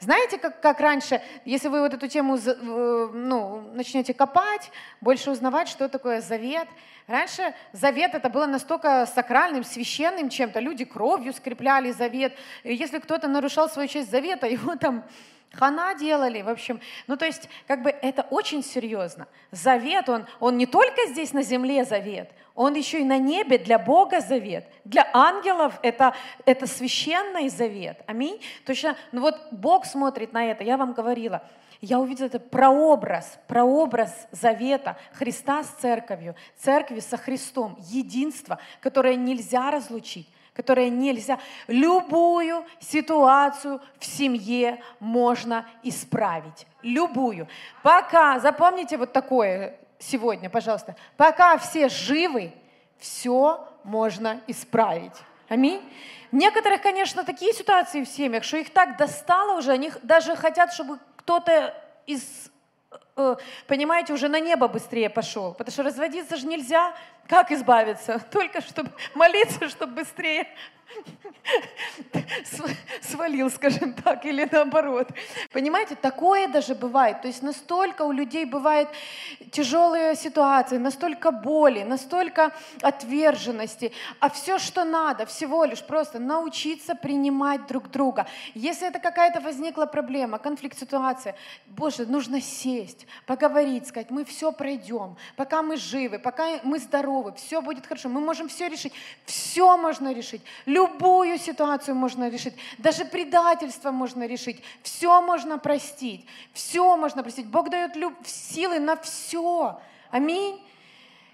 Знаете, 0.00 0.38
как, 0.38 0.60
как 0.60 0.80
раньше, 0.80 1.20
если 1.44 1.68
вы 1.68 1.80
вот 1.80 1.92
эту 1.92 2.06
тему 2.06 2.38
ну, 2.62 3.70
начнете 3.72 4.14
копать, 4.14 4.70
больше 5.00 5.30
узнавать, 5.30 5.68
что 5.68 5.88
такое 5.88 6.20
завет– 6.20 6.68
Раньше 7.08 7.54
завет 7.72 8.14
это 8.14 8.28
было 8.28 8.44
настолько 8.44 9.06
сакральным, 9.06 9.64
священным 9.64 10.28
чем-то. 10.28 10.60
Люди 10.60 10.84
кровью 10.84 11.32
скрепляли 11.32 11.90
завет. 11.90 12.36
И 12.64 12.74
если 12.74 12.98
кто-то 12.98 13.28
нарушал 13.28 13.70
свою 13.70 13.88
часть 13.88 14.10
завета, 14.10 14.46
его 14.46 14.76
там 14.76 15.04
хана 15.52 15.94
делали, 15.94 16.42
в 16.42 16.48
общем. 16.48 16.80
Ну, 17.06 17.16
то 17.16 17.26
есть, 17.26 17.48
как 17.66 17.82
бы 17.82 17.90
это 17.90 18.22
очень 18.30 18.62
серьезно. 18.62 19.26
Завет, 19.50 20.08
он, 20.08 20.26
он 20.40 20.56
не 20.56 20.66
только 20.66 21.06
здесь 21.08 21.32
на 21.32 21.42
земле 21.42 21.84
завет, 21.84 22.30
он 22.54 22.74
еще 22.74 23.00
и 23.00 23.04
на 23.04 23.18
небе 23.18 23.58
для 23.58 23.78
Бога 23.78 24.20
завет. 24.20 24.66
Для 24.84 25.08
ангелов 25.12 25.78
это, 25.82 26.14
это 26.44 26.66
священный 26.66 27.48
завет. 27.48 28.02
Аминь. 28.06 28.40
Точно, 28.66 28.96
ну 29.12 29.20
вот 29.20 29.36
Бог 29.52 29.86
смотрит 29.86 30.32
на 30.32 30.44
это, 30.44 30.64
я 30.64 30.76
вам 30.76 30.92
говорила– 30.92 31.42
я 31.80 32.00
увидела 32.00 32.26
это 32.26 32.40
прообраз, 32.40 33.38
прообраз 33.46 34.26
завета 34.32 34.96
Христа 35.12 35.62
с 35.62 35.68
церковью, 35.80 36.34
церкви 36.56 36.98
со 36.98 37.16
Христом, 37.16 37.76
единство, 37.88 38.58
которое 38.80 39.14
нельзя 39.14 39.70
разлучить 39.70 40.28
которое 40.58 40.90
нельзя. 40.90 41.38
Любую 41.68 42.66
ситуацию 42.80 43.80
в 44.00 44.04
семье 44.04 44.82
можно 44.98 45.64
исправить. 45.84 46.66
Любую. 46.82 47.46
Пока, 47.84 48.40
запомните 48.40 48.96
вот 48.96 49.12
такое 49.12 49.78
сегодня, 50.00 50.50
пожалуйста, 50.50 50.96
пока 51.16 51.58
все 51.58 51.88
живы, 51.88 52.52
все 52.98 53.68
можно 53.84 54.40
исправить. 54.48 55.14
Аминь. 55.48 55.80
Некоторых, 56.32 56.82
конечно, 56.82 57.22
такие 57.22 57.52
ситуации 57.52 58.02
в 58.02 58.08
семьях, 58.08 58.42
что 58.42 58.56
их 58.56 58.70
так 58.70 58.96
достало 58.96 59.58
уже, 59.58 59.70
они 59.70 59.92
даже 60.02 60.34
хотят, 60.34 60.72
чтобы 60.72 60.98
кто-то 61.14 61.72
из 62.04 62.50
э, 63.16 63.36
понимаете, 63.68 64.12
уже 64.12 64.26
на 64.28 64.40
небо 64.40 64.66
быстрее 64.66 65.08
пошел. 65.08 65.54
Потому 65.54 65.72
что 65.72 65.84
разводиться 65.84 66.36
же 66.36 66.48
нельзя. 66.48 66.94
Как 67.28 67.52
избавиться? 67.52 68.18
Только 68.32 68.60
чтобы 68.62 68.90
молиться, 69.14 69.68
чтобы 69.68 69.96
быстрее 69.96 70.48
свалил, 73.18 73.50
скажем 73.58 73.92
так, 73.92 74.24
или 74.24 74.48
наоборот. 74.50 75.08
Понимаете, 75.52 75.96
такое 75.96 76.48
даже 76.48 76.74
бывает. 76.74 77.20
То 77.22 77.28
есть 77.28 77.42
настолько 77.42 78.02
у 78.02 78.12
людей 78.12 78.44
бывают 78.44 78.88
тяжелые 79.50 80.14
ситуации, 80.14 80.78
настолько 80.78 81.30
боли, 81.30 81.82
настолько 81.82 82.52
отверженности. 82.82 83.92
А 84.20 84.28
все, 84.28 84.58
что 84.58 84.84
надо, 84.84 85.26
всего 85.26 85.64
лишь 85.64 85.82
просто 85.82 86.18
научиться 86.18 86.94
принимать 86.94 87.66
друг 87.66 87.90
друга. 87.90 88.26
Если 88.54 88.86
это 88.86 89.00
какая-то 89.00 89.40
возникла 89.40 89.86
проблема, 89.86 90.38
конфликт, 90.38 90.78
ситуация, 90.78 91.34
Боже, 91.66 92.06
нужно 92.06 92.40
сесть, 92.40 93.06
поговорить, 93.26 93.86
сказать, 93.88 94.10
мы 94.10 94.24
все 94.24 94.52
пройдем, 94.52 95.16
пока 95.36 95.62
мы 95.62 95.76
живы, 95.76 96.18
пока 96.18 96.60
мы 96.62 96.78
здоровы, 96.78 97.32
все 97.36 97.60
будет 97.60 97.86
хорошо, 97.86 98.08
мы 98.08 98.20
можем 98.20 98.48
все 98.48 98.68
решить. 98.68 98.92
Все 99.24 99.76
можно 99.76 100.12
решить. 100.12 100.42
Любую 100.66 101.38
ситуацию 101.38 101.94
можно 101.94 102.28
решить. 102.30 102.54
Даже 102.78 103.07
предательство 103.08 103.90
можно 103.90 104.26
решить. 104.26 104.62
Все 104.82 105.20
можно 105.20 105.58
простить. 105.58 106.26
Все 106.52 106.96
можно 106.96 107.22
простить. 107.22 107.46
Бог 107.46 107.70
дает 107.70 107.96
люб... 107.96 108.14
силы 108.24 108.78
на 108.78 108.96
все. 108.96 109.80
Аминь. 110.10 110.62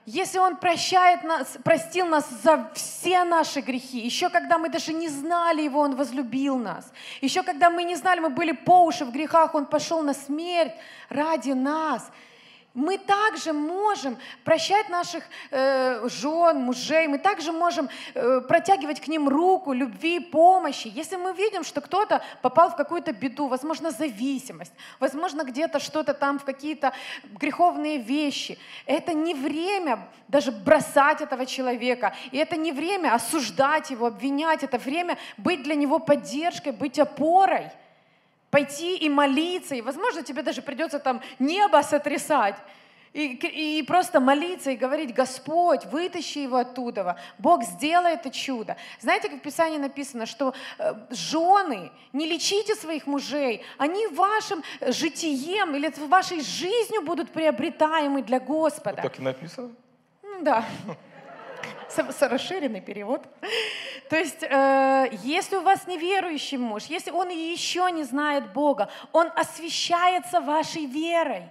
Если 0.07 0.39
Он 0.39 0.57
прощает 0.57 1.25
нас, 1.25 1.57
простил 1.64 2.07
нас 2.07 2.29
за 2.29 2.70
все 2.75 3.25
наши 3.25 3.61
грехи, 3.61 3.99
еще 3.99 4.29
когда 4.29 4.59
мы 4.59 4.68
даже 4.68 4.93
не 4.93 5.09
знали 5.09 5.62
Его, 5.62 5.81
Он 5.81 5.97
возлюбил 5.97 6.59
нас. 6.59 6.93
Еще 7.22 7.43
когда 7.43 7.70
мы 7.70 7.85
не 7.85 7.97
знали, 7.97 8.20
мы 8.20 8.29
были 8.29 8.53
по 8.53 8.85
уши 8.85 9.07
в 9.07 9.12
грехах, 9.12 9.55
Он 9.55 9.64
пошел 9.64 10.03
на 10.03 10.12
смерть 10.12 10.75
ради 11.09 11.53
нас 11.53 12.11
мы 12.75 12.99
также 12.99 13.53
можем 13.53 14.18
прощать 14.43 14.89
наших 14.89 15.22
э, 15.53 16.09
жен, 16.09 16.59
мужей, 16.59 17.07
мы 17.07 17.18
также 17.18 17.53
можем 17.53 17.89
э, 18.14 18.41
протягивать 18.41 19.01
к 19.01 19.07
ним 19.07 19.29
руку 19.29 19.72
любви, 19.72 20.18
помощи. 20.18 20.91
Если 20.93 21.14
мы 21.14 21.33
видим, 21.33 21.62
что 21.62 21.81
кто-то 21.81 22.20
попал 22.43 22.70
в 22.70 22.77
какую-то 22.77 23.12
беду, 23.12 23.47
возможно, 23.47 23.93
зависимость, 23.93 24.72
возможно, 24.99 25.45
где-то 25.45 25.79
что-то 25.79 26.14
там 26.14 26.41
в 26.41 26.45
какие-то 26.45 26.93
греховные 27.39 27.99
вещи, 27.99 28.59
это 28.87 29.14
не 29.14 29.35
время 29.35 30.09
даже 30.27 30.51
бросать 30.51 31.20
этого 31.20 31.47
человека, 31.47 32.14
и 32.33 32.39
это 32.39 32.57
не 32.57 32.72
время 32.72 33.14
осуждать 33.14 33.91
его, 33.91 34.07
обвинять, 34.07 34.64
это 34.64 34.79
время 34.79 35.16
быть 35.37 35.62
для 35.62 35.77
него 35.77 36.01
поддержкой, 36.01 36.72
быть 36.72 36.99
опорой– 36.99 37.70
пойти 38.55 38.96
и 38.96 39.09
молиться, 39.09 39.74
и, 39.74 39.80
возможно, 39.80 40.22
тебе 40.22 40.42
даже 40.42 40.62
придется 40.62 41.00
там 41.00 41.20
небо 41.40 41.82
сотрясать, 41.82 42.55
и, 43.12 43.78
и 43.78 43.82
просто 43.82 44.20
молиться 44.20 44.70
и 44.70 44.76
говорить, 44.76 45.12
Господь, 45.12 45.84
вытащи 45.86 46.38
его 46.38 46.59
оттуда, 46.59 47.16
Бог 47.38 47.64
сделает 47.64 48.20
это 48.20 48.30
чудо. 48.30 48.76
Знаете, 49.00 49.28
как 49.28 49.38
в 49.38 49.42
Писании 49.42 49.78
написано, 49.78 50.26
что 50.26 50.55
э, 50.78 50.94
жены, 51.11 51.90
не 52.12 52.26
лечите 52.26 52.76
своих 52.76 53.09
мужей, 53.09 53.62
они 53.76 54.07
вашим 54.07 54.62
житием 54.80 55.74
или 55.74 55.92
вашей 56.07 56.40
жизнью 56.40 57.02
будут 57.02 57.30
приобретаемы 57.30 58.22
для 58.22 58.38
Господа. 58.38 59.02
Так 59.02 59.18
и 59.18 59.22
написано? 59.22 59.70
Да 60.42 60.64
расширенный 61.99 62.80
перевод. 62.80 63.22
То 64.11 64.16
есть, 64.16 64.42
э, 64.42 65.09
если 65.22 65.57
у 65.57 65.62
вас 65.62 65.86
неверующий 65.86 66.59
муж, 66.59 66.84
если 66.84 67.11
он 67.11 67.28
еще 67.28 67.90
не 67.90 68.05
знает 68.05 68.53
Бога, 68.53 68.88
он 69.12 69.30
освещается 69.34 70.40
вашей 70.40 70.86
верой. 70.86 71.51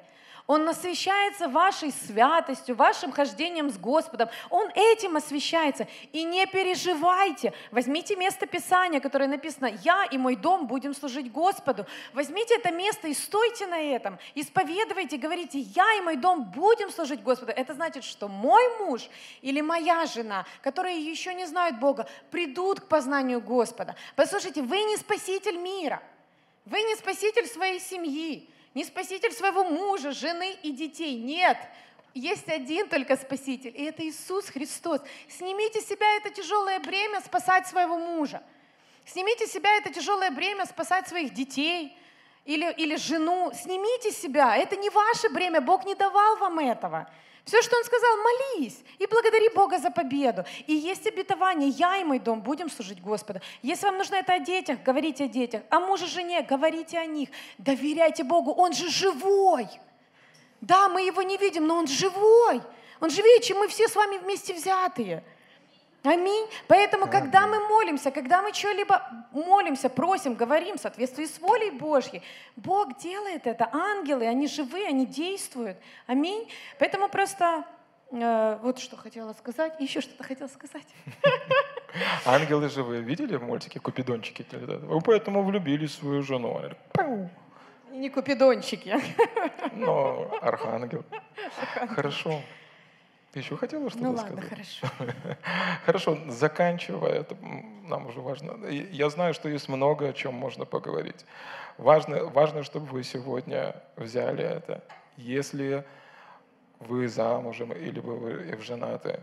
Он 0.53 0.69
освещается 0.69 1.47
вашей 1.47 1.91
святостью, 1.91 2.75
вашим 2.75 3.11
хождением 3.11 3.71
с 3.71 3.77
Господом. 3.79 4.29
Он 4.51 4.69
этим 4.75 5.15
освещается. 5.15 5.87
И 6.11 6.23
не 6.23 6.45
переживайте. 6.45 7.53
Возьмите 7.71 8.15
место 8.15 8.45
Писания, 8.45 8.99
которое 8.99 9.27
написано 9.27 9.65
«Я 9.83 10.05
и 10.05 10.19
мой 10.19 10.35
дом 10.35 10.67
будем 10.67 10.93
служить 10.93 11.31
Господу». 11.31 11.87
Возьмите 12.13 12.53
это 12.57 12.69
место 12.69 13.07
и 13.07 13.15
стойте 13.15 13.65
на 13.65 13.79
этом. 13.81 14.19
Исповедуйте, 14.35 15.17
говорите 15.17 15.57
«Я 15.57 15.95
и 15.95 16.01
мой 16.01 16.17
дом 16.17 16.43
будем 16.43 16.91
служить 16.91 17.23
Господу». 17.23 17.51
Это 17.51 17.73
значит, 17.73 18.03
что 18.03 18.27
мой 18.27 18.77
муж 18.77 19.09
или 19.41 19.59
моя 19.59 20.05
жена, 20.05 20.45
которые 20.61 21.03
еще 21.03 21.33
не 21.33 21.47
знают 21.47 21.79
Бога, 21.79 22.07
придут 22.29 22.79
к 22.79 22.85
познанию 22.85 23.41
Господа. 23.41 23.95
Послушайте, 24.15 24.61
вы 24.61 24.77
не 24.83 24.97
спаситель 24.97 25.57
мира. 25.57 25.99
Вы 26.65 26.79
не 26.83 26.95
спаситель 26.95 27.47
своей 27.47 27.79
семьи 27.79 28.52
не 28.73 28.83
спаситель 28.83 29.31
своего 29.31 29.63
мужа, 29.63 30.11
жены 30.11 30.57
и 30.63 30.71
детей. 30.71 31.15
Нет, 31.15 31.57
есть 32.13 32.47
один 32.49 32.87
только 32.89 33.15
Спаситель, 33.17 33.73
и 33.75 33.83
это 33.83 34.07
Иисус 34.07 34.47
Христос. 34.49 35.01
Снимите 35.29 35.81
с 35.81 35.87
себя 35.87 36.05
это 36.17 36.29
тяжелое 36.29 36.79
бремя 36.79 37.21
спасать 37.21 37.67
своего 37.67 37.97
мужа. 37.97 38.43
Снимите 39.05 39.47
с 39.47 39.51
себя 39.51 39.75
это 39.77 39.91
тяжелое 39.91 40.31
бремя 40.31 40.65
спасать 40.65 41.07
своих 41.07 41.33
детей 41.33 41.97
или, 42.45 42.71
или 42.73 42.95
жену. 42.95 43.51
Снимите 43.53 44.11
себя. 44.11 44.55
Это 44.55 44.75
не 44.75 44.89
ваше 44.89 45.29
бремя. 45.29 45.59
Бог 45.59 45.85
не 45.85 45.95
давал 45.95 46.37
вам 46.37 46.59
этого. 46.59 47.09
Все, 47.45 47.61
что 47.61 47.77
он 47.77 47.83
сказал, 47.83 48.17
молись 48.17 48.79
и 48.99 49.05
благодари 49.05 49.49
Бога 49.49 49.77
за 49.77 49.91
победу. 49.91 50.45
И 50.65 50.73
есть 50.73 51.05
обетование, 51.05 51.69
я 51.69 51.97
и 51.97 52.03
мой 52.03 52.19
дом 52.19 52.41
будем 52.41 52.69
служить 52.69 53.01
Господу. 53.01 53.41
Если 53.61 53.85
вам 53.85 53.97
нужно 53.97 54.15
это 54.15 54.33
о 54.33 54.39
детях, 54.39 54.81
говорите 54.81 55.25
о 55.25 55.27
детях. 55.27 55.63
О 55.69 55.81
муже, 55.81 56.07
жене, 56.07 56.41
говорите 56.41 56.97
о 56.97 57.05
них. 57.05 57.29
Доверяйте 57.57 58.23
Богу, 58.23 58.53
Он 58.53 58.71
же 58.71 58.89
живой. 58.89 59.67
Да, 60.61 60.87
мы 60.87 61.01
его 61.01 61.21
не 61.21 61.37
видим, 61.37 61.67
но 61.67 61.77
Он 61.77 61.87
живой. 61.87 62.61
Он 63.01 63.09
живее, 63.09 63.41
чем 63.41 63.57
мы 63.57 63.67
все 63.67 63.89
с 63.89 63.95
вами 63.95 64.17
вместе 64.17 64.53
взятые. 64.53 65.21
Аминь. 66.03 66.47
Поэтому, 66.67 67.07
когда 67.07 67.47
мы 67.47 67.65
молимся, 67.67 68.11
когда 68.11 68.41
мы 68.41 68.53
что-либо 68.53 69.01
молимся, 69.31 69.89
просим, 69.89 70.33
говорим 70.35 70.77
в 70.77 70.81
соответствии 70.81 71.25
с 71.25 71.39
волей 71.39 71.71
Божьей, 71.71 72.21
Бог 72.57 72.97
делает 72.97 73.47
это. 73.47 73.69
Ангелы, 73.71 74.27
они 74.27 74.47
живые, 74.47 74.87
они 74.87 75.05
действуют. 75.05 75.77
Аминь. 76.05 76.49
Поэтому 76.77 77.07
просто 77.07 77.63
э, 78.11 78.59
вот 78.61 78.79
что 78.79 78.97
хотела 78.97 79.31
сказать. 79.31 79.79
Еще 79.79 80.01
что-то 80.01 80.25
хотела 80.25 80.49
сказать. 80.49 80.87
Ангелы 82.25 82.67
живые. 82.67 83.01
Видели 83.01 83.37
в 83.37 83.43
мультике 83.43 83.79
«Купидончики»? 83.79 84.45
Вы 84.51 84.99
поэтому 84.99 85.43
влюбились 85.43 85.91
в 85.91 85.99
свою 85.99 86.21
жену. 86.21 86.59
Не 87.91 88.09
купидончики. 88.09 88.99
Но 89.71 90.37
архангел. 90.41 91.05
Хорошо. 91.95 92.41
Ты 93.33 93.39
еще 93.39 93.57
хотела 93.57 93.89
что-то 93.89 94.05
ну, 94.05 94.17
сказать? 94.17 94.35
Ну 94.35 94.41
ладно, 94.41 94.49
хорошо. 94.49 94.87
Хорошо, 95.85 96.17
заканчивая, 96.27 97.13
это 97.13 97.35
нам 97.83 98.05
уже 98.05 98.21
важно. 98.21 98.67
Я 98.67 99.09
знаю, 99.09 99.33
что 99.33 99.49
есть 99.49 99.67
много 99.69 100.09
о 100.09 100.13
чем 100.13 100.35
можно 100.35 100.65
поговорить. 100.65 101.25
Важно, 101.79 102.25
важно, 102.25 102.61
чтобы 102.61 102.85
вы 102.85 103.03
сегодня 103.03 103.75
взяли 103.95 104.43
это. 104.43 104.83
Если 105.17 105.83
вы 106.79 107.07
замужем 107.07 107.71
или 107.71 107.99
вы 107.99 108.55
женаты, 108.61 109.19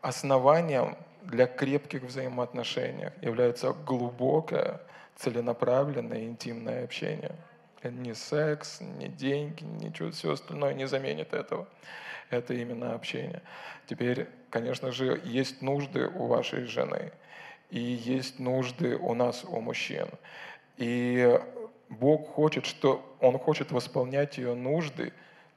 основанием 0.00 0.96
для 1.22 1.46
крепких 1.46 2.02
взаимоотношений 2.02 3.10
является 3.22 3.72
глубокое, 3.72 4.80
целенаправленное, 5.14 6.24
интимное 6.24 6.82
общение. 6.82 7.36
Ни 7.84 8.14
секс, 8.14 8.80
ни 8.80 9.06
деньги, 9.06 9.62
ничего, 9.62 10.10
все 10.10 10.32
остальное 10.32 10.74
не 10.74 10.88
заменит 10.88 11.32
этого 11.32 11.68
это 12.34 12.54
именно 12.54 12.94
общение. 12.94 13.42
Теперь, 13.86 14.28
конечно 14.50 14.92
же, 14.92 15.20
есть 15.24 15.62
нужды 15.62 16.06
у 16.06 16.26
вашей 16.26 16.64
жены, 16.64 17.12
и 17.70 17.80
есть 17.80 18.38
нужды 18.38 18.96
у 18.96 19.14
нас, 19.14 19.44
у 19.44 19.60
мужчин. 19.60 20.08
И 20.76 21.38
Бог 21.88 22.28
хочет, 22.28 22.66
что 22.66 23.16
Он 23.20 23.38
хочет 23.38 23.72
восполнять 23.72 24.38
ее 24.38 24.54
нужды 24.54 25.12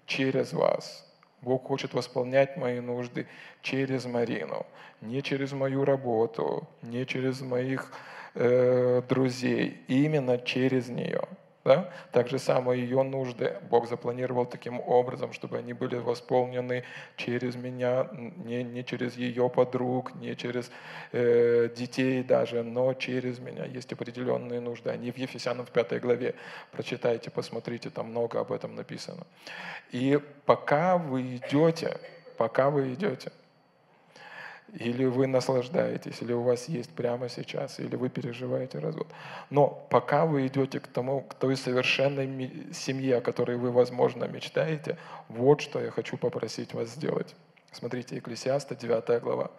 через 0.06 0.54
вас. 0.54 1.06
Бог 1.42 1.68
хочет 1.68 1.94
восполнять 1.94 2.58
мои 2.58 2.80
нужды 2.80 3.28
через 3.62 4.06
Марину, 4.06 4.66
не 5.02 5.22
через 5.22 5.52
мою 5.52 5.86
работу, 5.86 6.68
не 6.82 7.06
через 7.06 7.42
моих 7.42 7.92
э, 8.34 9.02
друзей, 9.08 9.82
именно 9.88 10.40
через 10.40 10.90
нее. 10.90 11.28
Да? 11.68 11.90
Так 12.14 12.30
же 12.30 12.40
самое 12.40 12.82
ее 12.82 13.04
нужды 13.04 13.58
Бог 13.70 13.90
запланировал 13.90 14.46
таким 14.46 14.80
образом, 14.80 15.34
чтобы 15.34 15.58
они 15.58 15.74
были 15.74 15.98
восполнены 15.98 16.86
через 17.18 17.58
меня, 17.58 18.08
не, 18.14 18.64
не 18.64 18.86
через 18.86 19.18
ее 19.18 19.50
подруг, 19.50 20.16
не 20.16 20.38
через 20.38 20.72
э, 21.12 21.68
детей 21.76 22.24
даже, 22.24 22.64
но 22.64 22.94
через 22.94 23.40
меня. 23.40 23.66
Есть 23.66 23.92
определенные 23.92 24.62
нужды. 24.62 24.92
Они 24.92 25.12
в 25.12 25.18
Ефесянам 25.18 25.66
в 25.66 25.72
пятой 25.72 26.00
главе. 26.00 26.36
Прочитайте, 26.72 27.30
посмотрите, 27.32 27.90
там 27.90 28.12
много 28.12 28.40
об 28.40 28.54
этом 28.54 28.74
написано. 28.74 29.28
И 29.92 30.22
пока 30.46 30.98
вы 30.98 31.36
идете, 31.36 31.98
пока 32.38 32.70
вы 32.70 32.94
идете, 32.94 33.34
или 34.74 35.06
вы 35.06 35.28
наслаждаетесь, 35.28 36.22
или 36.22 36.34
у 36.34 36.42
вас 36.42 36.68
есть 36.68 36.90
прямо 36.92 37.30
сейчас, 37.30 37.80
или 37.80 37.96
вы 37.96 38.10
переживаете 38.10 38.80
развод. 38.80 39.08
Но 39.50 39.68
пока 39.90 40.26
вы 40.26 40.48
идете 40.48 40.80
к 40.80 40.88
тому, 40.88 41.22
к 41.22 41.34
той 41.34 41.56
совершенной 41.56 42.74
семье, 42.74 43.18
о 43.18 43.22
которой 43.22 43.58
вы, 43.58 43.72
возможно, 43.72 44.26
мечтаете, 44.26 44.98
вот 45.30 45.62
что 45.62 45.80
я 45.80 45.92
хочу 45.92 46.18
попросить 46.18 46.74
вас 46.74 46.90
сделать. 46.90 47.36
Смотрите, 47.72 48.16
Екклесиаста, 48.16 48.76
9 48.76 49.22
глава. 49.22 49.52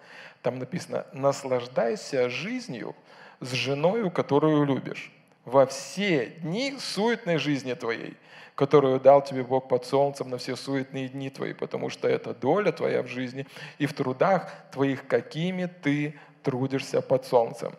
Там 0.42 0.59
написано, 0.59 1.06
наслаждайся 1.12 2.28
жизнью 2.28 2.94
с 3.40 3.52
женою, 3.52 4.11
которую 4.11 4.64
любишь, 4.64 5.12
во 5.49 5.66
все 5.66 6.26
дни 6.42 6.76
суетной 6.78 7.38
жизни 7.38 7.74
твоей, 7.74 8.16
которую 8.55 9.01
дал 9.01 9.22
тебе 9.22 9.42
Бог 9.42 9.68
под 9.68 9.86
солнцем 9.86 10.30
на 10.30 10.38
все 10.38 10.57
суетные 10.57 11.09
дни 11.09 11.30
твои, 11.30 11.55
потому 11.55 11.90
что 11.90 12.07
это 12.09 12.34
доля 12.34 12.72
твоя 12.72 13.03
в 13.03 13.09
жизни 13.09 13.46
и 13.78 13.86
в 13.86 13.94
трудах 13.94 14.53
твоих, 14.72 15.07
какими 15.07 15.66
ты 15.66 16.18
трудишься 16.42 17.01
под 17.01 17.24
солнцем. 17.24 17.72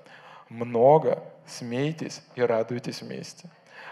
Много 0.50 1.24
смейтесь 1.46 2.22
и 2.36 2.42
радуйтесь 2.42 3.02
вместе 3.02 3.50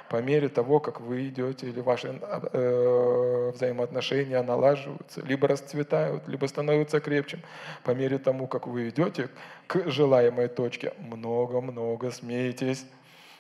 по 0.10 0.22
мере 0.22 0.50
того, 0.50 0.80
как 0.80 1.02
вы 1.02 1.28
идете, 1.28 1.68
или 1.68 1.82
ваши 1.82 2.20
э, 2.22 3.52
взаимоотношения 3.54 4.42
налаживаются, 4.42 5.22
либо 5.22 5.48
расцветают, 5.48 6.28
либо 6.28 6.46
становятся 6.46 7.00
крепче, 7.00 7.40
по 7.84 7.92
мере 7.92 8.18
тому, 8.18 8.48
как 8.48 8.68
вы 8.68 8.90
идете 8.90 9.30
к 9.68 9.90
желаемой 9.90 10.48
точке, 10.48 10.94
много-много 11.00 12.12
смеетесь 12.12 12.86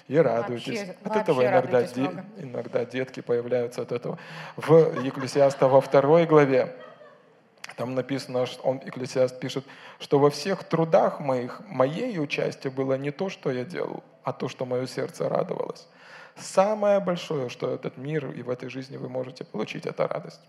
и 0.07 0.17
радуйтесь. 0.17 0.79
Вообще, 0.79 0.95
от 1.03 1.15
этого 1.17 1.45
иногда, 1.45 1.83
де, 1.83 2.09
иногда 2.37 2.85
детки 2.85 3.21
появляются 3.21 3.81
от 3.81 3.91
этого. 3.91 4.17
В 4.55 5.03
Екклесиаста 5.03 5.67
во 5.67 5.81
второй 5.81 6.25
главе 6.25 6.75
там 7.75 7.93
написано, 7.93 8.45
что 8.45 8.63
он, 8.63 8.81
Экклесиаст 8.83 9.39
пишет, 9.39 9.63
что 9.99 10.17
во 10.17 10.29
всех 10.29 10.63
трудах 10.63 11.19
моих, 11.19 11.61
моей 11.67 12.17
участие 12.19 12.71
было 12.71 12.95
не 12.95 13.11
то, 13.11 13.29
что 13.29 13.51
я 13.51 13.63
делал, 13.63 14.03
а 14.23 14.33
то, 14.33 14.47
что 14.49 14.65
мое 14.65 14.87
сердце 14.87 15.29
радовалось. 15.29 15.87
Самое 16.35 16.99
большое, 16.99 17.49
что 17.49 17.73
этот 17.73 17.97
мир 17.97 18.31
и 18.31 18.41
в 18.41 18.49
этой 18.49 18.69
жизни 18.69 18.97
вы 18.97 19.09
можете 19.09 19.43
получить, 19.43 19.85
это 19.85 20.07
радость. 20.07 20.41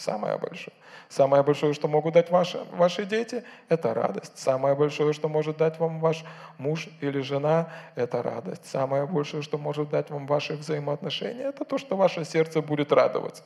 Самое 0.00 0.38
большое. 0.38 0.74
Самое 1.08 1.42
большое, 1.42 1.74
что 1.74 1.88
могут 1.88 2.14
дать 2.14 2.30
ваши, 2.30 2.60
ваши 2.72 3.04
дети, 3.04 3.42
это 3.68 3.94
радость. 3.94 4.38
Самое 4.38 4.74
большое, 4.74 5.12
что 5.12 5.28
может 5.28 5.56
дать 5.56 5.78
вам 5.78 6.00
ваш 6.00 6.24
муж 6.58 6.88
или 7.00 7.20
жена, 7.20 7.68
это 7.96 8.22
радость. 8.22 8.66
Самое 8.66 9.06
большее, 9.06 9.42
что 9.42 9.58
может 9.58 9.90
дать 9.90 10.10
вам 10.10 10.26
ваши 10.26 10.54
взаимоотношения, 10.54 11.48
это 11.48 11.64
то, 11.64 11.78
что 11.78 11.96
ваше 11.96 12.24
сердце 12.24 12.62
будет 12.62 12.92
радоваться. 12.92 13.42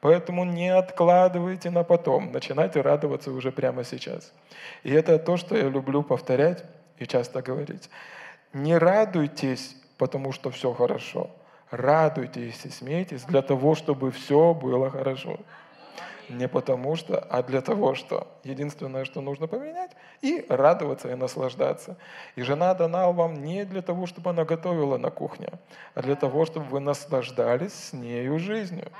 Поэтому 0.00 0.44
не 0.44 0.68
откладывайте 0.68 1.70
на 1.70 1.84
потом, 1.84 2.32
начинайте 2.32 2.80
радоваться 2.80 3.30
уже 3.30 3.50
прямо 3.50 3.84
сейчас. 3.84 4.32
И 4.82 4.92
это 4.92 5.18
то, 5.18 5.36
что 5.36 5.56
я 5.56 5.68
люблю 5.68 6.02
повторять 6.02 6.64
и 6.98 7.06
часто 7.06 7.40
говорить. 7.40 7.88
Не 8.52 8.76
радуйтесь 8.78 9.76
потому 9.98 10.32
что 10.32 10.50
все 10.50 10.72
хорошо. 10.72 11.30
Радуйтесь 11.70 12.64
и 12.64 12.70
смейтесь 12.70 13.24
для 13.24 13.42
того, 13.42 13.74
чтобы 13.74 14.10
все 14.10 14.54
было 14.54 14.90
хорошо. 14.90 15.38
Не 16.28 16.48
потому 16.48 16.96
что, 16.96 17.18
а 17.18 17.42
для 17.42 17.60
того, 17.60 17.94
что 17.94 18.26
единственное, 18.42 19.04
что 19.04 19.20
нужно 19.20 19.46
поменять, 19.46 19.92
и 20.22 20.44
радоваться, 20.48 21.10
и 21.10 21.14
наслаждаться. 21.14 21.96
И 22.34 22.42
жена 22.42 22.74
дана 22.74 23.10
вам 23.12 23.42
не 23.44 23.64
для 23.64 23.82
того, 23.82 24.06
чтобы 24.06 24.30
она 24.30 24.44
готовила 24.44 24.98
на 24.98 25.10
кухне, 25.10 25.52
а 25.94 26.02
для 26.02 26.16
того, 26.16 26.44
чтобы 26.44 26.66
вы 26.66 26.80
наслаждались 26.80 27.74
с 27.74 27.92
нею 27.92 28.38
жизнью. 28.38 28.90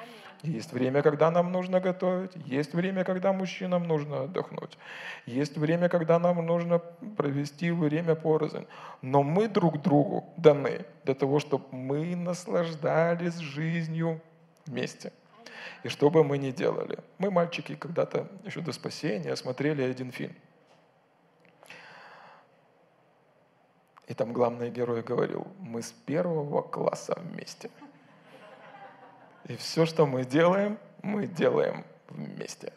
Есть 0.43 0.73
время, 0.73 1.03
когда 1.03 1.31
нам 1.31 1.51
нужно 1.51 1.81
готовить, 1.81 2.33
есть 2.45 2.75
время, 2.75 3.05
когда 3.05 3.33
мужчинам 3.33 3.89
нужно 3.89 4.25
отдохнуть, 4.25 4.79
есть 5.25 5.57
время, 5.57 5.89
когда 5.89 6.19
нам 6.19 6.45
нужно 6.47 6.79
провести 7.17 7.71
время 7.71 8.15
порознь. 8.15 8.67
Но 9.03 9.23
мы 9.23 9.49
друг 9.49 9.83
другу 9.83 10.25
даны 10.37 10.85
для 11.05 11.15
того, 11.15 11.41
чтобы 11.41 11.65
мы 11.73 12.15
наслаждались 12.15 13.39
жизнью 13.39 14.21
вместе. 14.67 15.13
И 15.83 15.89
что 15.89 16.11
бы 16.11 16.25
мы 16.25 16.39
ни 16.39 16.51
делали. 16.51 16.99
Мы, 17.19 17.31
мальчики, 17.31 17.75
когда-то 17.75 18.29
еще 18.45 18.61
до 18.61 18.73
спасения 18.73 19.35
смотрели 19.37 19.83
один 19.83 20.13
фильм. 20.13 20.35
И 24.07 24.15
там 24.15 24.33
главный 24.33 24.71
герой 24.71 25.03
говорил, 25.03 25.47
мы 25.59 25.83
с 25.83 25.91
первого 25.91 26.63
класса 26.63 27.19
вместе– 27.21 27.71
и 29.49 29.57
все, 29.57 29.87
что 29.87 30.07
мы 30.07 30.25
делаем, 30.25 30.79
мы 31.03 31.27
делаем 31.27 31.85
вместе. 32.09 32.73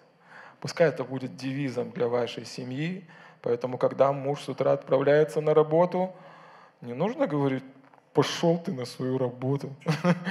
Пускай 0.59 0.89
это 0.89 1.03
будет 1.03 1.35
девизом 1.35 1.89
для 1.91 2.07
вашей 2.07 2.45
семьи, 2.45 3.07
поэтому, 3.41 3.77
когда 3.77 4.11
муж 4.11 4.41
с 4.41 4.49
утра 4.49 4.73
отправляется 4.73 5.41
на 5.41 5.53
работу, 5.53 6.13
не 6.81 6.93
нужно 6.93 7.25
говорить, 7.25 7.63
пошел 8.13 8.59
ты 8.59 8.71
на 8.71 8.85
свою 8.85 9.17
работу. 9.17 9.73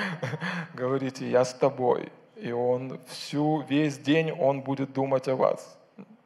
Говорите, 0.75 1.29
я 1.29 1.45
с 1.45 1.55
тобой. 1.55 2.13
И 2.41 2.53
он 2.53 3.01
всю, 3.07 3.62
весь 3.68 3.99
день 3.99 4.30
он 4.30 4.61
будет 4.62 4.93
думать 4.93 5.28
о 5.28 5.36
вас. 5.36 5.78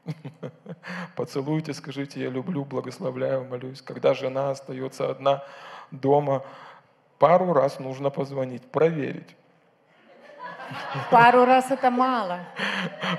Поцелуйте, 1.16 1.72
скажите, 1.72 2.20
я 2.20 2.28
люблю, 2.28 2.64
благословляю, 2.64 3.44
молюсь. 3.44 3.82
Когда 3.82 4.14
жена 4.14 4.50
остается 4.50 5.10
одна 5.10 5.44
дома, 5.90 6.44
пару 7.18 7.52
раз 7.52 7.78
нужно 7.78 8.10
позвонить, 8.10 8.62
проверить, 8.62 9.36
Пару 11.10 11.44
раз 11.44 11.70
это 11.70 11.90
мало. 11.90 12.40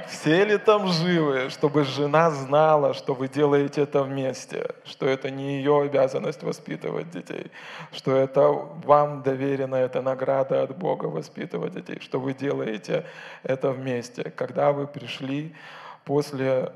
Все 0.07 0.45
ли 0.45 0.57
там 0.57 0.87
живы, 0.87 1.49
чтобы 1.49 1.83
жена 1.83 2.31
знала, 2.31 2.93
что 2.93 3.13
вы 3.13 3.27
делаете 3.27 3.83
это 3.83 4.03
вместе, 4.03 4.75
что 4.85 5.05
это 5.05 5.29
не 5.29 5.57
ее 5.57 5.81
обязанность 5.81 6.43
воспитывать 6.43 7.09
детей, 7.09 7.51
что 7.91 8.15
это 8.15 8.49
вам 8.51 9.21
доверена 9.23 9.75
эта 9.75 10.01
награда 10.01 10.63
от 10.63 10.77
Бога 10.77 11.05
воспитывать 11.05 11.73
детей, 11.73 11.99
что 12.01 12.19
вы 12.19 12.33
делаете 12.33 13.05
это 13.43 13.71
вместе. 13.71 14.31
Когда 14.31 14.71
вы 14.71 14.87
пришли 14.87 15.55
после 16.05 16.71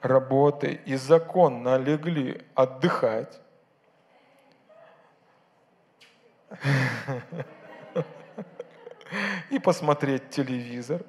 работы 0.00 0.80
и 0.84 0.96
законно 0.96 1.76
легли 1.76 2.42
отдыхать, 2.54 3.40
и 9.50 9.58
посмотреть 9.58 10.30
телевизор. 10.30 11.02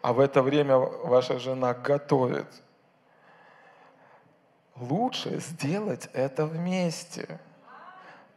А 0.00 0.12
в 0.12 0.20
это 0.20 0.42
время 0.42 0.76
ваша 0.76 1.38
жена 1.38 1.74
готовит. 1.74 2.46
Лучше 4.76 5.38
сделать 5.38 6.08
это 6.12 6.46
вместе. 6.46 7.38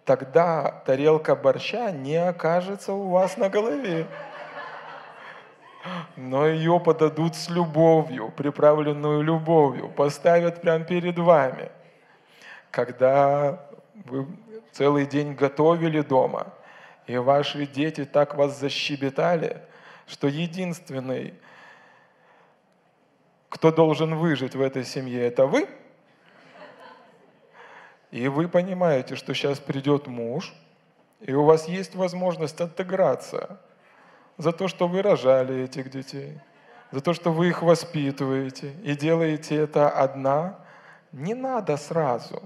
Тогда 0.04 0.84
тарелка 0.86 1.36
борща 1.36 1.90
не 1.92 2.18
окажется 2.18 2.94
у 2.94 3.10
вас 3.10 3.38
на 3.38 3.50
голове. 3.50 4.06
Но 6.16 6.46
ее 6.48 6.80
подадут 6.80 7.36
с 7.36 7.50
любовью, 7.50 8.32
приправленную 8.32 9.22
любовью, 9.22 9.90
поставят 9.90 10.62
прямо 10.62 10.84
перед 10.84 11.18
вами. 11.18 11.72
Когда 12.70 13.68
вы 13.94 14.28
целый 14.72 15.08
день 15.08 15.34
готовили 15.34 16.02
дома– 16.02 16.54
и 17.08 17.18
ваши 17.18 17.66
дети 17.66 18.06
так 18.06 18.36
вас 18.36 18.60
защебетали, 18.60 19.62
что 20.08 20.28
единственный, 20.28 21.34
кто 23.50 23.72
должен 23.72 24.16
выжить 24.16 24.56
в 24.56 24.62
этой 24.62 24.84
семье, 24.84 25.22
это 25.22 25.46
вы. 25.46 25.68
И 28.12 28.28
вы 28.28 28.48
понимаете, 28.48 29.16
что 29.16 29.34
сейчас 29.34 29.60
придет 29.60 30.08
муж, 30.08 30.54
и 31.20 31.34
у 31.34 31.44
вас 31.44 31.68
есть 31.68 31.96
возможность 31.96 32.62
отыграться 32.62 33.60
за 34.38 34.52
то, 34.52 34.68
что 34.68 34.88
вы 34.88 35.02
рожали 35.02 35.64
этих 35.64 35.90
детей, 35.90 36.40
за 36.92 37.02
то, 37.02 37.14
что 37.14 37.32
вы 37.32 37.50
их 37.50 37.62
воспитываете 37.62 38.74
и 38.84 38.96
делаете 38.96 39.56
это 39.56 39.90
одна. 39.90 40.60
Не 41.12 41.34
надо 41.34 41.78
сразу. 41.78 42.44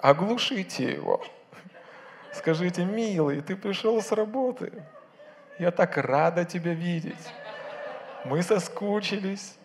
Оглушите 0.00 0.92
его. 0.92 1.22
Скажите, 2.36 2.84
милый, 2.84 3.40
ты 3.40 3.56
пришел 3.56 4.02
с 4.02 4.12
работы. 4.12 4.72
Я 5.58 5.70
так 5.70 5.96
рада 5.96 6.44
тебя 6.44 6.74
видеть. 6.74 7.32
Мы 8.24 8.42
соскучились. 8.42 9.56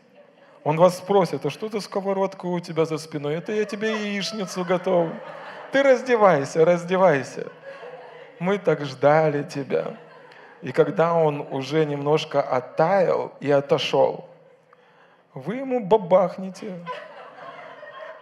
Он 0.63 0.77
вас 0.77 0.97
спросит, 0.97 1.45
а 1.45 1.49
что 1.49 1.67
за 1.69 1.81
сковородка 1.81 2.45
у 2.45 2.59
тебя 2.59 2.85
за 2.85 2.97
спиной? 2.97 3.35
Это 3.35 3.51
я 3.51 3.65
тебе 3.65 3.91
яичницу 3.91 4.63
готов. 4.63 5.09
Ты 5.71 5.83
раздевайся, 5.83 6.63
раздевайся. 6.63 7.47
Мы 8.39 8.57
так 8.57 8.85
ждали 8.85 9.43
тебя. 9.43 9.97
И 10.61 10.71
когда 10.71 11.13
он 11.13 11.41
уже 11.51 11.85
немножко 11.85 12.41
оттаял 12.41 13.33
и 13.39 13.51
отошел, 13.51 14.29
вы 15.33 15.55
ему 15.57 15.85
бабахнете 15.85 16.85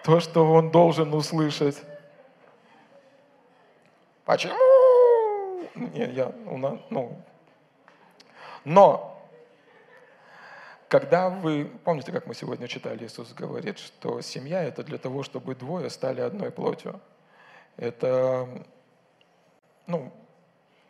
то, 0.04 0.20
что 0.20 0.52
он 0.52 0.72
должен 0.72 1.14
услышать. 1.14 1.78
Почему? 4.30 4.54
Не, 5.74 6.06
я, 6.14 6.32
ну, 6.46 7.20
но 8.64 9.26
когда 10.88 11.32
вы, 11.32 11.66
помните, 11.84 12.12
как 12.12 12.28
мы 12.28 12.36
сегодня 12.36 12.68
читали, 12.68 13.08
Иисус 13.08 13.34
говорит, 13.34 13.80
что 13.80 14.22
семья 14.22 14.62
это 14.62 14.84
для 14.84 15.00
того, 15.00 15.24
чтобы 15.24 15.56
двое 15.56 15.90
стали 15.90 16.22
одной 16.22 16.52
плотью. 16.52 17.02
Это, 17.76 18.48
ну, 19.88 20.14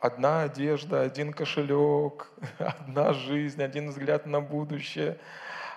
одна 0.02 0.42
одежда, 0.42 1.04
один 1.04 1.32
кошелек, 1.32 2.30
одна 2.60 3.14
жизнь, 3.14 3.64
один 3.64 3.92
взгляд 3.92 4.26
на 4.26 4.42
будущее, 4.42 5.18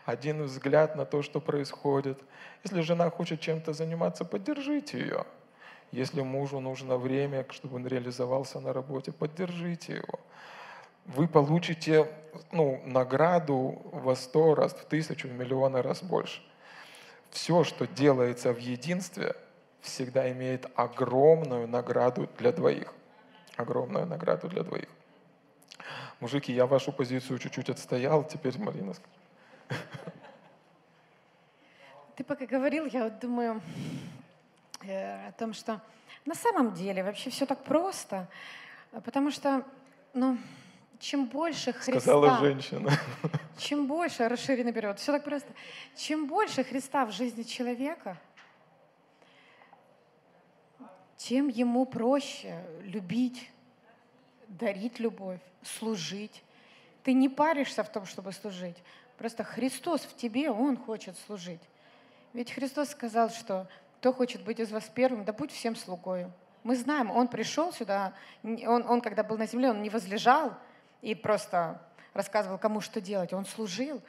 один 0.05 0.43
взгляд 0.43 0.97
на 0.97 1.05
то, 1.05 1.23
что 1.23 1.41
происходит. 1.41 2.21
Если 2.65 2.81
жена 2.81 3.09
хочет 3.09 3.41
чем-то 3.41 3.73
заниматься, 3.73 4.25
поддержите 4.25 4.99
ее. 4.99 5.27
Если 5.93 6.23
мужу 6.23 6.59
нужно 6.59 6.97
время, 6.97 7.47
чтобы 7.51 7.77
он 7.77 7.87
реализовался 7.87 8.61
на 8.61 8.73
работе, 8.73 9.13
поддержите 9.13 9.97
его. 9.97 10.19
Вы 11.05 11.29
получите 11.29 12.09
ну, 12.51 12.83
награду 12.87 13.83
во 13.93 14.17
сто 14.17 14.55
раз, 14.55 14.73
в 14.73 14.85
тысячу, 14.87 15.29
в 15.29 15.33
миллионы 15.33 15.83
раз 15.83 16.03
больше. 16.03 16.43
Все, 17.31 17.63
что 17.65 17.87
делается 17.87 18.55
в 18.55 18.59
единстве, 18.59 19.37
всегда 19.83 20.31
имеет 20.33 20.67
огромную 20.77 21.69
награду 21.69 22.29
для 22.39 22.53
двоих. 22.53 22.95
Огромную 23.57 24.07
награду 24.07 24.49
для 24.49 24.63
двоих. 24.63 24.89
Мужики, 26.21 26.53
я 26.55 26.67
вашу 26.67 26.93
позицию 26.93 27.39
чуть-чуть 27.39 27.69
отстоял, 27.69 28.25
теперь 28.25 28.59
Марина 28.59 28.95
скажет. 28.95 29.83
Ты 32.17 32.25
пока 32.25 32.47
говорил, 32.47 32.87
я 32.87 33.05
вот 33.05 33.19
думаю 33.19 33.61
о 34.85 35.33
том, 35.39 35.53
что 35.53 35.81
на 36.25 36.35
самом 36.35 36.75
деле 36.75 37.03
вообще 37.03 37.31
все 37.31 37.47
так 37.47 37.65
просто, 37.65 38.29
потому 39.05 39.31
что, 39.31 39.65
ну, 40.15 40.39
чем 40.99 41.27
больше 41.27 41.73
Христа... 41.73 42.01
Сказала 42.01 42.39
женщина. 42.39 42.91
Чем 43.59 43.87
больше, 43.87 44.29
расширенный 44.29 44.73
перевод, 44.73 44.99
все 44.99 45.13
так 45.13 45.25
просто. 45.25 45.53
Чем 45.97 46.27
больше 46.27 46.63
Христа 46.65 47.05
в 47.05 47.13
жизни 47.13 47.43
человека, 47.43 48.17
тем 51.17 51.49
ему 51.49 51.87
проще 51.87 52.65
любить, 52.83 53.51
дарить 54.47 55.01
любовь, 55.01 55.41
служить. 55.63 56.43
Ты 57.03 57.13
не 57.15 57.29
паришься 57.29 57.83
в 57.83 57.91
том, 57.91 58.07
чтобы 58.07 58.33
служить. 58.33 58.77
Просто 59.19 59.45
Христос 59.45 60.03
в 60.03 60.17
тебе, 60.17 60.51
Он 60.51 60.77
хочет 60.77 61.17
служить. 61.27 61.61
Ведь 62.33 62.53
Христос 62.53 62.91
сказал, 62.91 63.31
что 63.31 63.69
кто 64.03 64.13
хочет 64.13 64.43
быть 64.43 64.59
из 64.59 64.73
вас 64.73 64.91
первым, 64.93 65.25
да 65.25 65.33
будь 65.33 65.53
всем 65.53 65.77
слугою. 65.77 66.33
Мы 66.65 66.75
знаем, 66.75 67.09
Он 67.13 67.29
пришел 67.29 67.73
сюда, 67.73 68.15
он, 68.43 68.85
он 68.85 69.01
когда 69.01 69.23
был 69.23 69.39
на 69.39 69.47
земле, 69.47 69.71
Он 69.71 69.81
не 69.81 69.91
возлежал 69.91 70.55
и 71.03 71.15
просто 71.15 71.81
рассказывал, 72.13 72.59
кому 72.59 72.81
что 72.81 73.01
делать. 73.01 73.33
Он 73.33 73.47
служил. 73.47 74.03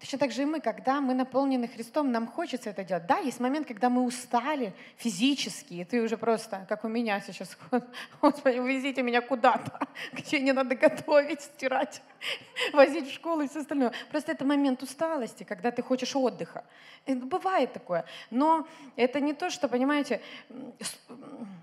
Точно 0.00 0.16
так 0.18 0.30
же 0.30 0.42
и 0.42 0.44
мы, 0.44 0.60
когда 0.60 1.00
мы 1.00 1.12
наполнены 1.12 1.66
Христом, 1.66 2.12
нам 2.12 2.28
хочется 2.28 2.70
это 2.70 2.84
делать. 2.84 3.06
Да, 3.06 3.18
есть 3.18 3.40
момент, 3.40 3.66
когда 3.66 3.90
мы 3.90 4.04
устали 4.04 4.72
физически, 4.96 5.74
и 5.74 5.84
ты 5.84 6.00
уже 6.00 6.16
просто, 6.16 6.64
как 6.68 6.84
у 6.84 6.88
меня 6.88 7.20
сейчас, 7.20 7.58
Господи, 8.22 8.58
увезите 8.58 9.02
меня 9.02 9.20
куда-то, 9.20 9.88
где 10.12 10.38
не 10.40 10.52
надо 10.52 10.76
готовить, 10.76 11.40
стирать, 11.40 12.00
возить 12.72 13.08
в 13.08 13.12
школу 13.12 13.42
и 13.42 13.48
все 13.48 13.60
остальное. 13.60 13.92
Просто 14.10 14.30
это 14.30 14.44
момент 14.44 14.84
усталости, 14.84 15.42
когда 15.42 15.72
ты 15.72 15.82
хочешь 15.82 16.14
отдыха. 16.14 16.64
И 17.06 17.14
бывает 17.14 17.72
такое. 17.72 18.04
Но 18.30 18.68
это 18.94 19.18
не 19.18 19.32
то, 19.32 19.50
что, 19.50 19.66
понимаете, 19.66 20.20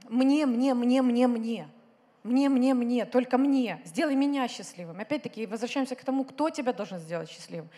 мне, 0.10 0.46
мне, 0.46 0.74
мне, 0.74 1.02
мне, 1.02 1.28
мне. 1.28 1.68
Мне, 2.24 2.50
мне, 2.50 2.74
мне, 2.74 3.06
только 3.06 3.38
мне. 3.38 3.80
Сделай 3.86 4.16
меня 4.16 4.48
счастливым. 4.48 5.00
Опять-таки, 5.00 5.46
возвращаемся 5.46 5.96
к 5.96 6.04
тому, 6.04 6.26
кто 6.26 6.50
тебя 6.50 6.74
должен 6.74 6.98
сделать 6.98 7.30
счастливым. 7.30 7.70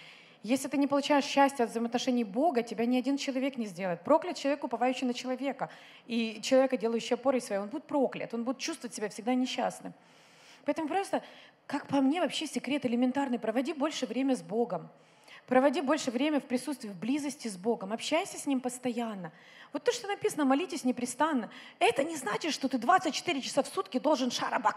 Если 0.48 0.69
ты 0.69 0.78
не 0.78 0.88
получаешь 0.88 1.26
счастья 1.26 1.65
от 1.65 1.72
взаимоотношений 1.72 2.24
Бога, 2.24 2.64
тебя 2.64 2.86
ни 2.86 2.98
один 2.98 3.18
человек 3.18 3.57
не 3.57 3.65
сделает. 3.65 4.02
Проклят 4.02 4.38
человек, 4.38 4.64
уповающий 4.64 5.06
на 5.06 5.14
человека. 5.14 5.69
И 6.06 6.40
человека, 6.41 6.78
делающий 6.78 7.15
опорой 7.15 7.41
своей, 7.41 7.61
он 7.61 7.68
будет 7.68 7.84
проклят, 7.84 8.34
он 8.34 8.45
будет 8.45 8.57
чувствовать 8.57 8.95
себя 8.95 9.10
всегда 9.10 9.34
несчастным. 9.34 9.94
Поэтому 10.64 10.88
просто, 10.88 11.22
как 11.65 11.88
по 11.88 11.99
мне, 11.99 12.22
вообще 12.22 12.48
секрет 12.48 12.86
элементарный. 12.86 13.40
Проводи 13.40 13.74
больше 13.74 14.06
время 14.06 14.38
с 14.38 14.41
Богом. 14.41 14.88
Проводи 15.48 15.82
больше 15.82 16.11
время 16.11 16.40
в 16.40 16.45
присутствии, 16.45 16.88
в 16.88 16.95
близости 16.98 17.49
с 17.49 17.57
Богом. 17.57 17.91
Общайся 17.91 18.38
с 18.38 18.45
Ним 18.45 18.61
постоянно. 18.61 19.34
Вот 19.74 19.84
то, 19.84 19.91
что 19.91 20.07
написано 20.07 20.45
«молитесь 20.45 20.86
непрестанно», 20.86 21.52
это 21.80 22.06
не 22.06 22.15
значит, 22.15 22.53
что 22.53 22.69
ты 22.69 22.78
24 22.78 23.41
часа 23.41 23.64
в 23.64 23.68
сутки 23.68 23.99
должен 23.99 24.32
шараба 24.32 24.74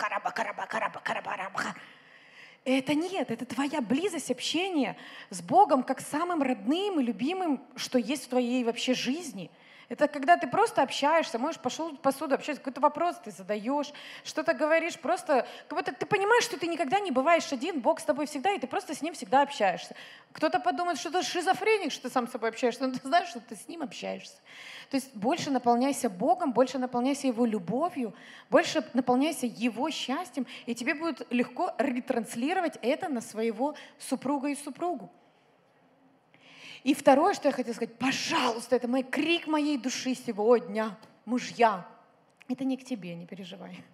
это 2.65 2.95
нет, 2.95 3.31
это 3.31 3.45
твоя 3.45 3.81
близость, 3.81 4.31
общение 4.31 4.97
с 5.31 5.41
Богом 5.41 5.83
как 5.83 6.01
самым 6.01 6.43
родным 6.43 7.01
и 7.01 7.03
любимым, 7.03 7.63
что 7.77 7.99
есть 7.99 8.27
в 8.27 8.29
твоей 8.29 8.65
вообще 8.65 8.95
жизни. 8.95 9.51
Это 9.91 10.07
когда 10.07 10.37
ты 10.37 10.47
просто 10.47 10.83
общаешься, 10.83 11.37
можешь 11.41 11.61
пошел 11.61 11.97
посуду, 11.97 12.37
общаться, 12.37 12.61
какой-то 12.61 12.81
вопрос 12.81 13.17
ты 13.25 13.33
задаешь, 13.33 13.93
что-то 14.23 14.55
говоришь, 14.55 14.97
просто 14.97 15.49
как 15.67 15.77
будто 15.77 15.93
ты 15.93 16.07
понимаешь, 16.07 16.45
что 16.45 16.57
ты 16.57 16.69
никогда 16.69 17.01
не 17.01 17.11
бываешь 17.11 17.53
один, 17.53 17.81
Бог 17.81 17.99
с 17.99 18.05
тобой 18.05 18.27
всегда, 18.27 18.53
и 18.53 18.61
ты 18.61 18.69
просто 18.69 18.95
с 18.95 19.03
ним 19.03 19.15
всегда 19.15 19.43
общаешься. 19.43 19.97
Кто-то 20.33 20.61
подумает, 20.61 20.97
что 20.97 21.11
ты 21.11 21.25
шизофреник, 21.25 21.91
что 21.91 22.05
ты 22.05 22.11
сам 22.11 22.29
с 22.29 22.31
собой 22.31 22.51
общаешься, 22.51 22.87
но 22.87 22.93
ты 22.93 23.01
знаешь, 23.01 23.31
что 23.31 23.41
ты 23.41 23.57
с 23.57 23.67
ним 23.67 23.83
общаешься. 23.83 24.37
То 24.91 24.95
есть 24.95 25.13
больше 25.17 25.51
наполняйся 25.51 26.09
Богом, 26.09 26.53
больше 26.53 26.79
наполняйся 26.79 27.27
Его 27.27 27.45
любовью, 27.45 28.15
больше 28.49 28.89
наполняйся 28.95 29.47
Его 29.47 29.91
счастьем, 29.91 30.47
и 30.67 30.75
тебе 30.77 30.95
будет 30.95 31.27
легко 31.33 31.75
ретранслировать 31.79 32.79
это 32.81 33.09
на 33.09 33.21
своего 33.21 33.75
супруга 33.99 34.51
и 34.51 34.55
супругу. 34.55 35.11
И 36.83 36.95
второе, 36.95 37.35
что 37.35 37.49
я 37.49 37.53
хотела 37.53 37.75
сказать, 37.75 37.97
пожалуйста, 37.99 38.77
это 38.77 38.89
мой 38.89 39.03
крик 39.03 39.47
моей 39.47 39.77
души 39.77 40.15
сегодня, 40.15 40.97
мужья. 41.25 41.87
Это 42.49 42.65
не 42.65 42.77
к 42.77 42.85
тебе, 42.85 43.15
не 43.15 43.27
переживай. 43.27 43.85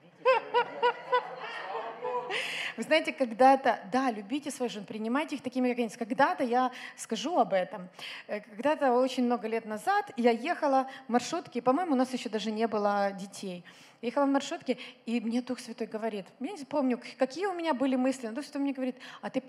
Вы 2.76 2.82
знаете, 2.82 3.12
когда-то, 3.12 3.80
да, 3.90 4.10
любите 4.10 4.50
своих 4.50 4.70
жен, 4.70 4.84
принимайте 4.84 5.36
их 5.36 5.42
такими, 5.42 5.68
как 5.68 5.78
они 5.78 5.84
есть. 5.84 5.96
Когда-то 5.96 6.44
я 6.44 6.70
скажу 6.96 7.38
об 7.38 7.54
этом. 7.54 7.88
Э, 8.26 8.40
когда-то 8.40 8.92
очень 8.92 9.24
много 9.24 9.48
лет 9.48 9.64
назад 9.64 10.10
я 10.16 10.30
ехала 10.30 10.86
в 11.08 11.12
маршрутке, 11.12 11.62
по-моему, 11.62 11.92
у 11.92 11.96
нас 11.96 12.12
еще 12.12 12.28
даже 12.28 12.50
не 12.50 12.66
было 12.66 13.12
детей. 13.12 13.64
ехала 14.02 14.26
в 14.26 14.28
маршрутке, 14.28 14.78
и 15.06 15.20
мне 15.20 15.40
Дух 15.40 15.58
Святой 15.58 15.86
говорит, 15.86 16.26
я 16.40 16.52
не 16.52 16.64
помню, 16.64 17.00
какие 17.18 17.46
у 17.46 17.54
меня 17.54 17.72
были 17.72 17.96
мысли, 17.96 18.26
но 18.26 18.34
Дух 18.34 18.44
Святой 18.44 18.60
мне 18.60 18.72
говорит, 18.74 18.96
а 19.22 19.30
ты, 19.30 19.42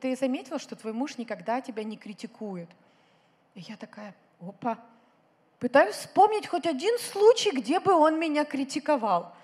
ты 0.00 0.14
заметила, 0.14 0.58
что 0.58 0.76
твой 0.76 0.92
муж 0.92 1.16
никогда 1.16 1.62
тебя 1.62 1.84
не 1.84 1.96
критикует? 1.96 2.68
И 3.54 3.60
я 3.60 3.76
такая, 3.76 4.14
опа, 4.40 4.78
пытаюсь 5.58 5.94
вспомнить 5.94 6.46
хоть 6.46 6.66
один 6.66 6.98
случай, 6.98 7.50
где 7.50 7.80
бы 7.80 7.92
он 7.94 8.18
меня 8.18 8.44
критиковал. 8.44 9.34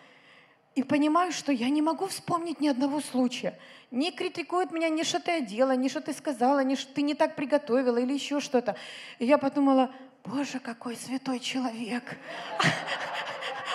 И 0.75 0.83
понимаю, 0.83 1.33
что 1.33 1.51
я 1.53 1.69
не 1.69 1.83
могу 1.83 2.07
вспомнить 2.07 2.61
ни 2.61 2.69
одного 2.69 3.01
случая. 3.01 3.59
Не 3.91 4.13
критикует 4.13 4.71
меня 4.71 4.89
ни 4.89 5.03
что 5.03 5.19
ты 5.19 5.33
одела, 5.33 5.75
ни 5.75 5.89
что 5.89 6.01
ты 6.01 6.13
сказала, 6.13 6.63
ни 6.63 6.77
что 6.77 6.95
ты 6.95 7.03
не 7.03 7.15
так 7.15 7.35
приготовила 7.35 7.99
или 7.99 8.13
еще 8.13 8.41
что-то. 8.41 8.77
И 9.19 9.27
я 9.27 9.37
подумала, 9.37 9.91
боже, 10.25 10.61
какой 10.61 10.97
святой 10.97 11.41
человек. 11.41 12.17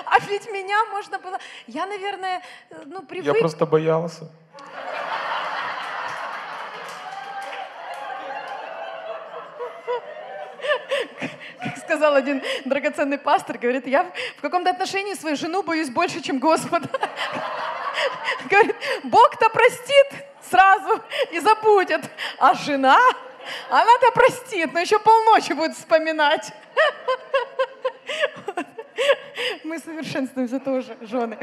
А 0.08 0.20
ведь 0.20 0.50
меня 0.50 0.86
можно 0.92 1.18
было... 1.20 1.40
Я, 1.68 1.88
наверное, 1.88 2.42
ну, 2.86 3.02
привык... 3.02 3.34
Я 3.34 3.40
просто 3.40 3.66
боялся. 3.66 4.30
Сказал 11.96 12.16
один 12.16 12.44
драгоценный 12.66 13.18
пастор, 13.18 13.58
говорит, 13.58 13.88
я 13.88 14.12
в 14.38 14.42
каком-то 14.42 14.70
отношении 14.70 15.14
свою 15.14 15.38
жену 15.38 15.64
боюсь 15.64 15.90
больше, 15.90 16.22
чем 16.22 16.40
Господа. 16.40 16.90
Говорит, 18.50 18.76
Бог-то 19.04 19.50
простит 19.50 20.08
сразу 20.50 21.02
и 21.32 21.40
забудет, 21.40 22.02
а 22.38 22.54
жена, 22.54 23.00
она-то 23.70 24.12
простит, 24.12 24.74
но 24.74 24.82
еще 24.82 25.00
полночи 25.00 25.54
будет 25.54 25.78
вспоминать. 25.78 26.52
Мы 29.64 29.80
совершенствуемся 29.80 30.60
тоже, 30.60 30.98
жены. 31.02 31.38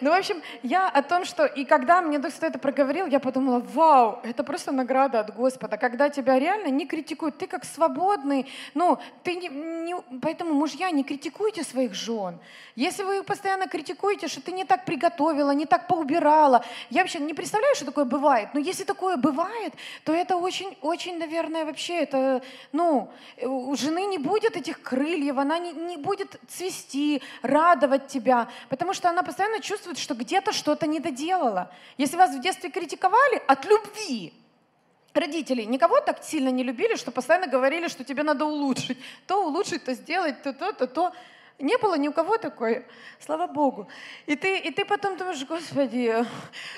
Ну, 0.00 0.10
в 0.10 0.14
общем, 0.14 0.42
я 0.62 0.88
о 0.88 1.02
том, 1.02 1.24
что... 1.24 1.46
И 1.46 1.64
когда 1.64 2.00
мне 2.02 2.18
Дух 2.18 2.32
Святой 2.32 2.50
это 2.50 2.58
проговорил, 2.58 3.06
я 3.06 3.20
подумала, 3.20 3.60
вау, 3.60 4.20
это 4.22 4.44
просто 4.44 4.72
награда 4.72 5.20
от 5.20 5.34
Господа. 5.34 5.76
Когда 5.76 6.08
тебя 6.08 6.38
реально 6.38 6.68
не 6.68 6.86
критикуют, 6.86 7.38
ты 7.38 7.46
как 7.46 7.64
свободный, 7.64 8.46
ну, 8.74 8.98
ты 9.22 9.34
не... 9.34 9.48
не 9.48 9.94
поэтому, 10.22 10.54
мужья, 10.54 10.90
не 10.90 11.04
критикуйте 11.04 11.64
своих 11.64 11.94
жен. 11.94 12.38
Если 12.76 13.02
вы 13.02 13.18
их 13.18 13.24
постоянно 13.24 13.66
критикуете, 13.66 14.28
что 14.28 14.40
ты 14.40 14.52
не 14.52 14.64
так 14.64 14.84
приготовила, 14.84 15.50
не 15.50 15.66
так 15.66 15.88
поубирала, 15.88 16.64
я 16.90 17.02
вообще 17.02 17.18
не 17.18 17.34
представляю, 17.34 17.74
что 17.74 17.84
такое 17.84 18.04
бывает, 18.04 18.50
но 18.54 18.60
если 18.60 18.84
такое 18.84 19.16
бывает, 19.16 19.74
то 20.04 20.12
это 20.12 20.36
очень, 20.36 20.76
очень, 20.80 21.18
наверное, 21.18 21.64
вообще, 21.64 21.96
это, 21.96 22.42
ну, 22.72 23.10
у 23.42 23.74
жены 23.76 24.06
не 24.06 24.18
будет 24.18 24.56
этих 24.56 24.80
крыльев, 24.80 25.38
она 25.38 25.58
не, 25.58 25.72
не 25.72 25.96
будет 25.96 26.40
цвести, 26.48 27.20
радовать 27.42 28.08
тебя, 28.08 28.48
потому 28.68 28.94
что 28.94 29.08
она 29.08 29.22
постоянно 29.22 29.60
чувствует, 29.60 29.98
что 29.98 30.14
где-то 30.14 30.52
что-то 30.52 30.86
не 30.86 31.00
доделала. 31.00 31.70
Если 31.96 32.16
вас 32.16 32.34
в 32.34 32.40
детстве 32.40 32.70
критиковали 32.70 33.42
от 33.46 33.64
любви, 33.64 34.32
родители 35.14 35.62
никого 35.62 36.00
так 36.00 36.22
сильно 36.22 36.48
не 36.48 36.62
любили, 36.62 36.96
что 36.96 37.10
постоянно 37.10 37.46
говорили, 37.46 37.88
что 37.88 38.04
тебе 38.04 38.22
надо 38.22 38.44
улучшить. 38.44 38.98
То 39.26 39.46
улучшить, 39.46 39.84
то 39.84 39.94
сделать, 39.94 40.42
то 40.42 40.52
то, 40.52 40.72
то 40.72 40.86
то. 40.86 41.12
Не 41.58 41.76
было 41.76 41.98
ни 41.98 42.06
у 42.06 42.12
кого 42.12 42.38
такой, 42.38 42.86
слава 43.18 43.48
Богу. 43.48 43.88
И 44.26 44.36
ты, 44.36 44.58
и 44.58 44.70
ты 44.70 44.84
потом 44.84 45.16
думаешь, 45.16 45.44
Господи, 45.44 46.24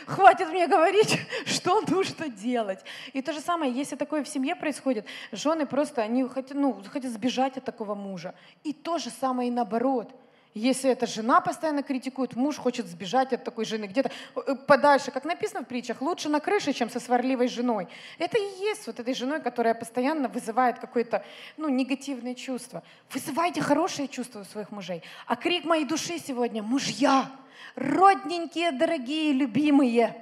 хватит 0.06 0.48
мне 0.48 0.66
говорить, 0.66 1.18
что 1.44 1.82
нужно 1.82 2.30
делать. 2.30 2.80
И 3.12 3.20
то 3.20 3.34
же 3.34 3.40
самое, 3.40 3.70
если 3.70 3.96
такое 3.96 4.24
в 4.24 4.28
семье 4.28 4.56
происходит, 4.56 5.04
жены 5.32 5.66
просто, 5.66 6.00
они 6.00 6.26
хотят, 6.26 6.56
ну, 6.56 6.82
хотят 6.90 7.12
сбежать 7.12 7.58
от 7.58 7.64
такого 7.64 7.94
мужа. 7.94 8.34
И 8.64 8.72
то 8.72 8.96
же 8.96 9.10
самое 9.10 9.50
и 9.50 9.52
наоборот. 9.52 10.14
Если 10.52 10.90
эта 10.90 11.06
жена 11.06 11.40
постоянно 11.40 11.84
критикует, 11.84 12.34
муж 12.34 12.56
хочет 12.56 12.86
сбежать 12.86 13.32
от 13.32 13.44
такой 13.44 13.64
жены 13.64 13.84
где-то 13.84 14.10
э, 14.34 14.56
подальше, 14.56 15.12
как 15.12 15.24
написано 15.24 15.62
в 15.62 15.68
притчах, 15.68 16.02
лучше 16.02 16.28
на 16.28 16.40
крыше, 16.40 16.72
чем 16.72 16.90
со 16.90 16.98
сварливой 16.98 17.46
женой. 17.46 17.86
Это 18.18 18.36
и 18.36 18.60
есть 18.60 18.84
вот 18.88 18.98
этой 18.98 19.14
женой, 19.14 19.40
которая 19.40 19.74
постоянно 19.74 20.26
вызывает 20.26 20.80
какое-то 20.80 21.24
ну, 21.56 21.68
негативное 21.68 22.34
чувство. 22.34 22.82
Вызывайте 23.12 23.60
хорошие 23.60 24.08
чувства 24.08 24.40
у 24.40 24.44
своих 24.44 24.72
мужей. 24.72 25.04
А 25.26 25.36
крик 25.36 25.64
моей 25.64 25.84
души 25.84 26.18
сегодня– 26.18 26.62
мужья, 26.64 27.30
родненькие, 27.76 28.72
дорогие, 28.72 29.32
любимые, 29.32 30.20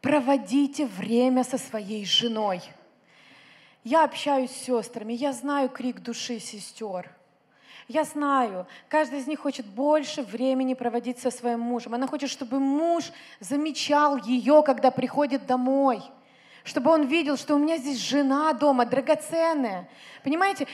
проводите 0.00 0.86
время 0.86 1.44
со 1.44 1.58
своей 1.58 2.06
женой. 2.06 2.62
Я 3.82 4.04
общаюсь 4.04 4.52
с 4.52 4.64
сестрами, 4.64 5.12
я 5.12 5.34
знаю 5.34 5.68
крик 5.68 6.00
души 6.00 6.40
сестер– 6.40 7.10
я 7.88 8.04
знаю, 8.04 8.66
каждая 8.88 9.20
из 9.20 9.26
них 9.26 9.40
хочет 9.40 9.66
больше 9.66 10.22
времени 10.22 10.74
проводить 10.74 11.18
со 11.18 11.30
своим 11.30 11.60
мужем. 11.60 11.94
Она 11.94 12.06
хочет, 12.06 12.30
чтобы 12.30 12.58
муж 12.58 13.12
замечал 13.40 14.16
ее, 14.16 14.62
когда 14.64 14.90
приходит 14.90 15.46
домой. 15.46 16.02
Чтобы 16.64 16.90
он 16.90 17.02
видел, 17.02 17.36
что 17.36 17.54
у 17.54 17.58
меня 17.58 17.76
здесь 17.76 17.98
жена 17.98 18.54
дома, 18.54 18.86
драгоценная. 18.86 19.88
Понимаете, 20.22 20.66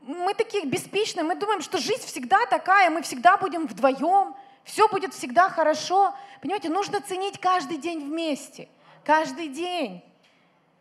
мы 0.00 0.32
такие 0.32 0.64
беспечные, 0.64 1.24
мы 1.24 1.34
думаем, 1.34 1.60
что 1.60 1.78
жизнь 1.78 2.06
всегда 2.06 2.46
такая, 2.46 2.88
мы 2.88 3.02
всегда 3.02 3.36
будем 3.36 3.66
вдвоем, 3.66 4.36
все 4.62 4.86
будет 4.88 5.12
всегда 5.14 5.48
хорошо. 5.48 6.14
Понимаете, 6.40 6.68
нужно 6.68 7.00
ценить 7.00 7.40
каждый 7.40 7.78
день 7.78 8.00
вместе, 8.00 8.68
каждый 9.04 9.48
день. 9.48 10.04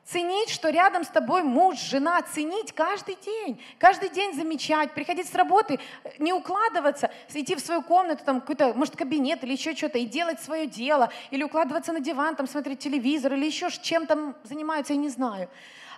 Ценить, 0.10 0.50
что 0.50 0.70
рядом 0.70 1.04
с 1.04 1.10
тобой 1.10 1.44
муж, 1.44 1.78
жена, 1.80 2.22
ценить 2.22 2.72
каждый 2.72 3.18
день, 3.26 3.62
каждый 3.78 4.08
день 4.08 4.34
замечать, 4.34 4.94
приходить 4.94 5.28
с 5.28 5.36
работы, 5.36 5.82
не 6.18 6.32
укладываться, 6.32 7.12
идти 7.34 7.56
в 7.56 7.60
свою 7.60 7.82
комнату, 7.82 8.24
там 8.24 8.40
какой-то, 8.40 8.74
может, 8.74 8.96
кабинет 8.96 9.44
или 9.44 9.52
еще 9.52 9.76
что-то, 9.76 9.98
и 9.98 10.06
делать 10.06 10.40
свое 10.40 10.66
дело, 10.66 11.12
или 11.30 11.44
укладываться 11.44 11.92
на 11.92 12.00
диван, 12.00 12.38
там 12.38 12.48
смотреть 12.48 12.80
телевизор, 12.80 13.34
или 13.34 13.46
еще 13.46 13.70
чем 13.70 14.06
там 14.06 14.38
занимаются, 14.44 14.94
я 14.94 15.00
не 15.00 15.10
знаю. 15.10 15.50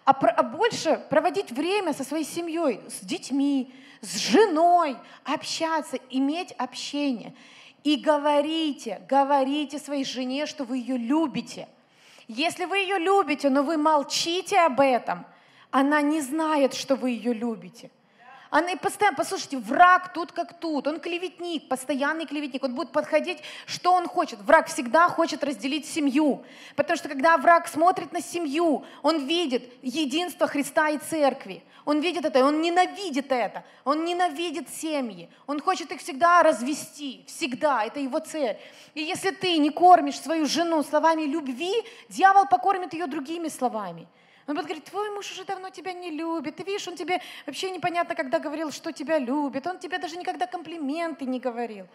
А, 0.06 0.14
про, 0.14 0.32
а 0.32 0.42
больше 0.42 1.00
проводить 1.12 1.52
время 1.52 1.94
со 1.94 2.04
своей 2.04 2.26
семьей, 2.26 2.82
с 2.90 3.06
детьми, 3.06 3.72
с 4.02 4.18
женой, 4.18 4.98
общаться, 5.24 6.00
иметь 6.10 6.52
общение. 6.54 7.36
И 7.84 7.96
говорите, 7.96 9.04
говорите 9.08 9.78
своей 9.78 10.04
жене, 10.04 10.48
что 10.48 10.64
вы 10.64 10.78
ее 10.78 10.98
любите– 10.98 11.68
если 12.30 12.66
вы 12.66 12.78
ее 12.78 13.00
любите, 13.00 13.50
но 13.50 13.64
вы 13.64 13.78
молчите 13.78 14.60
об 14.60 14.80
этом, 14.80 15.26
она 15.72 16.02
не 16.02 16.22
знает, 16.22 16.76
что 16.76 16.96
вы 16.96 17.10
ее 17.10 17.34
любите. 17.34 17.90
Она 18.50 18.72
и 18.72 18.76
постоянно, 18.76 19.16
послушайте, 19.16 19.58
враг 19.58 20.12
тут 20.12 20.32
как 20.32 20.54
тут, 20.54 20.88
он 20.88 21.00
клеветник, 21.00 21.68
постоянный 21.70 22.26
клеветник, 22.26 22.64
он 22.64 22.74
будет 22.74 22.92
подходить, 22.92 23.38
что 23.68 23.94
он 23.94 24.08
хочет. 24.08 24.42
Враг 24.42 24.68
всегда 24.68 25.08
хочет 25.08 25.44
разделить 25.44 25.86
семью, 25.86 26.44
потому 26.76 26.98
что 26.98 27.10
когда 27.10 27.38
враг 27.38 27.68
смотрит 27.68 28.12
на 28.12 28.22
семью, 28.22 28.86
он 29.04 29.28
видит 29.28 29.72
единство 29.84 30.48
Христа 30.48 30.90
и 30.90 30.98
церкви, 30.98 31.64
он 31.86 32.00
видит 32.00 32.26
это, 32.26 32.44
он 32.44 32.62
ненавидит 32.62 33.32
это, 33.32 33.64
он 33.86 34.04
ненавидит 34.04 34.68
семьи, 34.70 35.30
он 35.46 35.62
хочет 35.62 35.92
их 35.92 36.00
всегда 36.00 36.42
развести, 36.42 37.24
всегда, 37.28 37.86
это 37.86 38.00
его 38.00 38.18
цель. 38.18 38.58
И 38.96 39.02
если 39.04 39.30
ты 39.30 39.58
не 39.60 39.70
кормишь 39.70 40.20
свою 40.20 40.48
жену 40.48 40.82
словами 40.82 41.24
любви, 41.24 41.74
дьявол 42.10 42.48
покормит 42.48 42.94
ее 42.94 43.06
другими 43.06 43.48
словами– 43.48 44.08
он 44.50 44.56
будет 44.56 44.66
говорить, 44.66 44.86
твой 44.86 45.12
муж 45.12 45.32
уже 45.32 45.46
давно 45.46 45.70
тебя 45.70 45.94
не 45.94 46.10
любит. 46.10 46.56
Ты 46.56 46.64
видишь, 46.64 46.88
он 46.88 46.96
тебе 46.96 47.22
вообще 47.46 47.70
непонятно, 47.70 48.16
когда 48.16 48.40
говорил, 48.40 48.72
что 48.72 48.92
тебя 48.92 49.20
любит. 49.20 49.68
Он 49.68 49.78
тебе 49.78 50.00
даже 50.00 50.18
никогда 50.18 50.48
комплименты 50.48 51.26
не 51.26 51.40
говорил. 51.40 51.86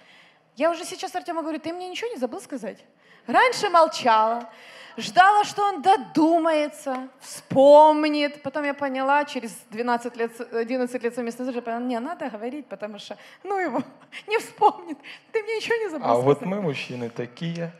Я 0.55 0.71
уже 0.71 0.85
сейчас 0.85 1.13
Артему 1.17 1.43
говорю, 1.43 1.59
ты 1.59 1.73
мне 1.73 1.89
ничего 1.89 2.11
не 2.11 2.17
забыл 2.17 2.41
сказать? 2.41 2.79
Раньше 3.27 3.71
молчала, 3.71 4.49
ждала, 4.97 5.43
что 5.43 5.65
он 5.65 5.83
додумается, 5.83 7.09
вспомнит. 7.19 8.41
Потом 8.43 8.63
я 8.63 8.73
поняла, 8.75 9.25
через 9.25 9.51
12 9.71 10.17
лет, 10.17 10.55
11 10.55 11.03
лет 11.03 11.13
совместной 11.13 11.47
жизни, 11.47 11.59
поняла, 11.59 11.81
не, 11.81 11.99
надо 11.99 12.31
говорить, 12.31 12.67
потому 12.69 13.01
что, 13.01 13.19
ну 13.43 13.59
его, 13.59 13.83
не 14.29 14.39
вспомнит. 14.39 14.99
Ты 15.33 15.43
мне 15.43 15.57
ничего 15.57 15.75
не 15.75 15.89
забыл 15.89 16.07
А 16.07 16.11
сказать. 16.11 16.25
вот 16.25 16.43
мы, 16.43 16.63
мужчины, 16.63 17.11
такие. 17.11 17.73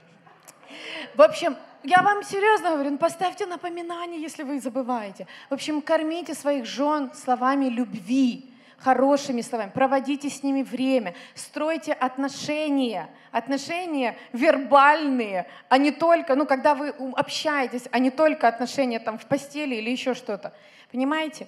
В 1.15 1.23
общем, 1.23 1.57
я 1.85 2.03
вам 2.03 2.23
серьезно 2.23 2.71
говорю, 2.71 2.91
ну, 2.93 2.99
поставьте 2.99 3.47
напоминание, 3.47 4.21
если 4.21 4.43
вы 4.43 4.59
забываете. 4.59 5.27
В 5.51 5.55
общем, 5.55 5.83
кормите 5.83 6.35
своих 6.35 6.65
жен 6.65 7.13
словами 7.15 7.67
любви, 7.67 8.51
хорошими 8.79 9.43
словами, 9.43 9.71
проводите 9.71 10.31
с 10.31 10.43
ними 10.43 10.63
время, 10.63 11.15
стройте 11.35 11.93
отношения, 11.93 13.09
отношения 13.33 14.17
вербальные, 14.33 15.47
а 15.69 15.77
не 15.77 15.91
только, 15.91 16.35
ну, 16.37 16.47
когда 16.47 16.75
вы 16.75 16.89
общаетесь, 17.17 17.85
а 17.91 17.99
не 17.99 18.11
только 18.11 18.49
отношения 18.49 18.99
там 18.99 19.19
в 19.19 19.27
постели 19.27 19.75
или 19.75 19.91
еще 19.91 20.15
что-то. 20.15 20.55
Понимаете? 20.91 21.47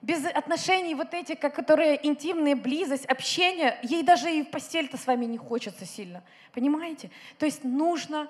Без 0.00 0.24
отношений 0.26 0.94
вот 0.94 1.12
эти, 1.12 1.34
которые 1.34 2.06
интимные, 2.06 2.54
близость, 2.54 3.06
общение, 3.06 3.78
ей 3.82 4.04
даже 4.04 4.30
и 4.30 4.42
в 4.44 4.50
постель-то 4.50 4.96
с 4.96 5.06
вами 5.08 5.24
не 5.24 5.38
хочется 5.38 5.84
сильно. 5.84 6.22
Понимаете? 6.52 7.10
То 7.38 7.46
есть 7.46 7.64
нужно 7.64 8.28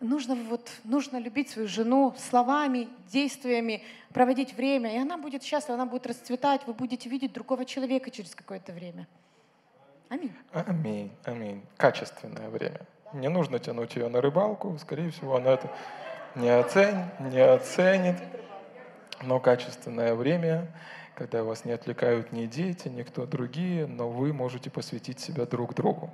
нужно, 0.00 0.34
вот, 0.34 0.70
нужно 0.84 1.18
любить 1.18 1.50
свою 1.50 1.68
жену 1.68 2.14
словами, 2.18 2.88
действиями, 3.10 3.82
проводить 4.12 4.54
время, 4.54 4.94
и 4.94 4.98
она 4.98 5.16
будет 5.16 5.42
счастлива, 5.42 5.74
она 5.74 5.86
будет 5.86 6.06
расцветать, 6.06 6.66
вы 6.66 6.74
будете 6.74 7.08
видеть 7.08 7.32
другого 7.32 7.64
человека 7.64 8.10
через 8.10 8.34
какое-то 8.34 8.72
время. 8.72 9.06
Аминь. 10.08 10.32
Аминь, 10.52 11.10
аминь. 11.24 11.62
Качественное 11.76 12.48
время. 12.48 12.80
Не 13.12 13.28
нужно 13.28 13.58
тянуть 13.58 13.96
ее 13.96 14.08
на 14.08 14.20
рыбалку, 14.20 14.76
скорее 14.78 15.10
всего, 15.10 15.36
она 15.36 15.50
это 15.50 15.70
не, 16.34 16.48
оценит, 16.48 17.20
не 17.20 17.40
оценит. 17.40 18.16
Но 19.22 19.40
качественное 19.40 20.14
время, 20.14 20.70
когда 21.14 21.42
вас 21.42 21.64
не 21.64 21.72
отвлекают 21.72 22.32
ни 22.32 22.46
дети, 22.46 22.88
ни 22.88 23.02
кто 23.02 23.26
другие, 23.26 23.86
но 23.86 24.10
вы 24.10 24.32
можете 24.32 24.70
посвятить 24.70 25.18
себя 25.18 25.46
друг 25.46 25.74
другу. 25.74 26.10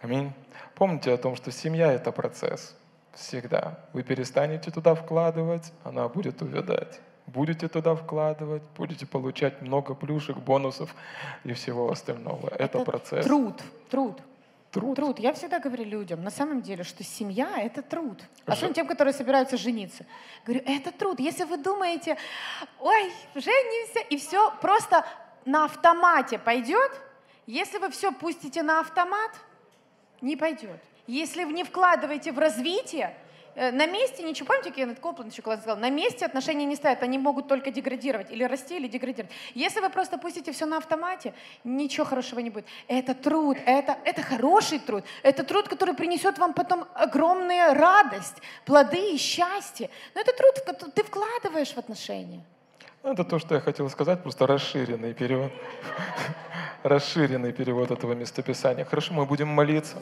Аминь. 0.00 0.32
Помните 0.74 1.12
о 1.12 1.18
том, 1.18 1.34
что 1.34 1.50
семья— 1.50 1.92
это 1.94 2.12
процесс. 2.12 2.76
Всегда. 3.14 3.78
Вы 3.92 4.02
перестанете 4.02 4.70
туда 4.70 4.94
вкладывать, 4.94 5.72
она 5.84 6.08
будет 6.08 6.42
увядать. 6.42 7.00
Будете 7.26 7.68
туда 7.68 7.94
вкладывать, 7.94 8.62
будете 8.76 9.06
получать 9.06 9.62
много 9.62 9.94
плюшек, 9.94 10.36
бонусов 10.36 10.94
и 11.44 11.52
всего 11.52 11.90
остального. 11.90 12.48
Это, 12.48 12.64
это 12.64 12.80
процесс. 12.80 13.24
Труд, 13.24 13.62
труд. 13.90 14.20
Труд. 14.70 14.96
Труд. 14.96 15.18
Я 15.20 15.32
всегда 15.32 15.60
говорю 15.60 15.84
людям, 15.84 16.24
на 16.24 16.30
самом 16.30 16.60
деле, 16.60 16.82
что 16.82 17.04
семья— 17.04 17.48
это 17.58 17.80
труд. 17.80 18.20
Особенно 18.44 18.74
тем, 18.74 18.88
которые 18.88 19.14
собираются 19.14 19.56
жениться. 19.56 20.04
Говорю, 20.44 20.64
это 20.66 20.90
труд. 20.90 21.20
Если 21.20 21.44
вы 21.44 21.58
думаете, 21.58 22.16
ой, 22.80 23.12
женимся, 23.36 24.00
и 24.10 24.16
все 24.16 24.52
просто 24.60 25.06
на 25.44 25.66
автомате 25.66 26.40
пойдет, 26.40 26.90
если 27.46 27.78
вы 27.78 27.90
все 27.90 28.10
пустите 28.10 28.64
на 28.64 28.80
автомат, 28.80 29.30
не 30.20 30.36
пойдет. 30.36 30.80
Если 31.06 31.44
вы 31.44 31.52
не 31.52 31.64
вкладываете 31.64 32.32
в 32.32 32.38
развитие, 32.38 33.14
э, 33.54 33.70
на 33.70 33.86
месте 33.86 34.22
ничего, 34.22 34.46
помните, 34.46 34.70
Кеннет 34.70 35.00
Копланд 35.00 35.32
еще 35.32 35.42
классно 35.42 35.62
сказал, 35.62 35.78
на 35.78 35.90
месте 35.90 36.24
отношения 36.24 36.64
не 36.64 36.76
стоят, 36.76 37.02
они 37.02 37.18
могут 37.18 37.46
только 37.46 37.70
деградировать, 37.70 38.30
или 38.30 38.44
расти, 38.44 38.76
или 38.76 38.88
деградировать. 38.88 39.32
Если 39.54 39.80
вы 39.80 39.90
просто 39.90 40.16
пустите 40.16 40.52
все 40.52 40.64
на 40.64 40.78
автомате, 40.78 41.34
ничего 41.62 42.06
хорошего 42.06 42.40
не 42.40 42.48
будет. 42.48 42.64
Это 42.88 43.14
труд, 43.14 43.58
это, 43.66 43.98
это 44.04 44.22
хороший 44.22 44.78
труд, 44.78 45.04
это 45.22 45.44
труд, 45.44 45.68
который 45.68 45.94
принесет 45.94 46.38
вам 46.38 46.54
потом 46.54 46.86
огромную 46.94 47.74
радость, 47.74 48.36
плоды 48.64 49.12
и 49.12 49.18
счастье. 49.18 49.90
Но 50.14 50.22
это 50.22 50.32
труд, 50.32 50.94
ты 50.94 51.04
вкладываешь 51.04 51.72
в 51.72 51.78
отношения. 51.78 52.42
Ну, 53.04 53.12
это 53.12 53.22
то, 53.22 53.38
что 53.38 53.54
я 53.54 53.60
хотел 53.60 53.90
сказать, 53.90 54.22
просто 54.22 54.46
расширенный 54.46 55.12
перевод. 55.12 55.52
Расширенный 56.82 57.52
перевод 57.52 57.90
этого 57.90 58.14
местописания. 58.14 58.86
Хорошо, 58.86 59.12
мы 59.12 59.26
будем 59.26 59.48
молиться. 59.48 59.98